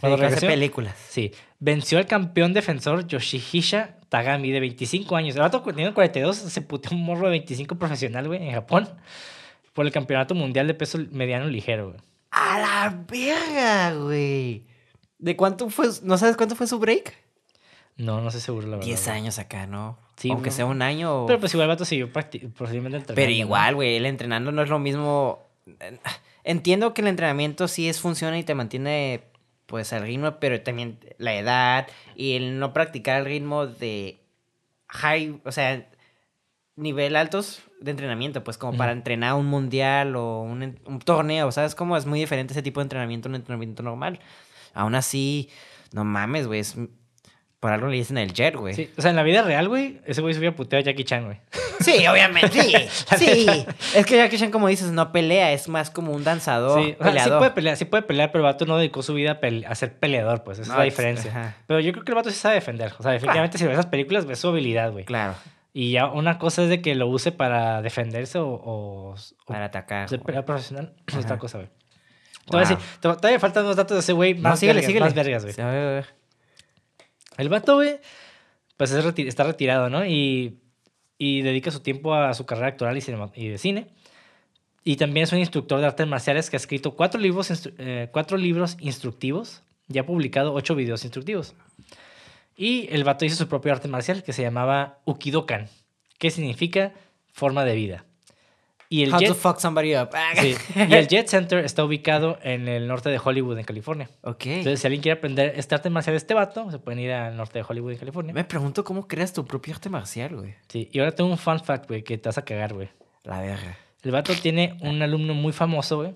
[0.00, 0.94] Cuando regresó, películas.
[1.08, 5.34] sí, venció al campeón defensor Yoshihisha Tagami de 25 años.
[5.34, 8.88] El vato teniendo 42 se puteó un morro de 25 profesional, güey, en Japón.
[9.72, 12.00] Por el campeonato mundial de peso mediano ligero, güey.
[12.30, 14.66] A la verga, güey.
[15.18, 15.88] ¿De cuánto fue?
[16.02, 17.14] ¿No sabes cuánto fue su break?
[17.96, 18.86] No, no sé seguro, la verdad.
[18.86, 19.16] 10 güey.
[19.18, 19.96] años acá, ¿no?
[20.16, 21.24] Sí, Aunque sea un año.
[21.24, 23.14] o- Pero pues igual el vato siguió posiblemente entrenando.
[23.14, 25.40] Pero igual, güey, el entrenando no es lo mismo.
[26.44, 29.22] Entiendo que el entrenamiento sí es funciona y te mantiene
[29.66, 31.86] pues al ritmo, pero también la edad
[32.16, 34.18] y el no practicar el ritmo de
[34.88, 35.88] high, o sea,
[36.76, 41.74] nivel altos de entrenamiento, pues como para entrenar un mundial o un, un torneo, ¿sabes?
[41.74, 44.20] Como es muy diferente ese tipo de entrenamiento a un entrenamiento normal.
[44.74, 45.48] Aún así,
[45.92, 46.76] no mames, güey, es-
[47.64, 48.74] por algo le dicen el jet, güey.
[48.74, 51.04] Sí, o sea, en la vida real, güey, ese güey se hubiera puteado a Jackie
[51.04, 51.38] Chan, güey.
[51.80, 52.60] Sí, obviamente,
[53.16, 53.64] sí.
[53.96, 57.02] Es que Jackie Chan, como dices, no pelea, es más como un danzador, Sí, o
[57.10, 59.40] sea, sí puede pelear, sí puede pelear, pero el vato no dedicó su vida a,
[59.40, 61.30] pele- a ser peleador, pues, esa No, es la diferencia.
[61.30, 61.56] ajá.
[61.66, 62.92] Pero yo creo que el vato sí sabe defender.
[62.98, 65.06] O sea, definitivamente si ves esas películas, ves su habilidad, güey.
[65.06, 65.34] Claro,
[65.72, 69.14] Y ya una cosa es de que lo use para defenderse o,
[69.46, 70.06] para atacar.
[70.10, 71.70] ser peleador profesional, es otra cosa, güey.
[72.44, 75.04] Todavía, sí, faltan dos datos de ese güey No, síguele, vergas, síguele.
[75.06, 75.54] más vergas, güey.
[75.54, 76.23] Sí, a ver, a ver.
[77.38, 77.80] El vato,
[78.76, 80.04] pues está retirado, ¿no?
[80.06, 80.58] Y,
[81.18, 83.86] dedica su tiempo a su carrera actoral y, de cine.
[84.84, 88.36] Y también es un instructor de artes marciales que ha escrito cuatro libros, eh, cuatro
[88.36, 91.54] libros instructivos y ha publicado ocho videos instructivos.
[92.56, 95.68] Y el vato hizo su propio arte marcial que se llamaba Ukidokan,
[96.18, 96.92] que significa
[97.32, 98.04] forma de vida.
[98.94, 100.10] Y el, How Jet, to fuck somebody up.
[100.40, 104.08] sí, y el Jet Center está ubicado en el norte de Hollywood, en California.
[104.22, 104.46] ok.
[104.46, 107.36] Entonces, si alguien quiere aprender este arte marcial de este vato, se pueden ir al
[107.36, 108.32] norte de Hollywood, en California.
[108.32, 110.54] Me pregunto cómo creas tu propio arte marcial, güey.
[110.68, 112.88] Sí, y ahora tengo un fun fact, güey, que te vas a cagar, güey.
[113.24, 113.76] La verga.
[114.04, 116.14] El vato tiene un alumno muy famoso, güey,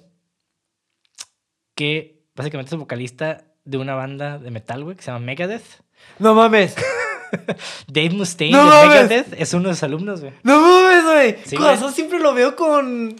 [1.74, 5.82] que básicamente es vocalista de una banda de metal, güey, que se llama Megadeth.
[6.20, 6.76] No mames.
[7.86, 8.88] Dave Mustaine ¡No de!
[8.88, 10.32] Megadeth es uno de sus alumnos, güey.
[10.42, 11.36] No mames, güey.
[11.44, 11.76] Sí, Con güey.
[11.76, 13.16] razón siempre lo veo con,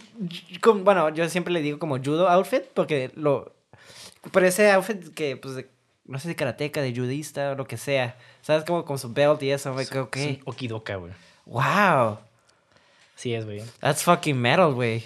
[0.61, 0.83] con.
[0.83, 3.53] Bueno, yo siempre le digo como judo outfit porque lo.
[4.31, 5.69] Pero ese outfit que, pues, de-
[6.05, 8.17] no sé, de karateca, de judista o lo que sea.
[8.41, 8.63] ¿Sabes?
[8.65, 9.85] Como con su belt y eso, güey.
[9.85, 10.39] Es un que.
[10.45, 11.13] Okidoka, güey.
[11.45, 12.19] ¡Wow!
[13.15, 13.61] Sí es, güey.
[13.79, 15.03] That's fucking metal, güey.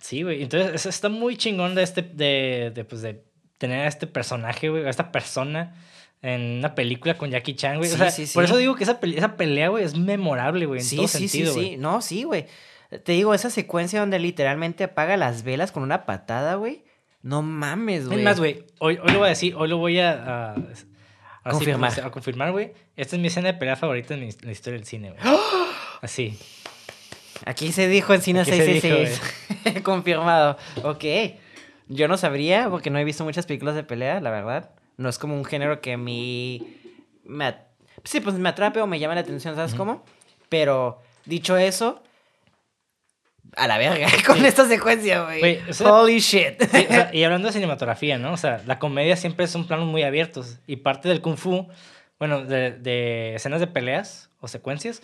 [0.00, 0.42] Sí, güey.
[0.42, 3.22] Entonces, eso está muy chingón de este, de, de, pues, de
[3.58, 5.74] tener a este personaje, güey, a esta persona
[6.22, 7.88] en una película con Jackie Chan, güey.
[7.88, 8.34] O Sí, sea, sí, sí.
[8.34, 11.08] por eso digo que esa, pele- esa pelea, güey, es memorable, güey, en Sí, todo
[11.08, 11.76] sí, sentido, sí, sí.
[11.76, 12.46] No, sí, güey.
[13.04, 16.84] Te digo, esa secuencia donde literalmente apaga las velas con una patada, güey.
[17.22, 18.18] No mames, güey.
[18.18, 20.54] Es más, güey, hoy, hoy lo voy a decir, hoy lo voy a...
[21.44, 21.94] Confirmar.
[21.94, 22.72] como a confirmar, güey.
[22.96, 25.22] Esta es mi escena de pelea favorita en, mi- en la historia del cine, güey.
[26.02, 26.38] Así.
[27.46, 29.82] Aquí se dijo en Cine Aquí se dijo, 666.
[29.82, 30.58] Confirmado.
[30.82, 31.04] Ok.
[31.88, 34.70] Yo no sabría porque no he visto muchas películas de pelea, la verdad.
[34.98, 36.76] No es como un género que a mí
[37.24, 37.54] me...
[38.04, 40.04] Sí, pues me atrape o me llama la atención, ¿sabes cómo?
[40.50, 42.02] Pero, dicho eso...
[43.56, 45.40] A la verga con esta secuencia, güey.
[45.40, 46.60] Güey, o sea- Holy shit.
[46.62, 48.32] Sí, o sea, y hablando de cinematografía, ¿no?
[48.32, 50.58] O sea, la comedia siempre son planos muy abiertos.
[50.66, 51.66] Y parte del kung fu,
[52.18, 55.02] bueno, de, de escenas de peleas o secuencias,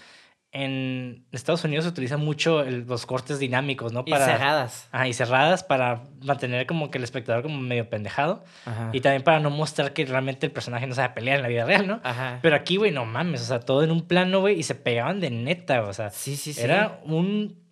[0.55, 4.05] en Estados Unidos se utilizan mucho el- los cortes dinámicos, ¿no?
[4.07, 4.89] y cerradas.
[4.93, 8.45] Ajá, y cerradas para mantener como que el espectador como medio pendejado.
[8.65, 8.91] Ajá.
[8.93, 11.65] Y también para no mostrar que realmente el personaje no sabe pelear en la vida
[11.65, 12.01] real, ¿no?
[12.05, 12.39] Ajá.
[12.41, 15.21] Pero aquí, güey, no mames, o sea, todo en un plano, güey, y se pegaban
[15.21, 16.61] de neta, o sea, Sí, sí, sí.
[16.63, 17.63] era un.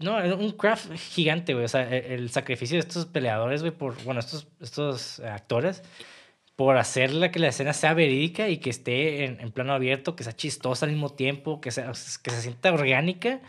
[0.00, 1.64] No, era un craft gigante, güey.
[1.66, 3.94] O sea, e- el, sacrificio de estos peleadores, güey, por.
[4.02, 5.84] Bueno, estos, estos actores,
[6.56, 10.24] por hacerla que la escena sea verídica y que esté en, en plano abierto, que
[10.24, 11.86] sea chistosa al mismo tiempo, que, sea,
[12.22, 13.40] que se sienta orgánica.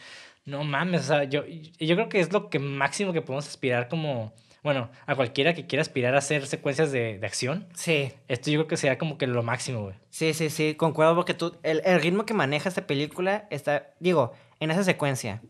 [0.46, 3.88] No mames, o sea, yo, yo creo que es lo que máximo que podemos aspirar
[3.88, 4.34] como.
[4.64, 7.68] Bueno, a cualquiera que quiera aspirar a hacer secuencias de, de acción.
[7.76, 8.12] Sí.
[8.28, 9.96] Esto yo creo que sería como que lo máximo, güey.
[10.10, 14.34] Sí, sí, sí, concuerdo porque tú, el, el ritmo que maneja esta película está, digo,
[14.60, 15.42] en esa secuencia,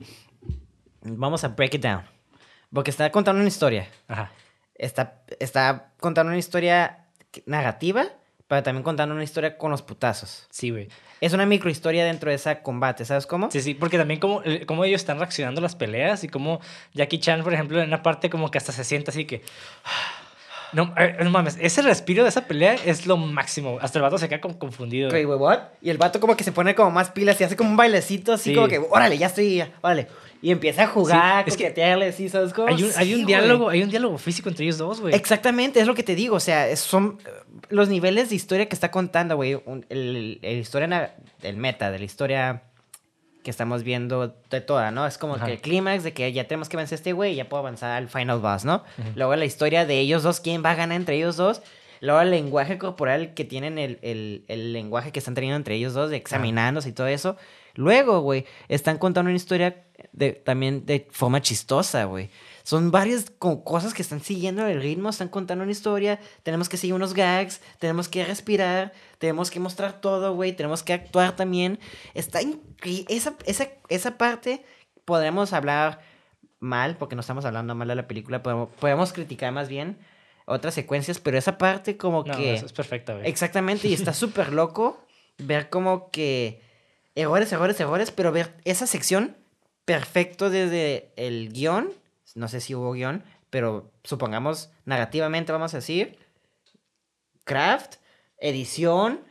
[1.01, 2.03] vamos a break it down,
[2.73, 4.33] porque está contando una historia, Ajá.
[4.73, 7.04] está, está contando una historia
[7.45, 8.05] narrativa,
[8.47, 10.47] pero también contando una historia con los putazos.
[10.51, 10.87] Sí, güey.
[11.21, 13.49] Es una microhistoria dentro de ese combate, ¿sabes cómo?
[13.49, 16.59] Sí, sí, porque también como, eh, ellos están reaccionando a las peleas y como
[16.93, 19.41] Jackie Chan, por ejemplo, en una parte como que hasta se sienta así que...
[20.73, 23.77] No, eh, no mames, ese respiro de esa pelea es lo máximo.
[23.81, 25.07] Hasta el vato se queda como confundido.
[25.07, 25.59] Ok, güey, what?
[25.81, 28.33] Y el vato como que se pone como más pilas y hace como un bailecito
[28.33, 28.55] así Sí.
[28.55, 30.07] como que, órale, ya estoy, ya, órale.
[30.45, 32.67] Y empieza a jugar, Sí, es que sí, ¿sabes cómo?
[32.67, 33.25] Hay un, hay Sí, un güey.
[33.25, 35.15] diálogo, hay un diálogo físico entre ellos dos, güey.
[35.15, 36.35] Exactamente, es lo que te digo.
[36.35, 37.17] O sea, son
[37.69, 39.55] los niveles de historia que está contando, güey.
[39.65, 42.61] un- El, el historia, el meta de la historia
[43.43, 45.07] que estamos viendo de toda, ¿no?
[45.07, 45.47] Es como Ajá.
[45.47, 47.61] que el clímax de que ya tenemos que vencer a este güey y ya puedo
[47.61, 48.83] avanzar al final boss, ¿no?
[48.99, 49.09] Ujú.
[49.15, 51.63] Luego la historia de ellos dos, quién va a ganar entre ellos dos.
[52.01, 55.95] Luego el lenguaje corporal que tienen, el, el- el lenguaje que están teniendo entre ellos
[55.95, 57.35] dos, de examinándose y todo eso.
[57.73, 59.84] Luego, güey, están contando una historia
[60.15, 62.29] de, también de forma chistosa, güey.
[62.63, 66.77] Son varias co- cosas que están siguiendo el ritmo, están contando una historia, tenemos que
[66.77, 71.79] seguir unos gags, tenemos que respirar, tenemos que mostrar todo, güey, tenemos que actuar también.
[72.13, 72.39] Está
[73.07, 74.63] esa, esa, esa parte
[75.03, 75.99] podremos hablar
[76.59, 79.97] mal, porque no estamos hablando mal de la película, podemos, podemos criticar más bien
[80.45, 82.53] otras secuencias, pero esa parte como No, que...
[82.55, 83.27] es, es perfecta, güey.
[83.27, 85.03] Exactamente, y está súper loco
[85.37, 86.61] ver como que
[87.15, 89.35] errores, errores, errores, pero ver esa sección
[89.85, 91.93] perfecto desde el guion,
[92.33, 96.17] no sé si hubo guion, pero supongamos narrativamente vamos a decir,
[97.43, 97.95] craft,
[98.37, 99.21] edición,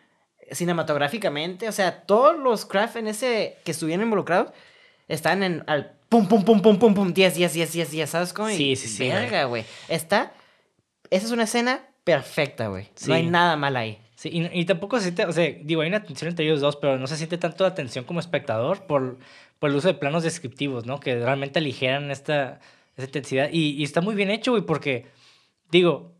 [0.50, 4.52] cinematográficamente, o sea, todos los craft en ese que estuvieron involucrados
[5.08, 8.32] están en al pum, pum, pum, pum, pum, pum, 10, 10, 10, 10, 10, ¿sabes
[8.32, 8.48] cómo?
[8.48, 9.08] Sí, sí, sí.
[9.08, 9.64] Verga, güey.
[9.88, 10.32] Está,
[11.10, 12.88] esa es una escena perfecta, güey.
[12.94, 13.08] Sí.
[13.08, 13.98] No hay nada mal ahí.
[14.16, 16.76] Sí, y, y tampoco se siente, o sea, digo, hay una tensión entre ellos dos,
[16.76, 19.18] pero no se siente tanto la tensión como espectador por,
[19.58, 21.00] por el uso de planos descriptivos, ¿no?
[21.00, 22.60] Que realmente aligeran esta,
[22.96, 23.48] esta intensidad.
[23.52, 25.06] Y, y está muy bien hecho, güey, porque,
[25.70, 26.12] digo,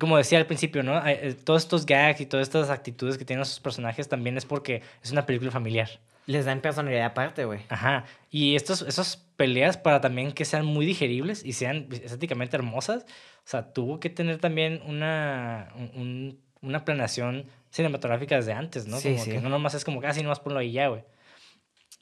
[0.00, 1.06] como decía al principio, ¿no?
[1.06, 4.82] Eh, Todos estos gags y todas estas actitudes que tienen sus personajes también es porque
[5.02, 5.88] es una película familiar.
[6.26, 7.60] Les dan personalidad aparte, güey.
[7.68, 8.04] Ajá.
[8.32, 13.48] Y estos, esas peleas para también que sean muy digeribles y sean estéticamente hermosas, o
[13.48, 18.98] sea, tuvo que tener también una, un- un- una planeación cinematográfica desde antes, ¿no?
[18.98, 19.30] Sí, como sí.
[19.32, 21.04] que no nomás es como casi nomás ponlo ahí ya, güey.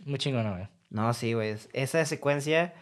[0.04, 0.68] Muy chingona, güey.
[0.90, 1.50] No, sí, güey.
[1.50, 2.74] es- Esa secuencia.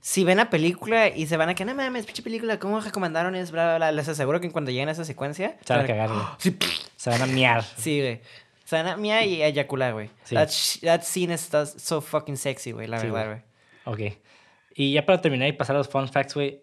[0.00, 3.34] Si ven la película y se van a que, no mames, pinche película, ¿cómo recomendaron
[3.34, 3.52] eso?
[3.52, 5.58] Bla, bla, bla", Les aseguro que cuando lleguen a esa secuencia.
[5.64, 6.22] Se van a cagar, güey.
[6.38, 6.56] Sí,
[6.96, 7.62] Se van a miar.
[7.76, 8.20] sí, güey.
[8.64, 10.10] Se van a mía y a eyacular, güey.
[10.24, 10.34] Sí.
[10.36, 10.48] That,
[10.82, 13.42] that scene está so fucking sexy, güey, la verdad,
[13.84, 14.08] güey.
[14.10, 14.16] Ok.
[14.74, 16.62] Y ya para terminar y pasar a los fun facts, güey.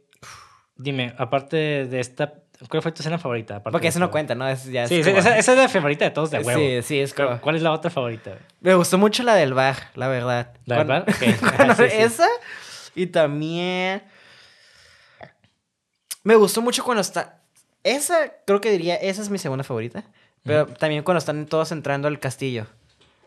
[0.78, 2.34] Dime, aparte de esta
[2.70, 3.62] ¿Cuál fue tu escena favorita?
[3.62, 4.47] Porque eso no cuenta, ¿no?
[4.47, 6.60] Es, ya es Sí, como- esa, esa es la favorita de todos de huevo.
[6.60, 7.39] Sí, sí, es como...
[7.39, 8.38] ¿Cuál, es la otra favorita?
[8.62, 10.53] Me gustó mucho la del bar, la verdad.
[10.66, 11.01] ¿La del bar?
[11.03, 11.22] Ok.
[11.43, 11.97] Ajá, cuando- sí, sí.
[11.97, 12.28] Esa.
[12.95, 14.01] Y también.
[16.24, 17.41] Me gustó mucho cuando está.
[17.84, 20.03] Esa, creo que diría, esa es mi segunda favorita.
[20.43, 22.68] Pero también cuando están todos entrando al castillo.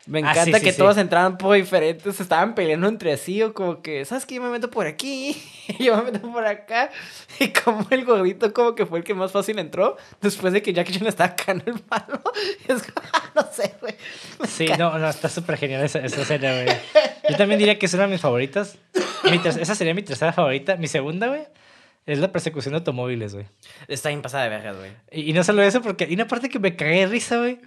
[0.07, 0.79] Me Ah, encanta sí, sí, que sí.
[0.79, 4.37] todos entraban por diferentes, se estaban peleando entre sí o como que, ¿sabes qué?
[4.37, 5.41] Yo me meto por aquí,
[5.79, 6.91] yo me meto por acá.
[7.39, 10.73] Y como el gordito como que fue el que más fácil entró después de que
[10.73, 12.21] Jackie Chan estaba cagando el palo.
[12.67, 13.95] Es como, no sé, güey.
[14.49, 16.77] Sí, no, no, está súper genial esa, esa escena, güey.
[17.29, 18.79] Yo también diría que es una de mis favoritas.
[19.25, 20.77] Mi esa sería mi tercera favorita.
[20.77, 21.43] Mi segunda, güey,
[22.07, 23.47] es la persecución de automóviles, güey.
[23.87, 24.91] Está bien pasada de vergas, güey.
[25.13, 27.59] Y, y no solo eso, porque hay una parte que me cagué de risa, güey.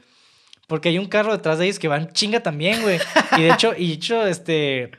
[0.67, 2.99] Porque hay un carro detrás de ellos que van chinga también, güey.
[3.37, 4.91] Y de hecho, y de hecho, este.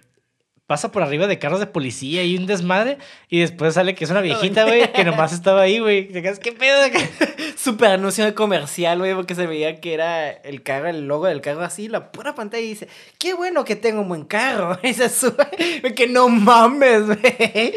[0.66, 2.96] Pasa por arriba de carros de policía y un desmadre.
[3.28, 6.08] Y después sale que es una viejita, güey, que nomás estaba ahí, güey.
[6.08, 6.78] ¿qué pedo?
[7.58, 11.42] Super anuncio de comercial, güey, porque se veía que era el carro, el logo del
[11.42, 12.88] carro así, la pura pantalla y dice,
[13.18, 14.78] qué bueno que tengo un buen carro.
[14.82, 15.46] Y se sube,
[15.94, 17.74] que no mames, güey.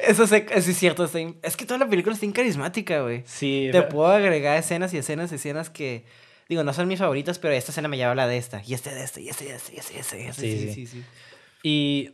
[0.00, 3.22] Eso, se- eso es cierto, es que toda la película está bien carismática, güey.
[3.26, 6.04] Sí, Te pero- puedo agregar escenas y escenas y escenas que,
[6.48, 8.74] digo, no son mis favoritas, pero esta escena me lleva a la de esta, y
[8.74, 10.74] este de este, y este de este, y este de este, y este, Sí, sí,
[10.74, 10.76] sí.
[10.86, 11.04] sí, sí.
[11.62, 12.10] Y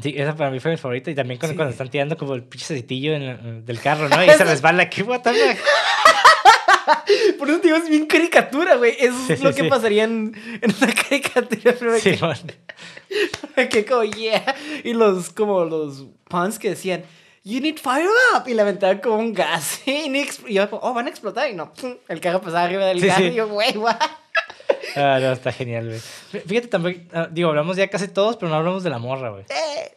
[0.00, 1.10] sí, esa para mí fue mi favorita.
[1.10, 1.56] Y también cuando, Sí.
[1.56, 4.16] cuando están tirando como el pinche el- del carro, ¿no?
[4.24, 4.88] Y se resbala.
[4.88, 5.22] ¿Qué fuck?
[7.38, 8.94] Por eso te digo, es bien caricatura, güey.
[8.98, 9.68] Eso Sí, es sí, lo que sí.
[9.68, 11.74] pasaría en, en una caricatura.
[11.78, 12.36] pero Sí, que- man.
[13.68, 14.54] que como, yeah.
[14.84, 17.04] Y los, como los puns que decían,
[17.50, 18.46] you need fire up.
[18.48, 19.80] Y le aventaban como un gas.
[19.86, 21.50] Y, yo, oh, van a explotar.
[21.50, 21.72] Y no,
[22.08, 23.16] el carro pasaba arriba del Sí, gas.
[23.18, 23.24] sí.
[23.24, 23.96] Y yo, güey, what?
[24.96, 25.98] Ah, no, está genial, güey.
[25.98, 29.30] Fí- Fíjate también, ah, digo, hablamos ya casi todos, pero no hablamos de la morra,
[29.30, 29.44] güey.
[29.48, 29.96] Eh,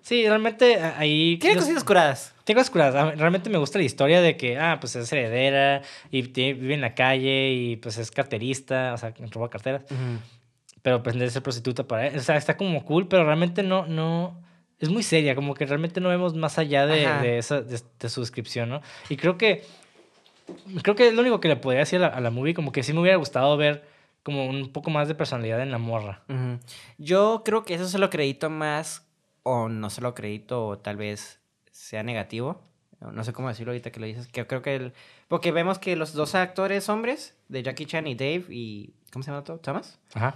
[0.00, 1.38] Sí, realmente ah, ahí...
[1.38, 2.32] Tiene cositas curadas.
[2.44, 3.16] Tengo cosas curadas.
[3.18, 6.80] Realmente me gusta la historia de que, ah, pues es heredera y tiene- vive en
[6.80, 9.82] la calle y pues es carterista, o sea, roba carteras.
[10.82, 12.18] Pero pretende ser prostituta para él.
[12.18, 14.42] O sea, está como cool, pero realmente no, no...
[14.84, 18.20] Es muy seria, como que realmente no vemos más allá de, esa, de, de su
[18.20, 18.82] descripción, ¿no?
[19.08, 19.64] Y creo que...
[20.82, 22.70] Creo que es lo único que le podría decir a la, a la movie, como
[22.70, 23.82] que sí me hubiera gustado ver
[24.22, 26.22] como un poco más de personalidad en la morra.
[26.98, 29.06] Yo creo que eso se lo acredito más,
[29.42, 32.60] o no se lo acredito, o tal vez sea negativo.
[33.00, 34.28] No sé cómo decirlo ahorita que lo dices.
[34.28, 34.92] Que creo que el...
[35.28, 38.92] Porque vemos que los dos actores hombres, de Jackie Chan y Dave, y...
[39.12, 39.56] ¿Cómo se llama otro?
[39.58, 39.98] ¿Thomas?
[40.12, 40.34] Ajá.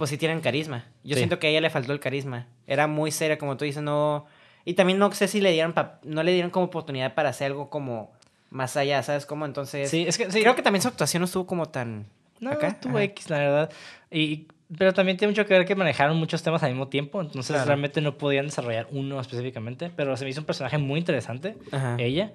[0.00, 0.86] Pues sí tienen carisma.
[1.04, 1.18] Yo Sí.
[1.18, 2.46] siento que a ella le faltó el carisma.
[2.66, 4.24] Era muy seria, como tú dices, no...
[4.64, 5.74] Y también no sé si le dieron...
[6.04, 8.10] No le dieron como oportunidad para hacer algo como
[8.48, 9.44] más allá, ¿sabes cómo?
[9.44, 9.90] Entonces...
[9.90, 10.40] Sí, es que sí.
[10.40, 12.06] Creo que también su actuación no estuvo como tan...
[12.40, 12.68] No, acá.
[12.68, 13.04] estuvo Ajá.
[13.04, 13.70] X, la verdad.
[14.10, 14.48] Y,
[14.78, 17.66] pero también tiene mucho que ver que manejaron muchos temas al mismo tiempo, entonces Claro.
[17.66, 21.96] realmente no podían desarrollar uno específicamente, pero se me hizo un personaje muy interesante, Ajá.
[21.98, 22.32] ella,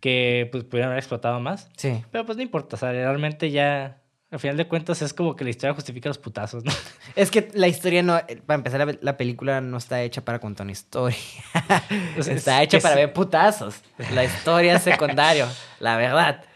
[0.00, 2.02] que pues pudieron haber explotado más, Sí.
[2.10, 3.98] pero pues no importa, o sea, realmente ya,
[4.34, 6.72] al final de cuentas es como que la historia justifica los putazos, ¿no?
[7.16, 10.64] Es que la historia no, para empezar, la, la película no está hecha para contar
[10.64, 11.16] una historia.
[12.18, 13.76] Está es- hecha es- para ver putazos.
[14.12, 15.48] La historia es secundaria,
[15.80, 16.44] la verdad.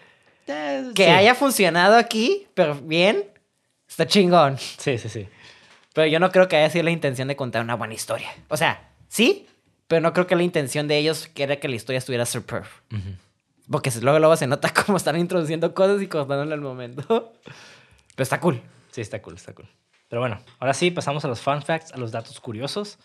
[0.50, 1.10] Eh, Que sí.
[1.10, 3.22] haya funcionado aquí, pero bien,
[3.86, 4.56] está chingón.
[4.56, 5.28] Sí, sí, sí.
[5.92, 8.30] Pero yo no creo que haya sido la intención de contar una buena historia.
[8.48, 9.46] O sea, sí,
[9.88, 12.64] pero no creo que la intención de ellos era que la historia estuviera superb.
[12.90, 13.10] Ujú.
[13.70, 17.02] Porque luego, luego se nota cómo están introduciendo cosas y cortándole al momento.
[18.14, 18.60] Pero está cool.
[18.90, 19.68] Sí, está cool, está cool.
[20.08, 22.98] Pero bueno, ahora sí, pasamos a los fun facts, a los datos curiosos.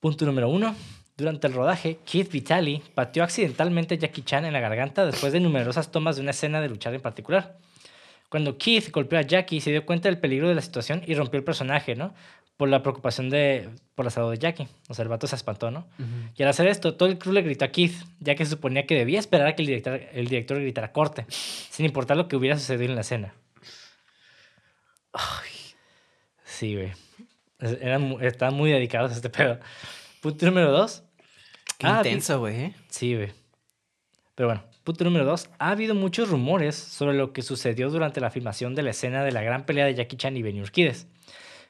[0.00, 0.74] Punto número uno.
[1.16, 5.38] Durante el rodaje, Keith Vitali pateó accidentalmente a Jackie Chan en la garganta después de
[5.38, 7.56] numerosas tomas de una escena de luchar en particular.
[8.28, 11.38] Cuando Keith golpeó a Jackie, se dio cuenta del peligro de la situación y rompió
[11.38, 12.14] el personaje, ¿no?
[12.56, 14.68] Por la preocupación de, por la salud de Jackie.
[14.88, 15.88] O sea, el vato se espantó, ¿no?
[16.36, 18.86] Y al hacer esto, todo el crew le gritó a Keith, ya que se suponía
[18.86, 22.36] que debía esperar a que el director, el director gritara corte, sin importar lo que
[22.36, 23.34] hubiera sucedido en la escena.
[26.44, 26.92] Sí, güey.
[27.80, 29.58] Eran, estaban muy dedicados a este pedo.
[30.20, 31.02] Punto número dos.
[31.78, 32.56] Qué Ah, intenso, güey.
[32.60, 32.74] ¿eh?
[32.88, 33.32] Sí, güey.
[34.34, 35.48] Pero bueno, punto número dos.
[35.58, 39.32] Ha habido muchos rumores sobre lo que sucedió durante la filmación de la escena de
[39.32, 41.06] la gran pelea de Jackie Chan y Benny Urquídez.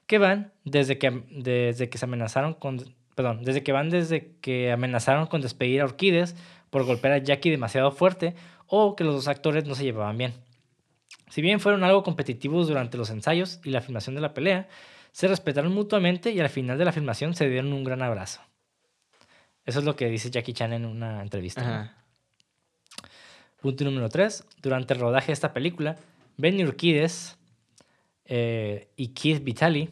[0.06, 2.94] Que van desde que, desde que se amenazaron con...
[3.14, 6.34] Perdón, desde que van desde que amenazaron con despedir a Urquídez
[6.70, 8.34] por golpear a Jackie demasiado fuerte
[8.66, 10.34] o que los dos actores no se llevaban bien.
[11.28, 14.68] Si bien fueron algo competitivos durante los ensayos y la filmación de la pelea,
[15.12, 18.40] se respetaron mutuamente y al final de la filmación se dieron un gran abrazo.
[19.64, 21.96] Eso es lo que dice Jackie Chan en una entrevista.
[23.60, 24.44] Punto número 3.
[24.60, 25.96] Durante el rodaje de esta película,
[26.36, 27.38] Benny Urquídez
[28.26, 29.90] eh, y Keith Vitali.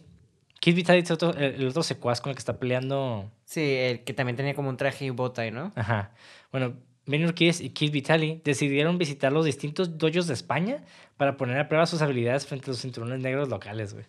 [0.60, 3.30] Keith Vitali es otro- el, otro secuaz con el que está peleando.
[3.44, 5.72] Sí, el que también tenía como un traje y bota, ¿no?
[5.74, 6.12] Ajá.
[6.52, 6.74] Bueno,
[7.06, 10.84] Benny Urquídez y Keith Vitali decidieron visitar los distintos dojos de España
[11.16, 14.04] para poner a prueba sus habilidades frente a los cinturones negros locales, güey.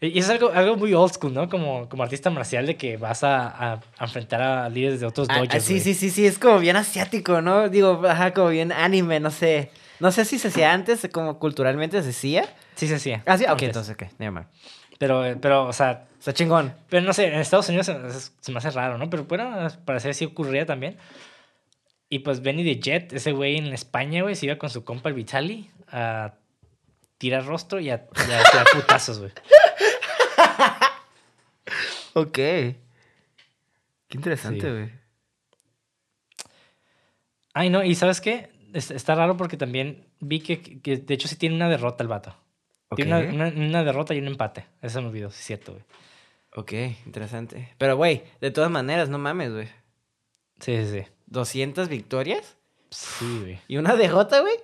[0.00, 1.48] Y es algo, algo muy old school, ¿no?
[1.48, 5.28] Como, como artista marcial de que vas a, a- a enfrentar a líderes de otros
[5.30, 5.48] Ah, dojos.
[5.54, 7.68] ah, sí, sí, sí, sí, es como bien asiático, ¿no?
[7.70, 9.70] Digo, ajá, como bien anime, no sé.
[10.00, 12.44] No sé si se hacía antes, como culturalmente se hacía.
[12.74, 13.12] Sí, sí, sí.
[13.26, 13.68] Ah, sí, ok, Antes.
[13.68, 14.46] entonces, ok, never mind.
[14.98, 16.74] Pero, pero, o sea, Está chingón.
[16.88, 17.94] pero no sé, en Estados Unidos se,
[18.40, 19.10] se me hace raro, ¿no?
[19.10, 20.96] Pero bueno, parecer sí ocurría también.
[22.08, 25.08] Y pues Benny the Jet, ese güey en España, güey, se iba con su compa
[25.08, 26.34] el Vitali a
[27.18, 29.32] tirar rostro y a, y a tirar putazos, güey.
[32.14, 32.32] Ok.
[32.32, 32.76] Qué
[34.12, 34.68] interesante, Sí.
[34.68, 34.90] güey.
[37.52, 38.50] Ay, no, y ¿sabes qué?
[38.72, 42.08] Es- Está raro porque también vi que, que de hecho sí tiene una derrota el
[42.08, 42.36] vato.
[42.96, 43.32] Tiene Ok.
[43.34, 44.66] una, una- una derrota y un empate.
[44.82, 45.84] Eso me olvidó, sí es cierto, güey.
[46.56, 46.72] Ok,
[47.06, 47.74] interesante.
[47.78, 49.66] Pero, güey, de todas maneras, no mames, güey.
[50.60, 51.06] Sí, sí, sí.
[51.26, 52.56] 200 victorias
[52.90, 53.58] Sí, güey.
[53.66, 54.54] y una derrota, güey.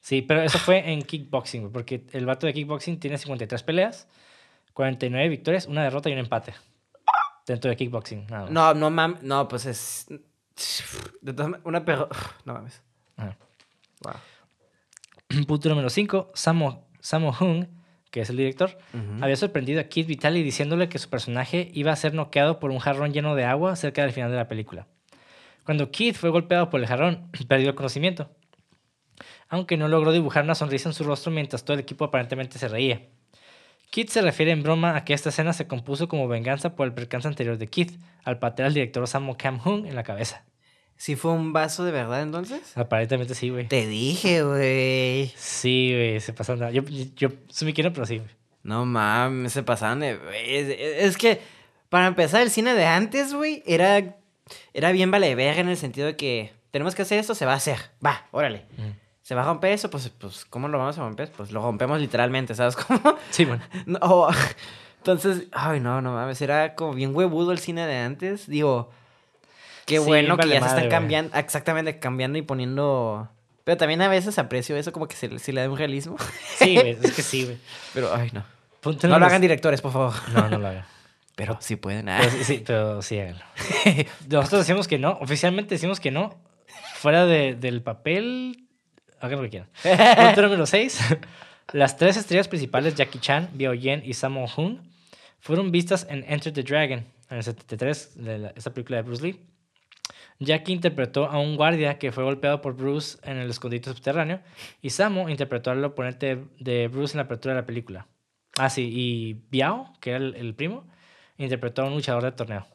[0.00, 4.08] Sí, pero eso fue en kickboxing, güey, porque el vato de kickboxing tiene 53 peleas,
[4.72, 6.54] 49 victorias, una derrota y un empate.
[7.46, 8.50] Dentro de kickboxing, nada más.
[8.50, 9.22] No, no mames.
[9.22, 10.06] No, pues es.
[11.20, 12.08] De todas maneras, una perro.
[12.46, 12.80] No mames.
[14.02, 14.14] Wow.
[15.46, 16.30] Punto número 5.
[16.34, 17.66] Samo, Samo Hung,
[18.10, 18.76] que es el director,
[19.20, 22.78] había sorprendido a Kid Vitali diciéndole que su personaje iba a ser noqueado por un
[22.78, 24.88] jarrón lleno de agua cerca del final de la película.
[25.64, 28.30] Cuando Kid fue golpeado por el jarrón, perdió el conocimiento.
[29.48, 32.68] Aunque no logró dibujar una sonrisa en su rostro mientras todo el equipo aparentemente se
[32.68, 33.02] reía.
[33.90, 36.94] Kid se refiere en broma a que esta escena se compuso como venganza por el
[36.94, 37.90] percance anterior de Kid,
[38.24, 40.44] al patear al director Samo Cam Hung en la cabeza.
[41.00, 42.76] ¿Sí fue un vaso de verdad entonces?
[42.76, 43.66] Aparentemente sí, güey.
[43.66, 45.32] Te dije, güey.
[45.34, 46.58] Sí, güey, se pasan.
[46.72, 46.82] Yo,
[47.16, 48.28] yo soy quiero, pero sí, güey.
[48.64, 50.20] No mames, se pasaban de.
[50.44, 51.40] Es, es que,
[51.88, 54.18] para empezar, el cine de antes, güey, era,
[54.74, 57.54] era bien vale verga en el sentido de que tenemos que hacer esto, se va
[57.54, 57.78] a hacer.
[58.04, 58.66] Va, órale.
[59.22, 59.88] ¿Se va a romper eso?
[59.88, 61.32] Pues, pues, ¿cómo lo vamos a romper?
[61.34, 63.16] Pues lo rompemos literalmente, ¿sabes cómo?
[63.30, 63.62] Sí, bueno.
[63.86, 64.28] No,
[64.98, 68.46] entonces, ay, no, no mames, era como bien huevudo el cine de antes.
[68.46, 68.90] Digo,
[69.86, 73.28] qué Sí, bueno que ya se están cambiando, exactamente, cambiando y poniendo...
[73.64, 76.16] Pero también a veces aprecio eso como que se, se le da un realismo.
[76.56, 77.58] Sí, güey, es que sí, güey.
[77.94, 78.44] Pero, ay, no.
[79.02, 80.14] No lo hagan directores, por favor.
[80.32, 80.84] No, no lo hagan.
[81.36, 82.08] Pero sí pueden.
[82.08, 82.18] ah.
[82.20, 83.42] Pero sí, pero sí háganlo.
[84.28, 86.36] Nosotros decimos que no, oficialmente decimos que no.
[86.94, 88.66] Fuera de- del papel,
[89.20, 89.68] hagan lo que quieran.
[90.26, 91.00] Punto número 6.
[91.72, 94.78] Las tres estrellas principales, Jackie Chan, Bio Yen y Sammo Hung,
[95.38, 99.22] fueron vistas en Enter the Dragon, en el 73, de la- esta película de Bruce
[99.22, 99.40] Lee.
[100.40, 104.40] Jackie interpretó a un guardia que fue golpeado por Bruce en el escondite subterráneo
[104.80, 108.06] y Samo interpretó al oponente de Bruce en la apertura de la película.
[108.58, 110.84] Ah, sí, y Biao, que era el, el primo,
[111.38, 112.66] interpretó a un luchador de torneo.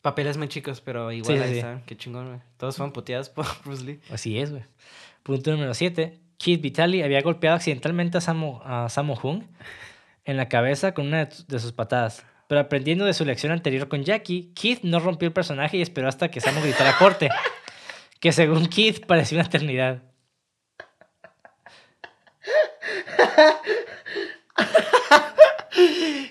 [0.00, 1.56] Papeles muy chicos, pero igual Sí, ahí sí.
[1.58, 1.82] están.
[1.86, 2.40] Qué chingón, güey.
[2.56, 4.00] Todos fueron puteados por Bruce Lee.
[4.10, 4.64] Así es, güey.
[5.22, 6.20] Punto número 7.
[6.36, 9.44] Kid Vitali había golpeado accidentalmente a Samo, a Sammo Hung
[10.24, 12.26] en la cabeza con una de sus patadas.
[12.54, 16.06] Pero aprendiendo de su lección anterior con Jackie, Kid no rompió el personaje y esperó
[16.06, 17.28] hasta que Samo gritara corte.
[18.20, 20.02] Que según Kid pareció una eternidad.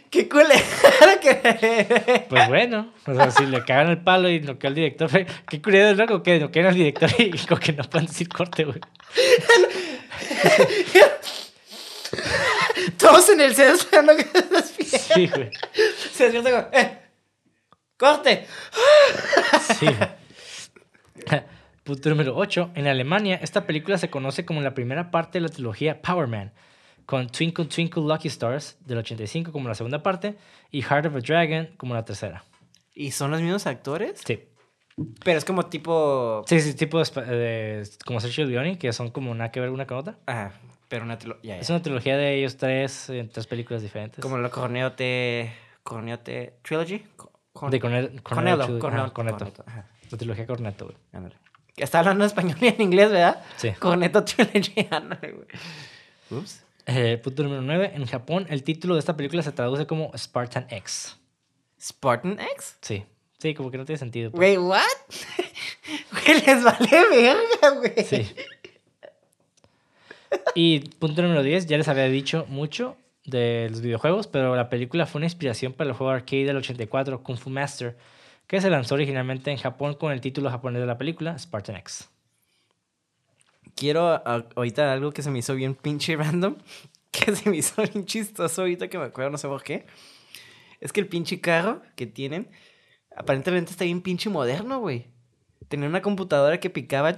[0.09, 0.61] ¡Qué culero
[1.21, 2.25] que...
[2.29, 5.09] Pues bueno, o sea, si le cagan el palo y noqueó al director,
[5.49, 6.07] qué curioso, ¿no?
[6.07, 8.79] Como que noquean al director y como que no pueden decir corte, güey.
[12.97, 14.99] Todos en el set esperando que se despierten.
[15.15, 15.51] Sí, güey.
[16.11, 16.77] Se despierta como...
[16.81, 16.99] ¡Eh!
[17.97, 18.47] ¡Corte!
[19.79, 19.87] Sí.
[21.83, 22.71] Punto número 8.
[22.75, 26.53] En Alemania, esta película se conoce como la primera parte de la trilogía Power Man,
[27.05, 30.35] con Twinkle Twinkle Lucky Stars del 85 como la segunda parte
[30.71, 32.43] y Heart of a Dragon como la tercera.
[32.93, 34.21] ¿Y son los mismos actores?
[34.25, 34.39] Sí.
[35.23, 36.43] Pero es como tipo...
[36.47, 39.97] Sí, sí, tipo de- como Sergio Leone, que son como nada que ver una con
[39.97, 40.17] otra.
[40.25, 40.53] Ajá,
[40.93, 41.41] pero una trilogía.
[41.43, 41.61] Ya, ya.
[41.61, 44.19] Es una trilogía de ellos tres, en tres películas diferentes.
[44.21, 45.51] Como la Corneote...
[45.81, 46.59] Corneote...
[46.61, 46.99] ¿Trilogy?
[47.15, 48.79] Co- Corn- de Corne- Cornetto.
[48.79, 49.13] Cornello, Cornetto.
[49.13, 49.65] Cornetto,
[50.11, 50.97] La trilogía Cornetto, güey.
[51.11, 51.35] ándale.
[51.75, 53.41] Está hablando español y en inglés, ¿verdad?
[53.57, 53.71] Sí.
[53.71, 55.47] Corneto Trilogy, ándale, güey.
[56.29, 56.63] Ups.
[56.85, 57.93] Eh, punto número 9.
[57.95, 61.17] En Japón, el título de esta película se traduce como Spartan X.
[61.81, 62.77] ¿Spartan X?
[62.81, 63.03] Sí.
[63.39, 64.29] Sí, como que no tiene sentido.
[64.29, 64.79] pero- Güey, ¿what?
[66.11, 68.05] Güey, les vale verga, güey.
[68.05, 68.35] Sí.
[70.55, 75.05] Y punto número 10, ya les había dicho mucho de los videojuegos, pero la película
[75.05, 77.97] fue una inspiración para el juego arcade del 84, Kung Fu Master,
[78.47, 82.09] que se lanzó originalmente en Japón con el título japonés de la película, Spartan X.
[83.75, 84.21] Quiero
[84.55, 86.57] ahorita algo que se me hizo bien pinche random,
[87.11, 89.85] que se me hizo bien chistoso ahorita que me acuerdo, no sé por qué.
[90.81, 92.49] Es que el pinche carro que tienen,
[93.15, 95.07] aparentemente está bien pinche moderno, güey.
[95.69, 97.15] tenía una computadora que picaba.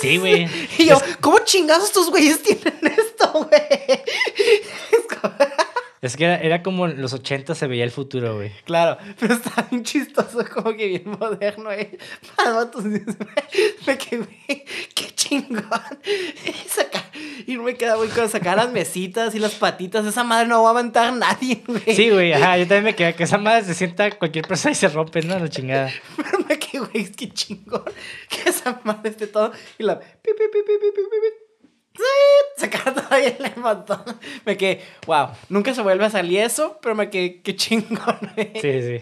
[0.00, 0.48] Sí, güey.
[0.78, 4.02] Y yo, ¿cómo chingados estos güeyes tienen esto, güey?
[6.00, 8.52] Es que era, era como en los 80 se veía el futuro, güey.
[8.64, 11.98] Claro, pero está bien chistoso, como que bien moderno, eh.
[13.86, 14.64] Me quedé, güey,
[14.94, 15.62] qué chingón.
[16.46, 17.04] Y, saca-
[17.46, 20.04] y no me queda, güey, con sacar las mesitas y las patitas.
[20.06, 21.94] Esa madre no va a aguantar nadie, güey.
[21.96, 22.56] Sí, güey, ajá.
[22.58, 25.38] Yo también me quedé que esa madre se sienta cualquier persona y se rompe, ¿no?
[25.38, 25.90] La chingada.
[26.16, 27.82] Pero me quedé, güey, que chingón.
[28.28, 29.52] Que esa madre esté todo.
[29.78, 29.98] Y la.
[29.98, 30.06] Pi,
[30.36, 30.60] pi, pi,
[32.56, 34.02] Sacar todavía el botón.
[34.44, 35.28] Me quedé, wow.
[35.48, 38.18] Nunca se vuelve a salir eso, pero me quedé, qué chingón.
[38.60, 39.00] Sí, sí.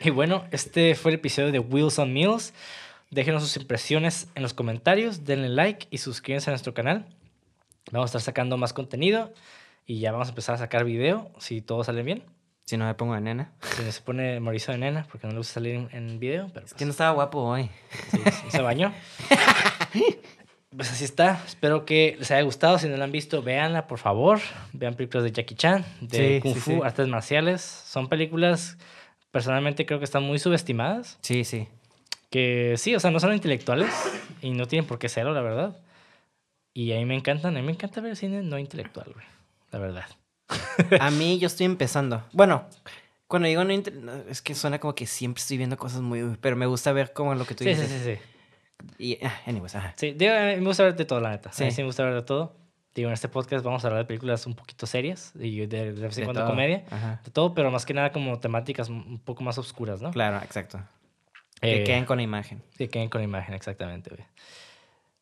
[0.00, 2.52] Y bueno, este fue el episodio de Wheels on Meals.
[3.10, 7.06] Déjenos sus impresiones en los comentarios, denle like y suscríbanse a nuestro canal.
[7.90, 9.32] Vamos a estar sacando más contenido
[9.86, 12.24] y ya vamos a empezar a sacar video si todo sale bien.
[12.66, 13.52] Si no me pongo de nena.
[13.62, 16.50] Si no se pone Mauricio de nena porque no le gusta salir en, en video,
[16.52, 17.70] pero Es que pues, no estaba guapo hoy.
[18.10, 18.20] sí,
[18.50, 18.92] se bañó.
[20.76, 21.42] Pues así está.
[21.46, 22.78] Espero que les haya gustado.
[22.78, 24.38] Si no la han visto, véanla, por favor.
[24.72, 26.80] Vean películas de Jackie Chan, de Sí, Kung sí, Fu, sí.
[26.84, 27.62] artes marciales.
[27.62, 28.76] Son películas,
[29.30, 31.18] personalmente creo que están muy subestimadas.
[31.22, 31.68] Sí, sí.
[32.30, 33.90] Que sí, o sea, no son intelectuales
[34.42, 35.78] y no tienen por qué serlo, la verdad.
[36.74, 37.56] Y a mí me encantan.
[37.56, 39.26] A mí me encanta ver cine no intelectual, güey.
[39.72, 40.04] La verdad.
[41.00, 42.22] A mí yo estoy empezando.
[42.32, 42.64] Bueno,
[43.26, 43.72] cuando digo no,
[44.28, 46.36] es que suena como que siempre estoy viendo cosas muy...
[46.40, 48.02] Pero me gusta ver como lo que tú Sí, sí, dices.
[48.02, 48.20] sí, sí.
[48.98, 49.94] Y, ah, anyways, ajá.
[49.96, 51.52] Sí, digo, me gusta ver de todo, la neta.
[51.52, 51.70] Sí.
[51.70, 52.56] sí me gusta ver de todo.
[52.94, 56.00] Digo, en este podcast vamos a hablar de películas un poquito serias y de, de
[56.08, 56.84] vez en cuando comedia.
[56.90, 57.20] Ajá.
[57.24, 60.10] De todo, pero más que nada como temáticas un poco más oscuras, ¿no?
[60.10, 60.80] Claro, exacto.
[61.60, 62.62] Eh, Que queden con la imagen.
[62.76, 64.24] Que queden con imagen, exactamente, güey.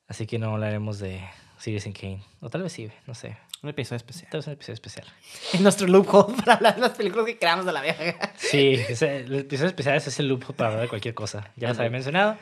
[0.08, 1.20] Así que no hablaremos de
[1.58, 2.22] Citizen Kane.
[2.40, 3.36] O tal vez sí, no sé.
[3.62, 4.30] Un episodio especial.
[4.30, 5.06] Tal vez un episodio especial.
[5.54, 8.32] En nuestro loophole para hablar de las películas que creamos de la vieja.
[8.36, 11.50] Sí, ese- el episodio especial es el loop para hablar de cualquier cosa.
[11.56, 12.36] Ya los había mencionado.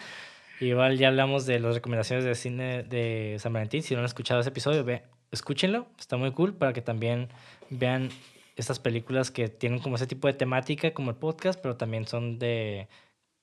[0.60, 3.82] Igual ya hablamos de las recomendaciones de cine de San Valentín.
[3.82, 5.02] Si no han escuchado ese episodio, ve,
[5.32, 5.86] escúchenlo.
[5.98, 7.28] Está muy cool para que también
[7.70, 8.10] vean
[8.56, 12.38] estas películas que tienen como ese tipo de temática como el podcast, pero también son
[12.38, 12.88] de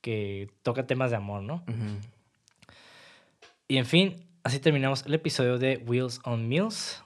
[0.01, 1.63] que tocan temas de amor, ¿no?
[3.67, 7.03] Y en fin, así terminamos el episodio de Wheels on Meals.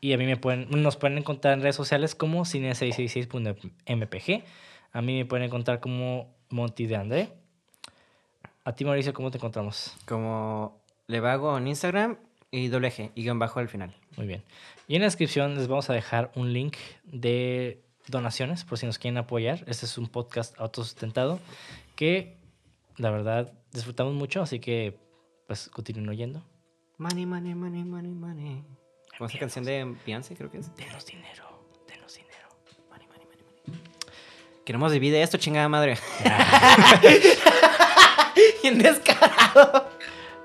[0.00, 4.44] Y a mí me pueden, nos pueden encontrar en redes sociales como cine666.mpg.
[4.92, 7.28] A mí me pueden encontrar como Monty de André.
[8.66, 9.92] A ti, Mauricio, ¿cómo te encontramos?
[10.06, 12.18] Como Levago en Instagram
[12.50, 13.94] y doble G y guion bajo al final.
[14.16, 14.42] Muy bien.
[14.88, 16.74] Y en la descripción les vamos a dejar un link
[17.04, 19.62] de donaciones por si nos quieren apoyar.
[19.68, 21.38] Este es un podcast autosustentado
[21.94, 22.38] que
[22.96, 24.98] la verdad disfrutamos mucho, así que
[25.46, 26.42] pues continúen oyendo.
[26.98, 28.64] Money, money, money, money, money.
[29.16, 30.74] Como esa canción de Beyoncé, creo que es.
[30.74, 32.48] Denos dinero, denos dinero.
[32.90, 33.82] Money, money, money, money.
[34.64, 35.96] Queremos divide esto, chingada madre.
[38.62, 39.88] Bien descarado.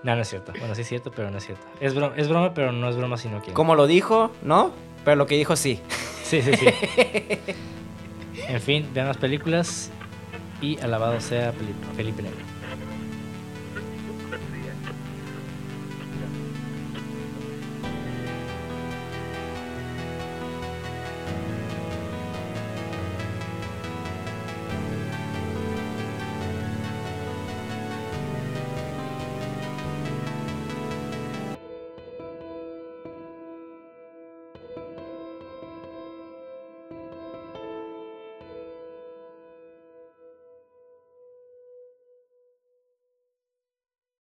[0.04, 0.54] No, no es cierto.
[0.58, 1.66] Bueno, sí es cierto, pero no es cierto.
[1.80, 3.54] Es broma, es broma pero no es broma si no quieren.
[3.54, 4.72] Como lo dijo, ¿no?
[5.06, 5.80] Pero lo que dijo sí.
[6.24, 6.68] Sí, sí, sí.
[8.48, 9.92] en fin, vean las películas
[10.62, 11.54] y alabado sea
[11.96, 12.51] Felipe Negro.